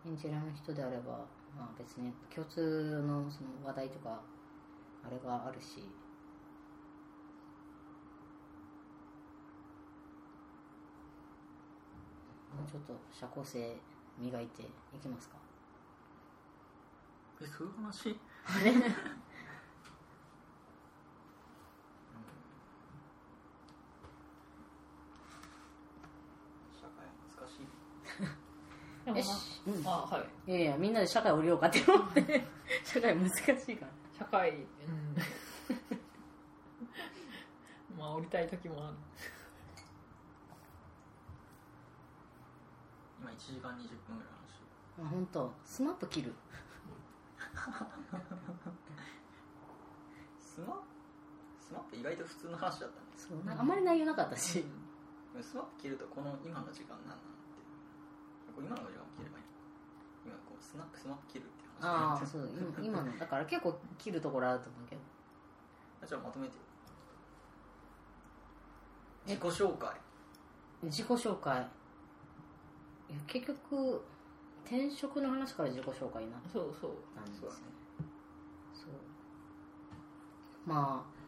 [0.05, 1.25] エンジニアの人であれば、
[1.57, 4.21] まあ、別に共通のその話題とか
[5.05, 5.79] あれがあるし
[12.48, 13.75] もうちょっと社交性
[14.17, 14.65] 磨いてい
[15.01, 15.35] きますか？
[17.41, 18.19] えそういう話？
[18.45, 18.73] あれ？
[26.79, 27.05] 司会
[27.37, 27.67] 難しい。
[29.05, 30.51] でもなよし、うん、あはい。
[30.51, 32.45] いやいやみんなで司会降りようかって思って。
[32.83, 33.91] 司会難しいから。
[34.17, 34.51] 司会。
[34.51, 34.67] うん。
[37.97, 38.95] まあ降りたい時もある
[43.19, 44.65] 今1時間20分ぐらい話して
[45.03, 45.53] あ本当。
[45.65, 46.33] スマップ切る。
[50.39, 50.81] スマ
[51.59, 54.65] スマップ意外と普通の話だったんですそうなんかあんまり内容なかったし、
[55.41, 59.45] スマップ切るとこの今の時間何なんって今の時間も切ればいい
[60.25, 61.87] 今こうスマップスマップ切るって話。
[61.87, 63.17] ああそう今今の。
[63.17, 65.01] だから結構切るところあると思うけど。
[66.07, 66.53] じゃあまとめて
[69.27, 69.89] 自己紹介。
[70.83, 71.67] 自己紹介
[73.09, 74.03] いや結局
[74.65, 76.91] 転職の話から自己紹介になっそうそう。
[77.15, 77.61] たんですよそうだね。
[78.73, 78.91] そう。
[80.65, 81.19] まあ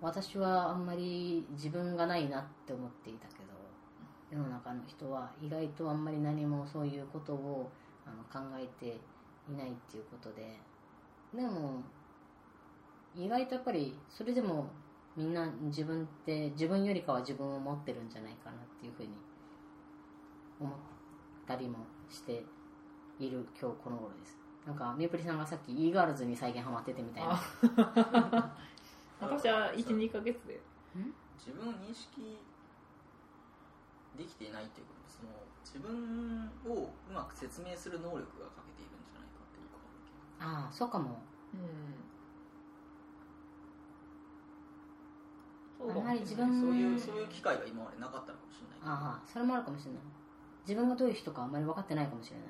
[0.00, 3.52] 私はあんまり自分がないなって思っていたけど
[4.30, 7.70] 世の中の人は意外とあんまり何もそういうことを
[8.06, 9.00] あの考えて
[9.52, 10.58] いないっていうことで
[11.34, 11.82] でも
[13.16, 14.70] 意外とやっぱりそれでも
[15.16, 19.08] みんな自分って自分よりかは自分を持ってるんじゃないかなっていうふうに
[20.60, 20.72] 思っ
[21.46, 21.78] たりも
[22.10, 22.44] して
[23.18, 24.38] いる今日この頃です。
[24.66, 27.30] なんかみゆぷりさんがさっき e ガールズに再現ハマっててみたいな。
[27.32, 28.56] あ。
[29.20, 30.60] 私は12ヶ月で。
[31.38, 32.38] 自分を認識
[34.16, 35.30] できていないっていうことその
[35.64, 40.64] 自分をうまく説明する能力が欠けているんじゃないかっていうか。
[40.64, 41.22] ああそうかも。
[41.54, 42.08] うん。
[45.80, 50.00] あんまり自分そういうそういう機会が今までなかったのかもしれないああそれもあるかもしれない
[50.68, 52.46] 自分がどういう人かあんまり分かってないかもしれない。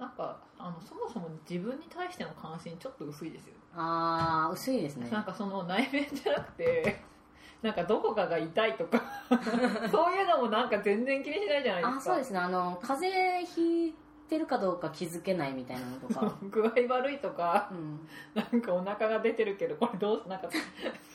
[0.00, 5.08] なんかあのそもそも自分に対しての関心ちょっと薄いですよ、あー薄いですね。
[5.10, 7.00] なんかその内面じゃなくて
[7.62, 9.02] なんかどこかが痛いとか
[9.92, 11.96] そういうのもなんか全然気にしないじゃないですか。
[11.98, 12.38] あそうですね。
[12.40, 13.08] あの風
[13.40, 13.94] 邪ひい
[14.30, 20.48] てるかどうか気づけないみたいなのとか、 具合悪いとかうん、なんかお腹が出てるけどこれどうなんか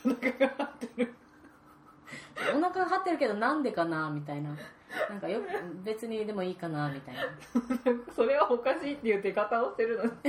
[0.04, 1.14] お腹が張ってる
[2.54, 4.56] お腹が張ってるけどなんでかなみたいな。
[5.10, 5.40] なんかよ
[5.84, 7.22] 別にでもいいかなみたいな。
[8.14, 10.10] それはおかしいっていう出方をしてるのに。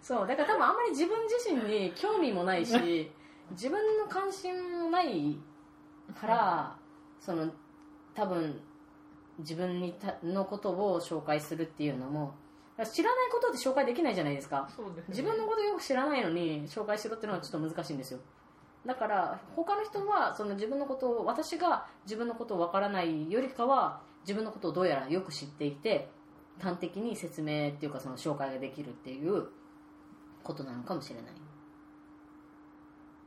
[0.00, 3.12] そうだから多分あんまり自分自身に興味もないし
[3.52, 5.38] 自分の関心もない
[6.20, 6.76] から
[7.20, 7.48] その
[8.12, 8.60] 多分
[9.38, 12.34] 自分にたのことを紹介するっていうのも
[12.84, 14.68] 知らないことって紹介できないじゃないですか。
[14.96, 15.02] ね。
[15.08, 18.20] 自分のことよく知らないのに紹介しろっていうのはちょっと難しいんですよ
[18.86, 26.08] だから他の人はその自分のことを私が自分のことをわからないよりかは自分のことをどうやらよく知っていて
[26.60, 29.46] 端的に説明っていうかその紹介ができるっていう
[30.42, 31.32] ことなのかもしれない。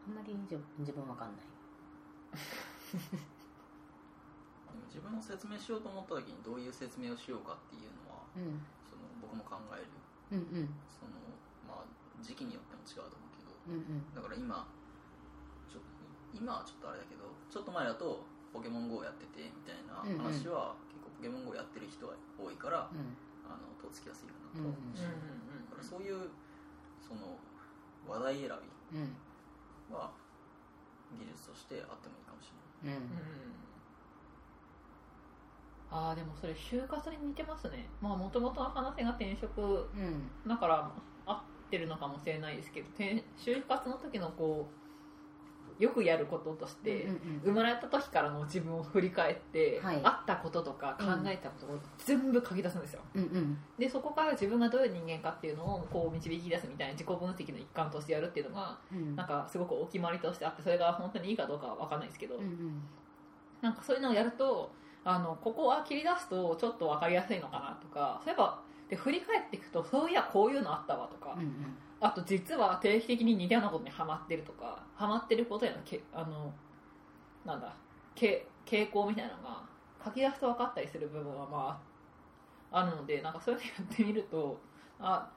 [0.07, 1.45] あんまり自自分わかんない。
[2.93, 3.07] で
[4.75, 8.61] も自分の説明しようと思った時にどういう説明をしようかっていうのはうん。
[8.89, 9.87] その僕も考える。
[10.31, 10.69] うんうん。
[10.91, 11.11] その、
[11.67, 11.85] まあ、
[12.21, 13.55] 時期によっても違うと思うけど。
[13.67, 14.13] うんうん。
[14.13, 14.67] だから今
[16.35, 23.15] 今はちょっとあれだけどちょっと前だとポケモン GO やっててみたいな話は、結構ポケモン GO やってる人が多いから、うん。
[23.45, 26.29] あのとっつきやすいかなうんと思うし、うんだからそういう
[26.97, 27.37] その
[28.07, 29.15] 話題選びうん
[29.93, 30.09] は
[31.13, 32.49] 技術としてあってもいいかもし
[32.83, 32.97] れない。
[32.97, 33.03] うん。
[33.03, 33.11] うん
[35.91, 37.87] ああでもそれ就活に似てますね。
[38.01, 40.29] まあもともとの話が転職うん。
[40.47, 40.91] だから
[41.25, 44.84] 合ってるのかもしれないですけど転就活の時のこう
[45.77, 49.99] よくやることとして、うんうん生まれた時からの自分を振り返って、はい。
[50.03, 53.01] あったこととか考えたことを全部書き出すんですよ。
[53.13, 53.57] うんうん。
[53.77, 59.15] でそこから自分がどういう人間かっていうのをこう導き出すみたいな自己分析の一環としてやるっていうのがうん。
[59.15, 62.81] なんかすごくお決まりとしてあってそれが本当にいいかどうかは分かんないですけど、うんうん。
[63.61, 64.71] なんかそういうのをやると
[65.03, 76.53] あのここは切り出すとちょっと分かりやすいのかなとかそういえばで振り返っていくとそういやこういうのあったわとか、うんあと実は定期的に似たようなことにはまってるとかはまってることへのけあの
[77.43, 77.75] なんだ
[78.13, 79.63] け傾向みたいなのが
[80.05, 81.81] 書き出すと分かったりする部分はま
[82.71, 84.59] ああるのでなんかそういうのやってみると
[84.99, 85.27] あ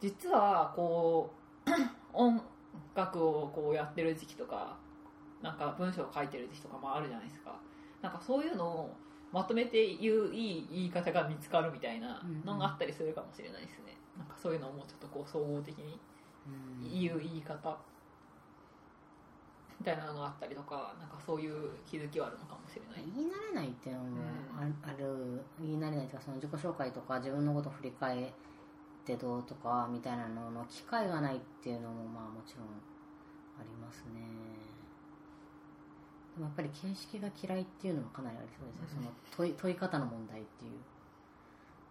[0.00, 1.32] 実はこ
[1.66, 1.70] う
[2.14, 2.40] 音
[2.94, 4.76] 楽をこうやってる時期とか
[5.42, 7.58] なんか文章を書いてる時期とかもあるじゃないですか。
[8.00, 8.96] なんかそういうのを
[9.32, 15.98] まとめて言ういい言い方が見つかるみたいなのがあったりするかもしれないですね、なんかそういうのをもうちょっとこう総合的に
[16.46, 17.76] うん言う言い方。
[19.82, 24.22] みたいなのがあったりとかなんかそういう気づきはあるのかもしれない、言い慣れないっていうのも
[24.54, 24.62] あ
[24.96, 28.30] る,、言い慣れないとかその自己紹介とか自分のことを振り返っ
[29.04, 32.66] てどうとかみたいなのの機会がないっていうのもまあもちろん
[33.58, 34.22] ありますね。
[36.38, 40.70] でもやっぱり形式が嫌いっていうのはかなりありそうですね、その問い問い方の問題っていう。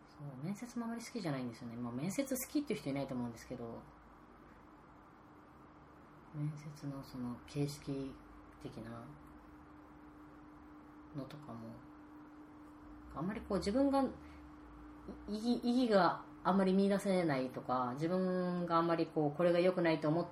[0.08, 3.64] そう面接もあまり好きじゃないんですよね、まあ、面接好きっていう人いないと思うんですけど
[6.36, 8.14] 面接のその形式
[8.64, 8.92] 的な
[11.16, 11.60] のとかも
[13.16, 14.02] あんまりこう自分が
[15.30, 20.26] い意義意義があんまり見出せないとか自分があんまりこうこれが良くないと思っ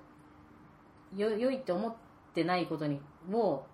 [1.16, 1.94] よ良いって思っ
[2.34, 3.00] てないことに
[3.32, 3.64] を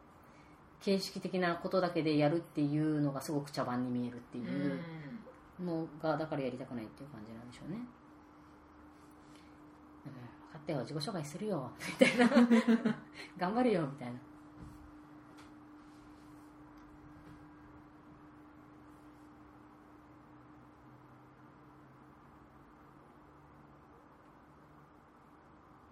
[0.81, 4.81] 形式的なことだけでやるっていうのがすごく茶番に見えるっていう
[5.65, 7.79] のがだからやりたくないっていう感じなんでしょうね、
[10.07, 10.13] うん、
[10.57, 11.71] 分かったよ自己紹介するよ
[12.01, 12.27] みたいな。
[13.37, 14.15] 頑張るよみたいな。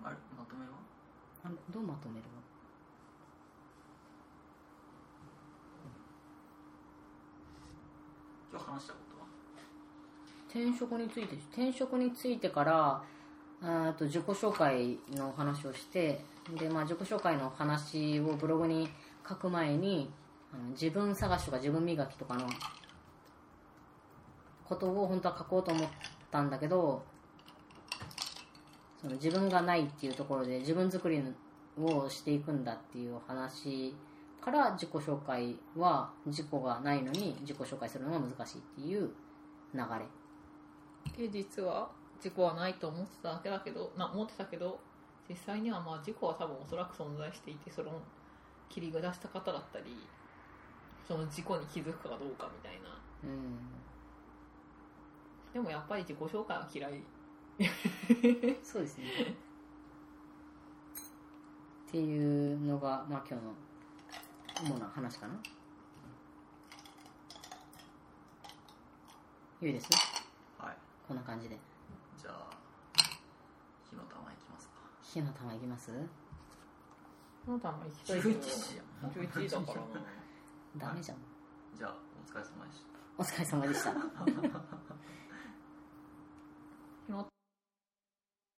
[0.04, 0.72] あれまとめは？
[1.44, 2.30] あのどうまとめるの？
[8.52, 9.26] 今日話したことは？
[10.48, 13.02] 転職について転職についてから
[13.66, 16.22] あと自己紹介の話をして
[16.58, 18.90] で、まあ、自己紹介の話をブログに
[19.26, 20.10] 書く前に
[20.52, 22.46] あの自分探しとか自分磨きとかの
[24.64, 25.88] ことを本当は書こうと思っ
[26.30, 27.02] たんだけど
[29.00, 31.22] その自分がないっていうところで自分作り
[31.80, 33.94] をしていくんだっていう話
[34.42, 39.10] から自己紹介は自己がないのに自己紹介するのが難しいっていう
[39.72, 39.80] 流
[41.16, 41.26] れ。
[41.28, 42.03] で実は？
[42.24, 44.80] 事故はないと思ってただけだけどな思ってたけど
[45.28, 48.00] 実際にはまあ事故は多分おそらく存在していてその
[48.70, 49.84] 切りが出した方だったり
[51.06, 52.98] その事故に気づくかどうかみたいな。
[53.24, 53.58] うん。
[55.52, 57.02] でもやっぱり自己紹介は嫌い。
[58.64, 59.04] そうですね。
[61.88, 63.54] っていうのがまあ今日の
[64.76, 65.34] 主な話かな。
[69.60, 69.90] ゆいです？
[70.58, 70.76] はい。
[71.06, 71.58] こんな感じで
[72.20, 72.48] じゃあ
[73.90, 74.72] 火の玉いきますか
[75.14, 75.92] 火の玉いきます？
[77.46, 78.82] 行きたいけど11時や。
[79.06, 79.80] ん11時だから。
[80.80, 81.18] なダメじゃん。
[81.78, 81.94] じゃあ
[82.26, 82.88] お疲れ様でした。
[83.16, 84.93] お疲れ様でした